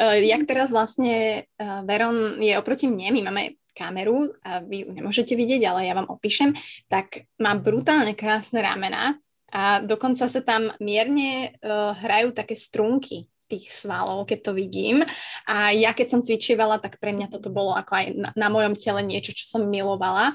uh, 0.00 0.16
jak 0.20 0.42
teraz 0.44 0.70
vlastne 0.70 1.44
uh, 1.60 1.80
Veron 1.84 2.40
je 2.40 2.58
oproti 2.58 2.88
mne, 2.88 3.14
my 3.14 3.20
máme 3.30 3.42
kameru 3.74 4.30
a 4.46 4.62
vy 4.62 4.86
ju 4.86 4.88
nemôžete 4.94 5.34
vidieť, 5.34 5.66
ale 5.66 5.90
ja 5.90 5.98
vám 5.98 6.06
opíšem, 6.06 6.54
tak 6.86 7.26
má 7.42 7.58
brutálne 7.58 8.14
krásne 8.14 8.62
ramena 8.62 9.18
a 9.50 9.82
dokonca 9.82 10.30
sa 10.30 10.40
tam 10.46 10.70
mierne 10.78 11.50
uh, 11.58 11.90
hrajú 11.98 12.30
také 12.30 12.54
strunky 12.54 13.26
tých 13.54 13.70
svalov, 13.70 14.26
keď 14.26 14.50
to 14.50 14.52
vidím. 14.58 15.06
A 15.46 15.70
ja 15.70 15.94
keď 15.94 16.18
som 16.18 16.20
cvičívala, 16.20 16.82
tak 16.82 16.98
pre 16.98 17.14
mňa 17.14 17.30
toto 17.30 17.54
bolo 17.54 17.70
ako 17.78 17.92
aj 17.94 18.06
na, 18.18 18.30
na 18.34 18.48
mojom 18.50 18.74
tele 18.74 19.06
niečo, 19.06 19.30
čo 19.30 19.46
som 19.46 19.70
milovala. 19.70 20.34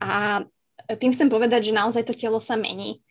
A 0.00 0.42
tým 0.96 1.12
chcem 1.12 1.28
povedať, 1.28 1.70
že 1.70 1.76
naozaj 1.76 2.04
to 2.08 2.16
telo 2.16 2.40
sa 2.40 2.56
mení. 2.56 3.04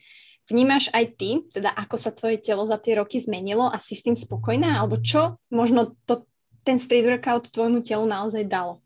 Vnímaš 0.49 0.91
aj 0.91 1.05
ty, 1.15 1.29
teda 1.47 1.71
ako 1.71 1.95
sa 1.95 2.11
tvoje 2.11 2.35
telo 2.41 2.67
za 2.67 2.75
tie 2.75 2.99
roky 2.99 3.15
zmenilo 3.15 3.71
a 3.71 3.79
si 3.79 3.95
s 3.95 4.03
tým 4.03 4.17
spokojná? 4.17 4.75
Alebo 4.81 4.99
čo 4.99 5.39
možno 5.47 5.95
to, 6.03 6.27
ten 6.67 6.75
street 6.75 7.07
workout 7.07 7.47
tvojmu 7.47 7.79
telu 7.79 8.03
naozaj 8.03 8.43
dalo? 8.43 8.83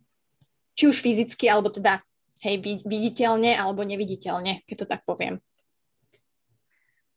Či 0.77 0.93
už 0.93 1.01
fyzicky, 1.01 1.49
alebo 1.49 1.73
teda 1.73 2.05
hej, 2.45 2.61
viditeľne 2.85 3.57
alebo 3.57 3.81
neviditeľne, 3.81 4.63
keď 4.69 4.75
to 4.77 4.85
tak 4.85 5.01
poviem. 5.03 5.41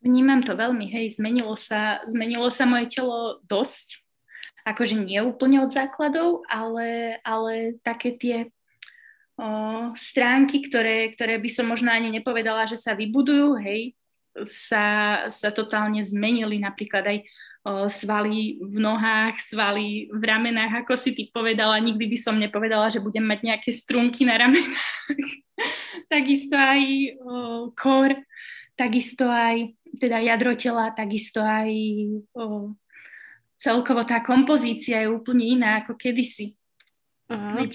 Vnímam 0.00 0.40
to 0.40 0.56
veľmi, 0.56 0.88
hej, 0.88 1.20
zmenilo 1.20 1.52
sa, 1.60 2.00
zmenilo 2.08 2.48
sa 2.48 2.64
moje 2.64 2.88
telo 2.88 3.40
dosť. 3.44 4.00
akože 4.64 4.96
nie 4.96 5.20
úplne 5.20 5.60
od 5.64 5.72
základov, 5.72 6.44
ale, 6.48 7.20
ale 7.24 7.80
také 7.84 8.16
tie 8.16 8.36
o, 9.36 9.92
stránky, 9.96 10.64
ktoré, 10.64 11.12
ktoré 11.12 11.36
by 11.36 11.50
som 11.52 11.68
možno 11.68 11.92
ani 11.92 12.12
nepovedala, 12.12 12.64
že 12.68 12.80
sa 12.80 12.96
vybudujú, 12.96 13.60
hej, 13.60 13.96
sa, 14.48 15.26
sa 15.28 15.52
totálne 15.52 16.00
zmenili, 16.00 16.60
napríklad 16.60 17.04
aj 17.04 17.18
svaly 17.92 18.56
v 18.56 18.76
nohách, 18.80 19.36
svaly 19.36 20.08
v 20.08 20.22
ramenách, 20.24 20.84
ako 20.84 20.96
si 20.96 21.12
ty 21.12 21.28
povedala. 21.28 21.76
Nikdy 21.76 22.08
by 22.08 22.18
som 22.18 22.40
nepovedala, 22.40 22.88
že 22.88 23.04
budem 23.04 23.24
mať 23.28 23.44
nejaké 23.44 23.70
strunky 23.70 24.24
na 24.24 24.40
ramenách. 24.40 24.88
takisto 26.14 26.56
aj 26.56 26.82
kor, 27.76 28.16
takisto 28.80 29.28
aj 29.28 29.76
teda 30.00 30.16
jadro 30.24 30.56
tela, 30.56 30.88
takisto 30.96 31.44
aj 31.44 31.68
o, 32.32 32.72
celkovo 33.60 34.02
tá 34.08 34.24
kompozícia 34.24 35.04
je 35.04 35.12
úplne 35.12 35.60
iná 35.60 35.84
ako 35.84 36.00
kedysi. 36.00 36.56
Uh-huh. 37.30 37.62
Keď, 37.62 37.70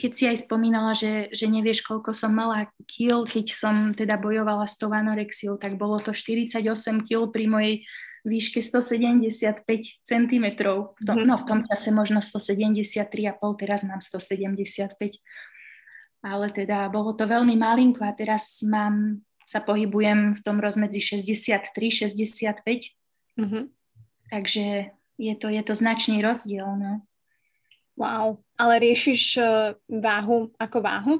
keď 0.00 0.10
si 0.10 0.24
aj 0.26 0.36
spomínala, 0.48 0.90
že, 0.96 1.30
že 1.30 1.46
nevieš, 1.46 1.86
koľko 1.86 2.10
som 2.10 2.34
mala 2.34 2.66
kil, 2.88 3.28
keď 3.28 3.46
som 3.54 3.94
teda 3.94 4.18
bojovala 4.18 4.66
s 4.66 4.74
tou 4.74 4.90
anorexiou, 4.90 5.54
tak 5.54 5.78
bolo 5.78 6.02
to 6.02 6.10
48 6.10 6.64
kil 7.06 7.30
pri 7.30 7.46
mojej 7.46 7.74
výške 8.26 8.58
175 8.58 9.62
cm. 10.02 10.46
V 10.98 11.02
tom, 11.06 11.18
no 11.22 11.38
v 11.38 11.44
tom 11.46 11.60
čase 11.62 11.94
možno 11.94 12.18
173,5, 12.18 13.06
teraz 13.60 13.86
mám 13.86 14.02
175. 14.02 14.98
Ale 16.18 16.50
teda 16.50 16.90
bolo 16.90 17.14
to 17.14 17.30
veľmi 17.30 17.54
malinko 17.54 18.02
a 18.02 18.10
teraz 18.10 18.66
mám, 18.66 19.22
sa 19.48 19.64
pohybujem 19.64 20.36
v 20.36 20.40
tom 20.44 20.60
rozmedzi 20.60 21.00
63-65. 21.00 22.92
Mm-hmm. 23.40 23.64
Takže 24.28 24.92
je 25.16 25.34
to, 25.40 25.48
je 25.48 25.62
to 25.64 25.72
značný 25.72 26.20
rozdiel. 26.20 26.68
No. 26.76 27.00
Wow, 27.96 28.44
ale 28.60 28.76
riešiš 28.76 29.22
uh, 29.40 29.72
váhu 29.88 30.52
ako 30.60 30.78
váhu? 30.84 31.14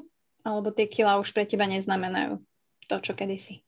Alebo 0.45 0.69
tie 0.69 0.85
kila 0.85 1.17
už 1.17 1.33
pre 1.33 1.49
teba 1.49 1.65
neznamenajú 1.65 2.37
to, 2.85 2.95
čo 3.01 3.17
kedysi? 3.17 3.65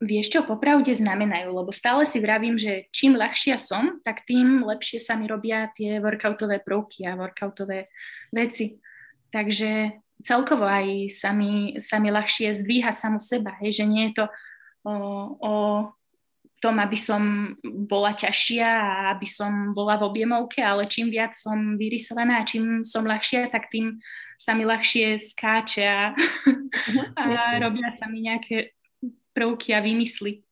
Vieš 0.00 0.32
čo, 0.32 0.40
popravde 0.48 0.96
znamenajú, 0.96 1.52
lebo 1.52 1.68
stále 1.68 2.08
si 2.08 2.24
vravím, 2.24 2.56
že 2.56 2.88
čím 2.88 3.20
ľahšia 3.20 3.60
som, 3.60 4.00
tak 4.00 4.24
tým 4.24 4.64
lepšie 4.64 4.96
sa 4.96 5.12
mi 5.12 5.28
robia 5.28 5.68
tie 5.76 6.00
workoutové 6.00 6.64
prvky 6.64 7.04
a 7.04 7.20
workoutové 7.20 7.92
veci. 8.32 8.80
Takže 9.28 10.00
celkovo 10.22 10.64
aj 10.64 11.12
sa 11.12 11.32
mi, 11.32 11.76
sa 11.80 12.00
mi 12.00 12.12
ľahšie 12.12 12.52
zdvíha 12.52 12.92
samu 12.92 13.20
seba, 13.20 13.56
hej, 13.60 13.82
že 13.82 13.84
nie 13.88 14.10
je 14.10 14.22
to 14.22 14.26
o, 14.84 14.94
o 15.40 15.54
tom, 16.60 16.76
aby 16.76 16.96
som 16.96 17.56
bola 17.64 18.12
ťažšia 18.12 18.68
a 18.68 18.92
aby 19.16 19.24
som 19.24 19.72
bola 19.72 19.96
v 19.96 20.06
objemovke, 20.12 20.60
ale 20.60 20.84
čím 20.84 21.08
viac 21.08 21.32
som 21.32 21.80
vyrysovaná 21.80 22.44
a 22.44 22.48
čím 22.48 22.84
som 22.84 23.08
ľahšia, 23.08 23.48
tak 23.48 23.72
tým 23.72 23.96
sa 24.36 24.52
mi 24.52 24.68
ľahšie 24.68 25.16
skáče 25.20 25.84
a, 25.84 26.12
a 27.16 27.24
robia 27.60 27.92
sa 27.96 28.08
mi 28.08 28.24
nejaké 28.24 28.76
prvky 29.32 29.72
a 29.72 29.80
vymysly. 29.80 30.44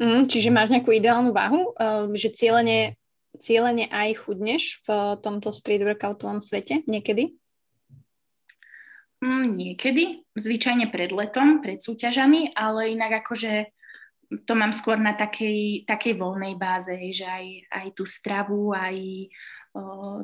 Mm, 0.00 0.24
čiže 0.24 0.48
máš 0.48 0.72
nejakú 0.72 0.96
ideálnu 0.96 1.36
váhu, 1.36 1.76
uh, 1.76 2.08
že 2.16 2.32
cieľene, 2.32 2.96
cieľene 3.36 3.92
aj 3.92 4.24
chudneš 4.24 4.80
v 4.88 5.20
tomto 5.20 5.52
street 5.52 5.84
workoutovom 5.84 6.40
svete 6.40 6.80
niekedy? 6.88 7.39
Mm, 9.20 9.52
niekedy, 9.60 10.24
zvyčajne 10.32 10.88
pred 10.88 11.12
letom, 11.12 11.60
pred 11.60 11.76
súťažami, 11.76 12.56
ale 12.56 12.96
inak 12.96 13.20
akože 13.20 13.68
to 14.48 14.52
mám 14.56 14.72
skôr 14.72 14.96
na 14.96 15.12
takej, 15.12 15.84
takej 15.84 16.16
voľnej 16.16 16.56
báze, 16.56 16.94
že 17.12 17.26
aj, 17.28 17.46
aj 17.68 17.86
tú 17.92 18.08
stravu, 18.08 18.72
aj 18.72 18.96
o, 19.74 19.80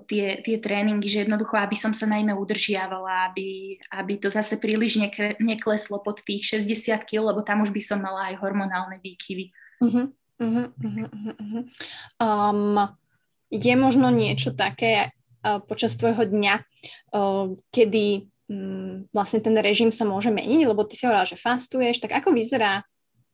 tie, 0.06 0.40
tie 0.40 0.56
tréningy, 0.62 1.10
že 1.10 1.26
jednoducho, 1.26 1.58
aby 1.58 1.76
som 1.76 1.90
sa 1.90 2.06
najmä 2.08 2.32
udržiavala, 2.32 3.28
aby, 3.34 3.76
aby 3.92 4.12
to 4.16 4.30
zase 4.30 4.56
príliš 4.62 4.96
nekre, 4.96 5.34
nekleslo 5.42 6.00
pod 6.00 6.22
tých 6.22 6.56
60 6.56 7.02
kg, 7.02 7.34
lebo 7.34 7.42
tam 7.42 7.66
už 7.66 7.74
by 7.74 7.82
som 7.82 7.98
mala 7.98 8.30
aj 8.32 8.40
hormonálne 8.40 9.02
výkyvy. 9.02 9.50
Uh-huh, 9.82 10.08
uh-huh, 10.40 10.66
uh-huh, 10.72 11.62
um, 12.22 12.78
je 13.52 13.74
možno 13.74 14.08
niečo 14.08 14.54
také 14.54 15.10
uh, 15.44 15.58
počas 15.60 15.98
tvojho 15.98 16.30
dňa, 16.30 16.54
uh, 17.12 17.52
kedy 17.74 18.30
vlastne 19.10 19.42
ten 19.42 19.54
režim 19.58 19.90
sa 19.90 20.06
môže 20.06 20.30
meniť, 20.30 20.70
lebo 20.70 20.86
ty 20.86 20.94
si 20.94 21.06
hovorila, 21.06 21.26
že 21.26 21.38
fastuješ, 21.38 21.98
tak 21.98 22.14
ako 22.22 22.30
vyzerá 22.30 22.86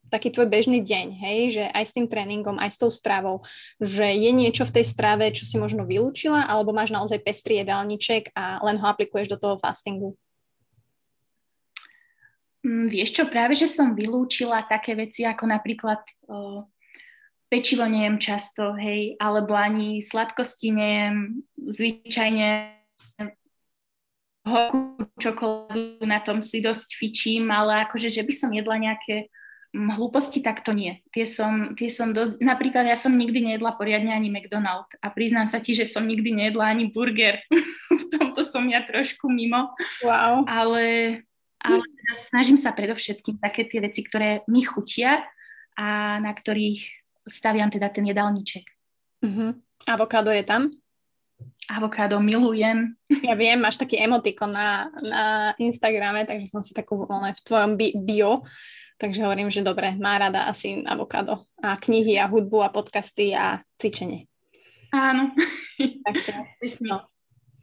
taký 0.08 0.28
tvoj 0.28 0.44
bežný 0.44 0.84
deň, 0.84 1.06
hej, 1.24 1.40
že 1.56 1.64
aj 1.72 1.84
s 1.88 1.94
tým 1.96 2.04
tréningom, 2.04 2.60
aj 2.60 2.76
s 2.76 2.80
tou 2.80 2.92
stravou, 2.92 3.40
že 3.80 4.04
je 4.04 4.28
niečo 4.28 4.68
v 4.68 4.80
tej 4.80 4.84
strave, 4.84 5.32
čo 5.32 5.48
si 5.48 5.56
možno 5.56 5.88
vylúčila, 5.88 6.44
alebo 6.44 6.76
máš 6.76 6.92
naozaj 6.92 7.24
pestrý 7.24 7.64
jedálniček 7.64 8.36
a 8.36 8.60
len 8.60 8.76
ho 8.76 8.86
aplikuješ 8.88 9.32
do 9.32 9.40
toho 9.40 9.56
fastingu? 9.56 10.12
Mm, 12.60 12.92
vieš 12.92 13.16
čo, 13.16 13.24
práve, 13.24 13.56
že 13.56 13.72
som 13.72 13.96
vylúčila 13.96 14.68
také 14.68 14.92
veci 14.92 15.24
ako 15.24 15.48
napríklad 15.48 16.04
o, 16.28 16.68
pečivo 17.48 17.88
nejem 17.88 18.20
často, 18.20 18.76
hej, 18.76 19.16
alebo 19.16 19.56
ani 19.56 20.04
sladkosti 20.04 20.76
nejem, 20.76 21.40
zvyčajne 21.56 22.81
horkú 24.42 25.06
čokoládu, 25.18 26.02
na 26.02 26.18
tom 26.18 26.42
si 26.42 26.58
dosť 26.58 26.98
fičím, 26.98 27.50
ale 27.50 27.86
akože, 27.86 28.10
že 28.10 28.22
by 28.26 28.32
som 28.34 28.50
jedla 28.50 28.76
nejaké 28.78 29.30
hlúposti, 29.72 30.44
tak 30.44 30.60
to 30.60 30.76
nie. 30.76 31.00
Tie 31.16 31.24
som, 31.24 31.72
tie 31.72 31.88
som 31.88 32.12
dosť, 32.12 32.44
napríklad 32.44 32.84
ja 32.84 32.96
som 32.98 33.16
nikdy 33.16 33.40
nejedla 33.48 33.72
poriadne 33.80 34.12
ani 34.12 34.28
McDonald 34.28 34.84
a 35.00 35.08
priznám 35.08 35.48
sa 35.48 35.64
ti, 35.64 35.72
že 35.72 35.88
som 35.88 36.04
nikdy 36.04 36.36
nejedla 36.36 36.76
ani 36.76 36.92
burger. 36.92 37.40
v 38.02 38.04
tomto 38.12 38.44
som 38.44 38.68
ja 38.68 38.84
trošku 38.84 39.32
mimo. 39.32 39.72
Wow. 40.04 40.44
Ale, 40.44 40.84
ale 41.64 41.84
teda 41.88 42.14
snažím 42.20 42.60
sa 42.60 42.76
predovšetkým 42.76 43.40
také 43.40 43.64
tie 43.64 43.80
veci, 43.80 44.04
ktoré 44.04 44.44
mi 44.44 44.60
chutia 44.60 45.24
a 45.72 46.20
na 46.20 46.36
ktorých 46.36 46.84
staviam 47.24 47.72
teda 47.72 47.88
ten 47.88 48.04
jedálniček. 48.04 48.68
Uh-huh. 49.24 49.56
Avokádo 49.88 50.28
je 50.34 50.44
tam? 50.44 50.68
Avokádo 51.70 52.20
milujem. 52.20 52.94
Ja 53.28 53.38
viem, 53.38 53.60
máš 53.62 53.78
taký 53.78 54.02
emotikon 54.02 54.50
na, 54.50 54.90
na 54.98 55.22
Instagrame, 55.62 56.26
takže 56.26 56.50
som 56.50 56.64
si 56.64 56.74
takú 56.74 57.06
v 57.06 57.44
tvojom 57.46 57.78
bio 58.02 58.42
Takže 59.02 59.26
hovorím, 59.26 59.50
že 59.50 59.66
dobre, 59.66 59.98
má 59.98 60.14
rada 60.14 60.46
asi 60.46 60.78
avokádo 60.86 61.42
a 61.58 61.74
knihy 61.74 62.22
a 62.22 62.30
hudbu 62.30 62.62
a 62.62 62.70
podcasty 62.70 63.34
a 63.34 63.58
cvičenie. 63.74 64.30
Áno. 64.94 65.34
Tak, 66.06 66.14
no. 66.86 67.02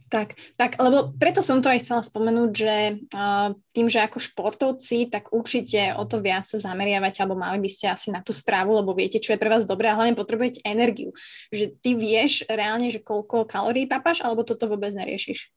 Tak, 0.10 0.36
tak, 0.58 0.82
lebo 0.82 1.14
preto 1.16 1.46
som 1.46 1.62
to 1.62 1.70
aj 1.70 1.86
chcela 1.86 2.02
spomenúť, 2.02 2.52
že 2.52 2.76
uh, 3.14 3.54
tým, 3.72 3.88
že 3.88 4.02
ako 4.02 4.18
športovci, 4.18 5.08
tak 5.14 5.30
určite 5.30 5.94
o 5.96 6.04
to 6.10 6.20
viac 6.20 6.50
sa 6.50 6.58
zameriavať, 6.58 7.22
alebo 7.22 7.38
mali 7.38 7.62
by 7.62 7.70
ste 7.70 7.94
asi 7.94 8.10
na 8.10 8.26
tú 8.26 8.34
stravu, 8.34 8.74
lebo 8.74 8.98
viete, 8.98 9.22
čo 9.22 9.38
je 9.38 9.42
pre 9.42 9.54
vás 9.54 9.70
dobré 9.70 9.94
a 9.94 9.96
hlavne 9.96 10.18
potrebujete 10.18 10.66
energiu. 10.66 11.14
Že 11.54 11.78
ty 11.80 11.94
vieš 11.94 12.44
reálne, 12.50 12.90
že 12.90 13.06
koľko 13.06 13.46
kalórií 13.46 13.86
papáš, 13.86 14.26
alebo 14.26 14.42
toto 14.42 14.66
vôbec 14.66 14.92
neriešiš? 14.98 15.54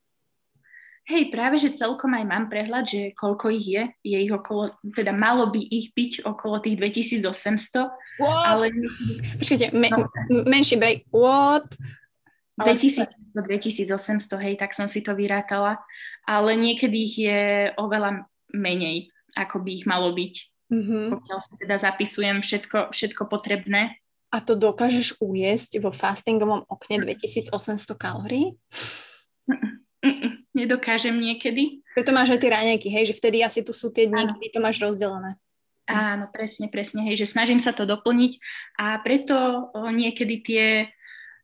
Hej, 1.02 1.34
práve, 1.34 1.58
že 1.58 1.74
celkom 1.74 2.14
aj 2.14 2.24
mám 2.30 2.46
prehľad, 2.46 2.86
že 2.86 3.10
koľko 3.18 3.50
ich 3.50 3.66
je. 3.66 3.82
Je 4.06 4.22
ich 4.22 4.30
okolo, 4.30 4.70
teda 4.94 5.10
malo 5.10 5.50
by 5.50 5.58
ich 5.58 5.90
byť 5.90 6.22
okolo 6.22 6.62
tých 6.62 6.78
2800. 6.78 7.90
What? 8.22 8.46
Ale... 8.46 8.70
Počkajte, 9.42 9.74
me, 9.74 9.90
no. 9.90 10.06
menší 10.46 10.78
break. 10.78 11.10
What? 11.10 11.66
2000, 12.58 13.08
2800, 13.32 14.44
hej, 14.44 14.54
tak 14.60 14.76
som 14.76 14.90
si 14.90 15.00
to 15.00 15.16
vyrátala. 15.16 15.80
Ale 16.28 16.54
niekedy 16.54 16.96
ich 16.96 17.16
je 17.18 17.72
oveľa 17.80 18.28
menej, 18.52 19.08
ako 19.38 19.64
by 19.64 19.70
ich 19.72 19.84
malo 19.88 20.12
byť. 20.12 20.34
Mm-hmm. 20.72 21.04
Pokiaľ 21.12 21.38
si 21.40 21.52
teda 21.60 21.76
zapisujem 21.80 22.38
všetko, 22.44 22.92
všetko 22.92 23.22
potrebné. 23.28 23.96
A 24.32 24.40
to 24.40 24.56
dokážeš 24.56 25.20
ujesť 25.20 25.80
vo 25.84 25.92
fastingovom 25.92 26.64
okne 26.64 27.04
2800 27.04 27.52
kalórií? 27.96 28.56
nedokážem 30.52 31.16
niekedy. 31.16 31.82
Preto 31.96 32.12
máš 32.12 32.36
aj 32.36 32.40
tie 32.40 32.52
raňajky, 32.52 32.88
hej, 32.92 33.04
že 33.12 33.18
vtedy 33.18 33.40
asi 33.40 33.60
tu 33.64 33.72
sú 33.72 33.90
tie 33.90 34.08
dni, 34.08 34.36
kedy 34.36 34.48
to 34.52 34.60
máš 34.60 34.78
rozdelené. 34.80 35.36
Áno, 35.90 36.30
presne, 36.30 36.70
presne, 36.70 37.02
hej, 37.10 37.26
že 37.26 37.26
snažím 37.26 37.58
sa 37.58 37.74
to 37.74 37.82
doplniť 37.82 38.38
a 38.78 39.02
preto 39.02 39.34
o, 39.74 39.90
niekedy 39.90 40.34
tie, 40.38 40.66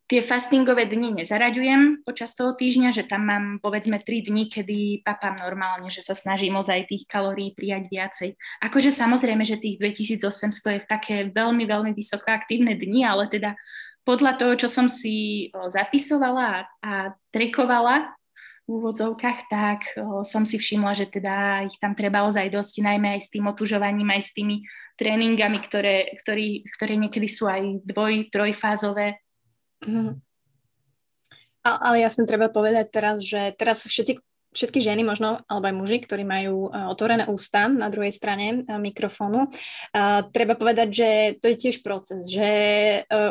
tie 0.08 0.24
fastingové 0.24 0.88
dni 0.88 1.20
nezaraďujem 1.20 2.02
počas 2.02 2.32
toho 2.32 2.56
týždňa, 2.56 2.96
že 2.96 3.04
tam 3.04 3.28
mám 3.28 3.44
povedzme 3.60 4.00
3 4.00 4.32
dni, 4.32 4.48
kedy 4.48 5.04
papám 5.04 5.36
normálne, 5.36 5.92
že 5.92 6.00
sa 6.00 6.16
snažím 6.16 6.56
ozaj 6.56 6.88
tých 6.88 7.04
kalórií 7.04 7.52
prijať 7.52 7.84
viacej. 7.92 8.30
Akože 8.64 8.88
samozrejme, 8.88 9.44
že 9.44 9.60
tých 9.60 9.76
2800 9.76 10.80
je 10.80 10.80
v 10.80 10.88
také 10.88 11.16
veľmi, 11.28 11.68
veľmi 11.68 11.92
vysoko 11.92 12.32
aktívne 12.32 12.72
dni, 12.72 13.04
ale 13.04 13.28
teda 13.28 13.52
podľa 14.08 14.40
toho, 14.40 14.56
čo 14.56 14.68
som 14.72 14.88
si 14.88 15.52
zapisovala 15.52 16.64
a, 16.80 17.12
trekovala, 17.28 18.16
úvodzovkách, 18.68 19.38
tak 19.48 19.80
som 20.28 20.44
si 20.44 20.60
všimla, 20.60 20.92
že 20.92 21.08
teda 21.08 21.64
ich 21.64 21.80
tam 21.80 21.96
treba 21.96 22.28
ozaj 22.28 22.52
dosť, 22.52 22.84
najmä 22.84 23.16
aj 23.16 23.20
s 23.24 23.32
tým 23.32 23.48
otužovaním, 23.48 24.12
aj 24.12 24.22
s 24.28 24.32
tými 24.36 24.60
tréningami, 25.00 25.60
ktoré, 25.64 26.12
ktorý, 26.20 26.68
ktoré 26.76 27.00
niekedy 27.00 27.28
sú 27.28 27.48
aj 27.48 27.80
dvoj, 27.88 28.28
trojfázové. 28.28 29.24
Mm. 29.84 30.18
Ale 31.62 31.96
jasne 32.00 32.24
treba 32.24 32.48
povedať 32.48 32.88
teraz, 32.88 33.20
že 33.20 33.52
teraz 33.58 33.84
všetci, 33.84 34.24
všetky 34.56 34.80
ženy 34.80 35.04
možno, 35.04 35.44
alebo 35.44 35.68
aj 35.68 35.76
muži, 35.76 35.98
ktorí 36.00 36.24
majú 36.24 36.72
uh, 36.72 36.88
otvorené 36.88 37.28
ústa 37.28 37.68
na 37.68 37.92
druhej 37.92 38.14
strane 38.14 38.64
uh, 38.64 38.80
mikrofónu, 38.80 39.44
uh, 39.44 40.20
treba 40.32 40.56
povedať, 40.56 40.88
že 40.88 41.08
to 41.42 41.52
je 41.52 41.56
tiež 41.60 41.84
proces, 41.84 42.24
že 42.30 42.50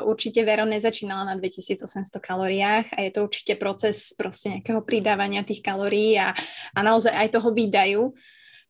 určite 0.05 0.45
Vero 0.45 0.69
nezačínala 0.69 1.25
na 1.25 1.33
2800 1.39 1.87
kalóriách 2.21 2.93
a 2.93 2.99
je 3.01 3.11
to 3.11 3.25
určite 3.25 3.57
proces 3.57 4.13
proste 4.13 4.59
nejakého 4.59 4.85
pridávania 4.85 5.41
tých 5.41 5.65
kalórií 5.65 6.19
a, 6.21 6.37
a 6.75 6.79
naozaj 6.85 7.15
aj 7.15 7.33
toho 7.33 7.49
výdajú. 7.49 8.13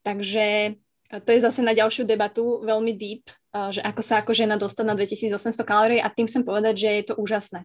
Takže 0.06 0.78
to 1.08 1.30
je 1.32 1.40
zase 1.40 1.64
na 1.64 1.72
ďalšiu 1.72 2.04
debatu 2.04 2.60
veľmi 2.68 2.92
deep, 2.92 3.32
že 3.72 3.80
ako 3.80 4.02
sa 4.04 4.20
ako 4.20 4.36
žena 4.36 4.60
dostať 4.60 4.86
na 4.86 4.96
2800 4.96 5.56
kalórií 5.64 6.00
a 6.04 6.12
tým 6.12 6.28
chcem 6.28 6.44
povedať, 6.44 6.76
že 6.76 6.90
je 7.00 7.04
to 7.08 7.14
úžasné. 7.16 7.64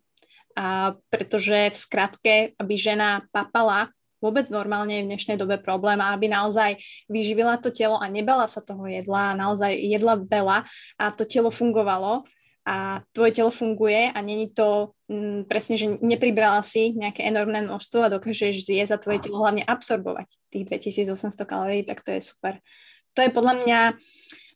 A 0.55 0.95
pretože 1.11 1.73
v 1.73 1.77
skratke, 1.77 2.35
aby 2.61 2.75
žena 2.77 3.25
papala 3.35 3.91
vôbec 4.23 4.47
normálne 4.55 5.03
je 5.03 5.05
v 5.05 5.11
dnešnej 5.11 5.37
dobe 5.37 5.59
problém 5.59 5.99
a 5.99 6.15
aby 6.15 6.31
naozaj 6.31 6.79
vyživila 7.11 7.59
to 7.59 7.75
telo 7.75 7.99
a 7.99 8.07
nebala 8.07 8.47
sa 8.47 8.63
toho 8.63 8.87
jedla 8.87 9.35
a 9.35 9.39
naozaj 9.39 9.75
jedla 9.75 10.15
veľa 10.23 10.63
a 11.03 11.05
to 11.11 11.27
telo 11.27 11.51
fungovalo 11.51 12.23
a 12.63 13.03
tvoje 13.11 13.43
telo 13.43 13.51
funguje 13.51 14.15
a 14.15 14.19
není 14.23 14.55
to 14.55 14.95
m, 15.11 15.43
mm, 15.43 15.51
presne, 15.51 15.75
že 15.75 15.99
nepribrala 15.99 16.63
si 16.63 16.95
nejaké 16.95 17.27
enormné 17.27 17.67
množstvo 17.67 18.07
a 18.07 18.13
dokážeš 18.15 18.63
zjesť 18.63 18.93
a 18.95 19.03
tvoje 19.03 19.19
telo 19.27 19.43
hlavne 19.43 19.67
absorbovať 19.67 20.31
tých 20.55 20.71
2800 20.71 21.43
kalórií, 21.43 21.83
tak 21.83 22.07
to 22.07 22.15
je 22.15 22.23
super 22.23 22.63
to 23.13 23.21
je 23.23 23.31
podľa 23.31 23.55
mňa 23.65 23.81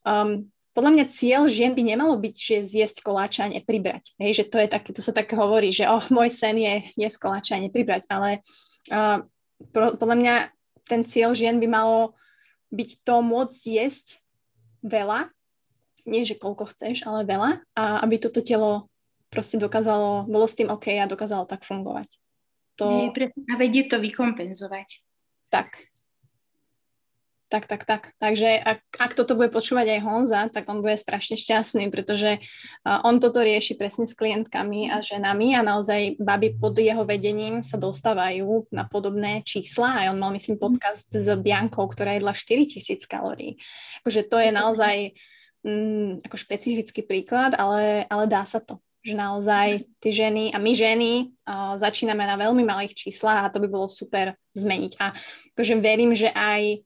um, 0.07 0.49
podľa 0.77 0.93
mňa 0.93 1.05
cieľ 1.09 1.49
žien 1.49 1.73
by 1.73 1.81
nemalo 1.81 2.21
byť, 2.21 2.37
že 2.37 2.57
zjesť 2.69 3.01
koláča 3.01 3.49
a 3.49 3.53
nepribrať. 3.53 4.13
Hej, 4.21 4.45
že 4.45 4.45
to 4.45 4.61
je 4.61 4.69
také, 4.69 4.93
to 4.93 5.01
sa 5.01 5.17
tak 5.17 5.33
hovorí, 5.33 5.73
že 5.73 5.89
oh, 5.89 6.05
môj 6.13 6.29
sen 6.29 6.53
je 6.61 6.93
jesť 7.01 7.25
koláča 7.25 7.57
a 7.57 7.65
nepribrať, 7.65 8.05
ale 8.13 8.45
uh, 8.93 9.25
pro, 9.73 9.97
podľa 9.97 10.17
mňa 10.21 10.35
ten 10.85 11.01
cieľ 11.09 11.33
žien 11.33 11.57
by 11.57 11.65
malo 11.65 12.13
byť 12.69 13.09
to 13.09 13.25
môcť 13.25 13.63
jesť 13.73 14.07
veľa, 14.85 15.33
nie 16.05 16.29
že 16.29 16.37
koľko 16.37 16.69
chceš, 16.69 17.09
ale 17.09 17.25
veľa 17.25 17.65
a 17.73 18.05
aby 18.05 18.21
toto 18.21 18.45
telo 18.45 18.93
proste 19.33 19.57
dokázalo, 19.57 20.29
bolo 20.29 20.45
s 20.45 20.55
tým 20.55 20.69
OK 20.69 20.93
a 21.01 21.09
dokázalo 21.09 21.49
tak 21.49 21.65
fungovať. 21.65 22.13
To... 22.79 23.09
A 23.49 23.55
vedie 23.57 23.89
to 23.89 23.97
vykompenzovať. 23.97 25.01
Tak, 25.49 25.89
tak, 27.47 27.71
tak, 27.71 27.87
tak. 27.87 28.03
Takže 28.19 28.59
ak, 28.59 28.81
ak 28.99 29.13
toto 29.15 29.39
bude 29.39 29.55
počúvať 29.55 29.87
aj 29.97 30.01
Honza, 30.03 30.43
tak 30.51 30.67
on 30.67 30.83
bude 30.83 30.99
strašne 30.99 31.39
šťastný, 31.39 31.95
pretože 31.95 32.43
on 32.83 33.23
toto 33.23 33.39
rieši 33.39 33.79
presne 33.79 34.11
s 34.11 34.19
klientkami 34.19 34.91
a 34.91 34.99
ženami 34.99 35.55
a 35.55 35.63
naozaj 35.63 36.19
baby 36.19 36.59
pod 36.59 36.75
jeho 36.75 37.07
vedením 37.07 37.63
sa 37.63 37.79
dostávajú 37.79 38.67
na 38.75 38.83
podobné 38.91 39.47
čísla. 39.47 40.03
A 40.03 40.11
on 40.11 40.19
mal, 40.19 40.35
myslím, 40.35 40.59
podcast 40.59 41.07
s 41.07 41.31
Biankou, 41.39 41.87
ktorá 41.87 42.19
jedla 42.19 42.35
4000 42.35 43.07
kalórií. 43.07 43.63
Akože 44.03 44.27
to 44.27 44.43
je 44.43 44.51
naozaj 44.51 44.97
mm, 45.63 46.27
ako 46.27 46.37
špecifický 46.39 47.07
príklad, 47.07 47.55
ale, 47.55 48.11
ale 48.11 48.27
dá 48.27 48.43
sa 48.43 48.59
to 48.59 48.83
že 49.07 49.15
naozaj 49.15 49.87
tie 50.03 50.11
ženy 50.11 50.51
a 50.51 50.59
my 50.59 50.75
ženy 50.75 51.31
uh, 51.47 51.79
začíname 51.79 52.27
na 52.27 52.35
veľmi 52.35 52.67
malých 52.67 53.07
číslach 53.07 53.47
a 53.47 53.53
to 53.55 53.63
by 53.63 53.71
bolo 53.71 53.87
super 53.87 54.35
zmeniť. 54.59 54.99
A 54.99 55.15
akože 55.55 55.79
verím, 55.79 56.11
že 56.11 56.27
aj 56.35 56.83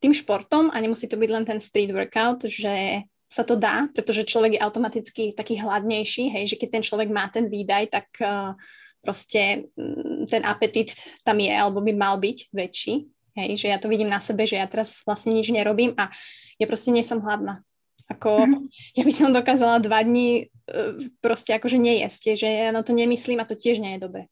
tým 0.00 0.16
športom 0.16 0.72
a 0.72 0.80
nemusí 0.80 1.04
to 1.06 1.20
byť 1.20 1.30
len 1.30 1.44
ten 1.44 1.60
street 1.60 1.92
workout, 1.92 2.48
že 2.48 3.04
sa 3.30 3.46
to 3.46 3.54
dá, 3.54 3.86
pretože 3.94 4.26
človek 4.26 4.58
je 4.58 4.64
automaticky 4.64 5.24
taký 5.38 5.62
hladnejší, 5.62 6.34
hej, 6.34 6.44
že 6.50 6.58
keď 6.58 6.68
ten 6.80 6.82
človek 6.82 7.08
má 7.14 7.30
ten 7.30 7.46
výdaj, 7.46 7.86
tak 7.94 8.06
uh, 8.18 8.58
proste 8.98 9.70
um, 9.78 10.26
ten 10.26 10.42
apetit 10.42 10.98
tam 11.22 11.38
je, 11.38 11.54
alebo 11.54 11.78
by 11.78 11.94
mal 11.94 12.18
byť 12.18 12.50
väčší, 12.50 13.06
hej, 13.38 13.50
že 13.54 13.70
ja 13.70 13.78
to 13.78 13.86
vidím 13.86 14.10
na 14.10 14.18
sebe, 14.18 14.50
že 14.50 14.58
ja 14.58 14.66
teraz 14.66 15.06
vlastne 15.06 15.30
nič 15.30 15.54
nerobím 15.54 15.94
a 15.94 16.10
ja 16.58 16.66
proste 16.66 16.90
nie 16.90 17.06
som 17.06 17.22
hladná. 17.22 17.62
Ako, 18.10 18.42
mm-hmm. 18.42 18.66
ja 18.98 19.02
by 19.06 19.12
som 19.14 19.30
dokázala 19.30 19.78
dva 19.78 20.02
dní 20.02 20.50
uh, 20.50 20.98
proste 21.22 21.54
akože 21.54 21.78
nejesť, 21.78 22.34
že 22.34 22.48
ja 22.50 22.74
na 22.74 22.82
to 22.82 22.90
nemyslím 22.90 23.38
a 23.38 23.46
to 23.46 23.54
tiež 23.54 23.78
nie 23.78 23.94
je 23.94 24.10
dobre. 24.10 24.26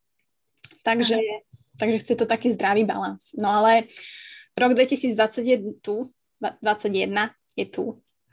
Takže, 0.82 1.22
takže 1.78 2.02
chce 2.02 2.14
to 2.18 2.26
taký 2.26 2.50
zdravý 2.50 2.82
balans. 2.82 3.30
No 3.38 3.62
ale 3.62 3.86
uh, 3.86 4.27
Rok 4.58 4.74
2021 4.74 5.46
je 5.46 5.58
tu, 5.78 5.96
21 6.42 7.30
je 7.54 7.66
tu. 7.66 7.84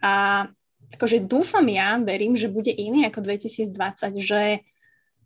A 0.02 0.46
akože 0.94 1.26
dúfam 1.26 1.66
ja, 1.70 1.98
verím, 2.02 2.38
že 2.38 2.52
bude 2.52 2.70
iný 2.70 3.06
ako 3.10 3.26
2020, 3.26 3.74
že 4.22 4.66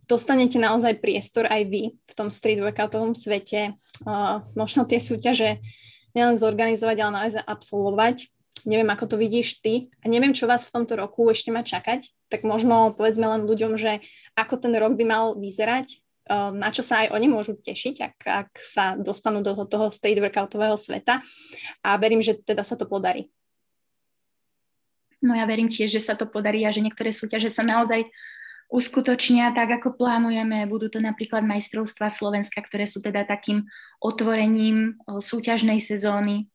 dostanete 0.09 0.57
naozaj 0.57 0.97
priestor 0.99 1.45
aj 1.45 1.61
vy 1.69 1.83
v 1.93 2.13
tom 2.17 2.33
street 2.33 2.59
workoutovom 2.63 3.13
svete, 3.13 3.77
uh, 4.07 4.41
možno 4.57 4.83
tie 4.89 4.97
súťaže 4.97 5.61
nielen 6.17 6.35
zorganizovať, 6.41 6.97
ale 6.99 7.11
naozaj 7.13 7.43
absolvovať. 7.45 8.17
Neviem, 8.67 8.89
ako 8.91 9.15
to 9.15 9.15
vidíš 9.15 9.63
ty. 9.63 9.87
A 10.03 10.11
neviem, 10.11 10.35
čo 10.35 10.49
vás 10.49 10.67
v 10.67 10.73
tomto 10.81 10.99
roku 10.99 11.29
ešte 11.31 11.53
má 11.53 11.63
čakať, 11.63 12.11
tak 12.27 12.43
možno 12.43 12.91
povedzme 12.91 13.23
len 13.23 13.47
ľuďom, 13.47 13.79
že 13.79 14.03
ako 14.35 14.59
ten 14.59 14.73
rok 14.75 14.99
by 14.99 15.05
mal 15.07 15.25
vyzerať, 15.37 16.01
na 16.29 16.69
čo 16.69 16.85
sa 16.85 17.01
aj 17.01 17.17
oni 17.17 17.25
môžu 17.25 17.57
tešiť, 17.57 17.95
ak, 18.05 18.17
ak 18.21 18.49
sa 18.61 18.93
dostanú 18.93 19.41
do 19.41 19.57
toho 19.65 19.89
street 19.89 20.21
workoutového 20.21 20.77
sveta 20.77 21.25
a 21.81 21.89
verím, 21.97 22.21
že 22.21 22.37
teda 22.37 22.61
sa 22.61 22.77
to 22.77 22.85
podarí. 22.85 23.33
No 25.19 25.33
ja 25.35 25.43
verím 25.49 25.67
tiež, 25.67 25.89
že 25.89 26.05
sa 26.05 26.13
to 26.15 26.29
podarí 26.29 26.63
a 26.63 26.71
že 26.71 26.79
niektoré 26.79 27.11
súťaže 27.11 27.51
sa 27.51 27.65
naozaj 27.65 28.07
uskutočnia 28.69 29.51
tak, 29.57 29.81
ako 29.81 29.97
plánujeme. 29.97 30.63
Budú 30.69 30.87
to 30.93 31.01
napríklad 31.01 31.41
majstrovstva 31.41 32.07
Slovenska, 32.07 32.61
ktoré 32.61 32.85
sú 32.85 33.01
teda 33.01 33.25
takým 33.25 33.65
otvorením 33.97 34.95
súťažnej 35.09 35.81
sezóny. 35.81 36.47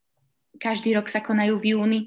Každý 0.62 0.94
rok 0.94 1.10
sa 1.10 1.18
konajú 1.18 1.58
v 1.58 1.74
júni, 1.74 2.00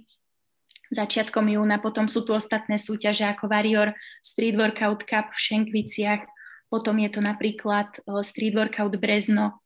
začiatkom 0.95 1.51
júna. 1.51 1.83
Potom 1.83 2.07
sú 2.07 2.23
tu 2.23 2.31
ostatné 2.31 2.79
súťaže 2.79 3.27
ako 3.27 3.51
Warrior 3.51 3.91
Street 4.23 4.55
Workout 4.55 5.03
Cup 5.03 5.35
v 5.35 5.43
Šenkviciach, 5.43 6.23
potom 6.67 6.99
je 6.99 7.09
to 7.11 7.19
napríklad 7.23 7.99
Street 8.23 8.55
Workout 8.55 8.95
Brezno, 8.99 9.63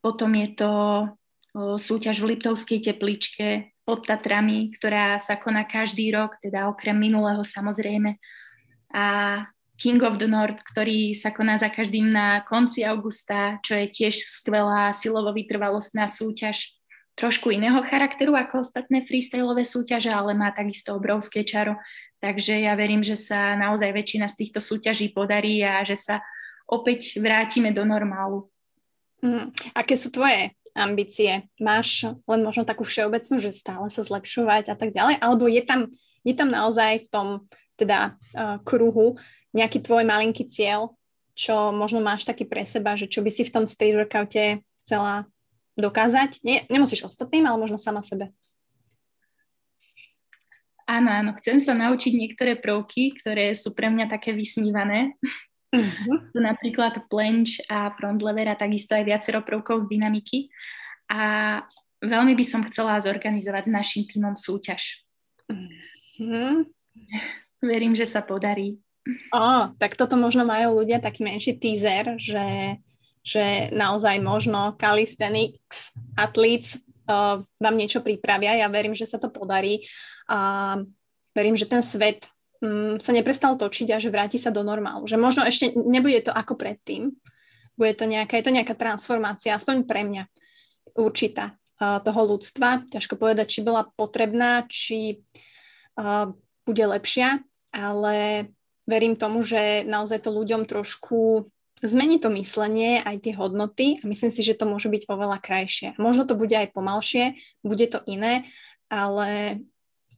potom 0.00 0.32
je 0.36 0.48
to 0.54 0.72
súťaž 1.56 2.22
v 2.22 2.36
Liptovskej 2.36 2.84
tepličke 2.84 3.74
pod 3.82 4.04
Tatrami, 4.04 4.70
ktorá 4.76 5.16
sa 5.16 5.40
koná 5.40 5.64
každý 5.64 6.12
rok, 6.12 6.36
teda 6.44 6.68
okrem 6.68 6.94
minulého 6.94 7.40
samozrejme. 7.40 8.20
A 8.92 9.06
King 9.80 10.02
of 10.04 10.18
the 10.20 10.28
North, 10.28 10.60
ktorý 10.60 11.16
sa 11.16 11.32
koná 11.32 11.56
za 11.56 11.72
každým 11.72 12.10
na 12.10 12.44
konci 12.44 12.84
augusta, 12.84 13.62
čo 13.64 13.78
je 13.78 13.86
tiež 13.88 14.26
skvelá 14.28 14.92
silovo-vytrvalostná 14.92 16.04
súťaž 16.04 16.76
trošku 17.14 17.50
iného 17.50 17.82
charakteru 17.82 18.38
ako 18.38 18.62
ostatné 18.62 19.02
freestyleové 19.02 19.66
súťaže, 19.66 20.10
ale 20.10 20.34
má 20.34 20.54
takisto 20.54 20.94
obrovské 20.94 21.42
čaro. 21.42 21.74
Takže 22.18 22.58
ja 22.58 22.74
verím, 22.74 23.06
že 23.06 23.14
sa 23.14 23.54
naozaj 23.54 23.94
väčšina 23.94 24.26
z 24.26 24.38
týchto 24.44 24.58
súťaží 24.58 25.14
podarí 25.14 25.62
a 25.62 25.86
že 25.86 25.94
sa 25.94 26.18
opäť 26.66 27.22
vrátime 27.22 27.70
do 27.70 27.86
normálu. 27.86 28.50
Mm. 29.22 29.50
Aké 29.74 29.94
sú 29.98 30.10
tvoje 30.10 30.54
ambície? 30.74 31.46
Máš 31.58 32.06
len 32.26 32.40
možno 32.42 32.62
takú 32.62 32.86
všeobecnú, 32.86 33.38
že 33.42 33.54
stále 33.54 33.90
sa 33.90 34.02
zlepšovať 34.02 34.70
a 34.70 34.76
tak 34.78 34.94
ďalej? 34.94 35.18
Alebo 35.18 35.46
je 35.50 35.62
tam, 35.62 35.90
je 36.22 36.34
tam 36.34 36.50
naozaj 36.50 37.06
v 37.06 37.08
tom 37.10 37.28
teda 37.78 38.18
uh, 38.34 38.58
kruhu 38.66 39.18
nejaký 39.54 39.82
tvoj 39.82 40.02
malinký 40.02 40.46
cieľ, 40.46 40.98
čo 41.38 41.70
možno 41.70 42.02
máš 42.02 42.26
taký 42.26 42.44
pre 42.44 42.66
seba, 42.66 42.98
že 42.98 43.06
čo 43.06 43.22
by 43.22 43.30
si 43.30 43.46
v 43.46 43.54
tom 43.54 43.64
street 43.70 43.94
workoute 43.94 44.62
chcela 44.82 45.30
dokázať? 45.78 46.42
Nie, 46.42 46.66
nemusíš 46.66 47.06
ostatným, 47.06 47.46
ale 47.46 47.62
možno 47.62 47.78
sama 47.78 48.02
sebe. 48.02 48.34
Áno, 50.88 51.12
áno, 51.12 51.30
chcem 51.36 51.60
sa 51.60 51.76
naučiť 51.76 52.16
niektoré 52.16 52.56
prvky, 52.56 53.12
ktoré 53.20 53.52
sú 53.52 53.76
pre 53.76 53.92
mňa 53.92 54.08
také 54.08 54.32
vysnívané. 54.32 55.14
Uh-huh. 55.68 56.32
napríklad 56.32 57.12
planche 57.12 57.60
a 57.68 57.92
front 57.92 58.24
lever 58.24 58.48
a 58.48 58.56
takisto 58.56 58.96
aj 58.96 59.04
viacero 59.04 59.44
prvkov 59.44 59.84
z 59.84 59.92
dynamiky. 59.92 60.48
A 61.12 61.60
veľmi 62.00 62.32
by 62.32 62.40
som 62.40 62.64
chcela 62.72 62.96
zorganizovať 62.96 63.68
s 63.68 63.74
našim 63.76 64.08
týmom 64.08 64.32
súťaž. 64.32 65.04
Uh-huh. 65.52 66.64
Verím, 67.60 67.92
že 67.92 68.08
sa 68.08 68.24
podarí. 68.24 68.80
Oh, 69.28 69.68
tak 69.76 69.92
toto 70.00 70.16
možno 70.16 70.48
majú 70.48 70.80
ľudia 70.80 71.04
taký 71.04 71.20
menší 71.20 71.60
teaser, 71.60 72.16
že, 72.16 72.80
že 73.20 73.68
naozaj 73.68 74.24
možno 74.24 74.72
calisthenics 74.80 75.92
athletes 76.16 76.80
uh, 77.08 77.40
vám 77.40 77.74
niečo 77.74 78.04
pripravia. 78.04 78.60
Ja 78.60 78.68
verím, 78.68 78.92
že 78.92 79.08
sa 79.08 79.16
to 79.16 79.32
podarí 79.32 79.88
a 80.28 80.76
verím, 81.32 81.56
že 81.56 81.66
ten 81.66 81.80
svet 81.80 82.28
um, 82.60 83.00
sa 83.00 83.10
neprestal 83.16 83.56
točiť 83.56 83.88
a 83.96 83.98
že 83.98 84.12
vráti 84.12 84.36
sa 84.36 84.52
do 84.52 84.60
normálu. 84.60 85.08
Že 85.08 85.16
možno 85.16 85.42
ešte 85.48 85.72
nebude 85.74 86.20
to 86.20 86.32
ako 86.32 86.54
predtým, 86.54 87.16
bude 87.78 87.94
to 87.94 88.04
nejaká, 88.10 88.36
je 88.38 88.44
to 88.44 88.54
nejaká 88.54 88.74
transformácia, 88.74 89.54
aspoň 89.54 89.86
pre 89.86 90.02
mňa 90.04 90.22
určitá 90.98 91.56
uh, 91.80 92.02
toho 92.02 92.36
ľudstva. 92.36 92.84
Ťažko 92.90 93.16
povedať, 93.16 93.58
či 93.58 93.60
bola 93.64 93.86
potrebná, 93.86 94.66
či 94.68 95.22
uh, 95.96 96.28
bude 96.66 96.84
lepšia, 96.84 97.40
ale 97.72 98.48
verím 98.88 99.14
tomu, 99.14 99.44
že 99.44 99.84
naozaj 99.86 100.26
to 100.26 100.34
ľuďom 100.34 100.64
trošku 100.64 101.48
zmení 101.82 102.18
to 102.18 102.30
myslenie, 102.34 103.02
aj 103.04 103.22
tie 103.22 103.34
hodnoty 103.34 104.00
a 104.00 104.04
myslím 104.06 104.30
si, 104.34 104.42
že 104.42 104.58
to 104.58 104.66
môže 104.66 104.90
byť 104.90 105.06
oveľa 105.06 105.38
krajšie. 105.38 105.94
Možno 106.00 106.26
to 106.26 106.34
bude 106.34 106.54
aj 106.54 106.74
pomalšie, 106.74 107.38
bude 107.62 107.86
to 107.86 108.02
iné, 108.08 108.48
ale 108.90 109.60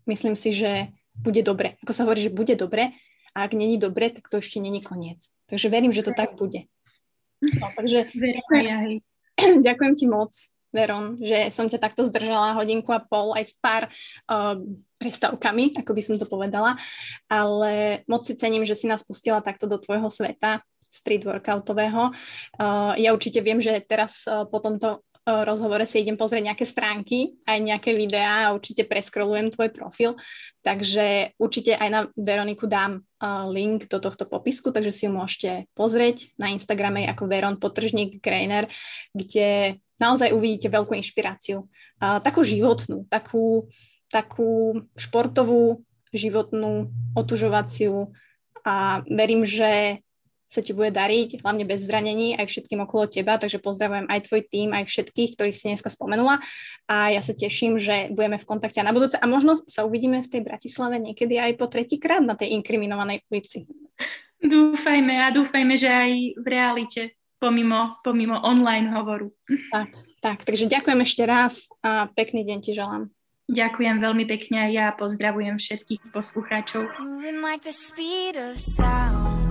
myslím 0.08 0.38
si, 0.38 0.54
že 0.56 0.94
bude 1.16 1.44
dobre. 1.44 1.76
Ako 1.84 1.92
sa 1.92 2.02
hovorí, 2.08 2.24
že 2.24 2.32
bude 2.32 2.56
dobre 2.56 2.96
a 3.36 3.44
ak 3.46 3.52
není 3.52 3.76
dobre, 3.76 4.08
tak 4.10 4.26
to 4.26 4.40
ešte 4.40 4.58
není 4.58 4.80
koniec. 4.80 5.20
Takže 5.50 5.68
verím, 5.68 5.92
že 5.92 6.06
to 6.06 6.16
tak 6.16 6.34
bude. 6.34 6.66
No, 7.40 7.66
takže 7.76 8.08
ďakujem, 8.12 9.00
ďakujem 9.68 9.94
ti 9.96 10.06
moc, 10.08 10.32
Veron, 10.70 11.18
že 11.18 11.50
som 11.50 11.66
ťa 11.66 11.82
takto 11.82 12.06
zdržala 12.06 12.54
hodinku 12.54 12.94
a 12.94 13.02
pol 13.02 13.34
aj 13.34 13.42
s 13.42 13.54
pár 13.58 13.90
uh, 14.30 14.54
prestávkami, 15.02 15.82
ako 15.82 15.90
by 15.90 16.02
som 16.02 16.14
to 16.14 16.30
povedala, 16.30 16.78
ale 17.26 18.04
moc 18.06 18.22
si 18.22 18.38
cením, 18.38 18.62
že 18.62 18.78
si 18.78 18.86
nás 18.86 19.02
pustila 19.02 19.42
takto 19.42 19.66
do 19.66 19.82
tvojho 19.82 20.06
sveta, 20.06 20.62
street 20.90 21.22
workoutového. 21.22 22.10
Uh, 22.58 22.98
ja 22.98 23.14
určite 23.14 23.38
viem, 23.40 23.62
že 23.62 23.78
teraz 23.86 24.26
uh, 24.26 24.42
po 24.50 24.58
tomto 24.58 25.00
uh, 25.00 25.46
rozhovore 25.46 25.86
si 25.86 26.02
idem 26.02 26.18
pozrieť 26.18 26.50
nejaké 26.50 26.66
stránky, 26.66 27.38
aj 27.46 27.58
nejaké 27.62 27.94
videá 27.94 28.50
a 28.50 28.54
určite 28.58 28.82
preskrolujem 28.90 29.54
tvoj 29.54 29.70
profil, 29.70 30.18
takže 30.66 31.38
určite 31.38 31.78
aj 31.78 31.88
na 31.88 32.00
Veroniku 32.18 32.66
dám 32.66 33.06
link 33.52 33.84
do 33.92 34.00
tohto 34.00 34.24
popisku, 34.24 34.72
takže 34.72 34.96
si 34.96 35.04
ju 35.04 35.12
môžete 35.12 35.68
pozrieť 35.76 36.32
na 36.40 36.50
Instagrame 36.50 37.04
ako 37.04 37.28
Veron 37.28 37.60
Potržník 37.60 38.16
Greiner, 38.24 38.64
kde 39.12 39.76
naozaj 40.00 40.32
uvidíte 40.32 40.72
veľkú 40.72 40.96
inšpiráciu. 40.96 41.68
Takú 42.00 42.40
životnú, 42.40 43.04
takú, 43.12 43.68
takú 44.08 44.82
športovú, 44.96 45.84
životnú, 46.16 46.88
otužovaciu 47.12 48.08
a 48.64 49.04
verím, 49.04 49.44
že 49.44 50.00
sa 50.50 50.60
ti 50.66 50.74
bude 50.74 50.90
dariť, 50.90 51.46
hlavne 51.46 51.62
bez 51.62 51.86
zranení, 51.86 52.34
aj 52.34 52.50
všetkým 52.50 52.82
okolo 52.82 53.06
teba, 53.06 53.38
takže 53.38 53.62
pozdravujem 53.62 54.10
aj 54.10 54.26
tvoj 54.26 54.42
tým, 54.50 54.74
aj 54.74 54.90
všetkých, 54.90 55.38
ktorých 55.38 55.54
si 55.54 55.70
dneska 55.70 55.94
spomenula 55.94 56.42
a 56.90 57.14
ja 57.14 57.22
sa 57.22 57.30
teším, 57.30 57.78
že 57.78 58.10
budeme 58.10 58.34
v 58.34 58.48
kontakte 58.50 58.82
na 58.82 58.90
budúce 58.90 59.14
a 59.14 59.24
možno 59.30 59.54
sa 59.70 59.86
uvidíme 59.86 60.26
v 60.26 60.28
tej 60.28 60.42
Bratislave 60.42 60.98
niekedy 60.98 61.38
aj 61.38 61.54
po 61.54 61.70
tretíkrát 61.70 62.18
na 62.18 62.34
tej 62.34 62.58
inkriminovanej 62.58 63.22
ulici. 63.30 63.70
Dúfajme 64.42 65.14
a 65.22 65.30
dúfajme, 65.30 65.78
že 65.78 65.86
aj 65.86 66.10
v 66.42 66.46
realite, 66.50 67.14
pomimo, 67.38 68.02
pomimo 68.02 68.42
online 68.42 68.90
hovoru. 68.90 69.30
Tak, 69.70 69.88
tak, 70.18 70.38
takže 70.42 70.66
ďakujem 70.66 71.00
ešte 71.06 71.22
raz 71.30 71.70
a 71.86 72.10
pekný 72.10 72.42
deň 72.42 72.58
ti 72.58 72.74
želám. 72.74 73.06
Ďakujem 73.50 73.98
veľmi 73.98 74.24
pekne 74.30 74.56
a 74.62 74.66
ja 74.70 74.86
pozdravujem 74.94 75.58
všetkých 75.58 76.14
poslucháčov. 76.14 76.86
Moving 77.02 77.42
like 77.42 77.66
the 77.66 77.74
speed 77.74 78.38
of 78.38 78.62
sound. 78.62 79.49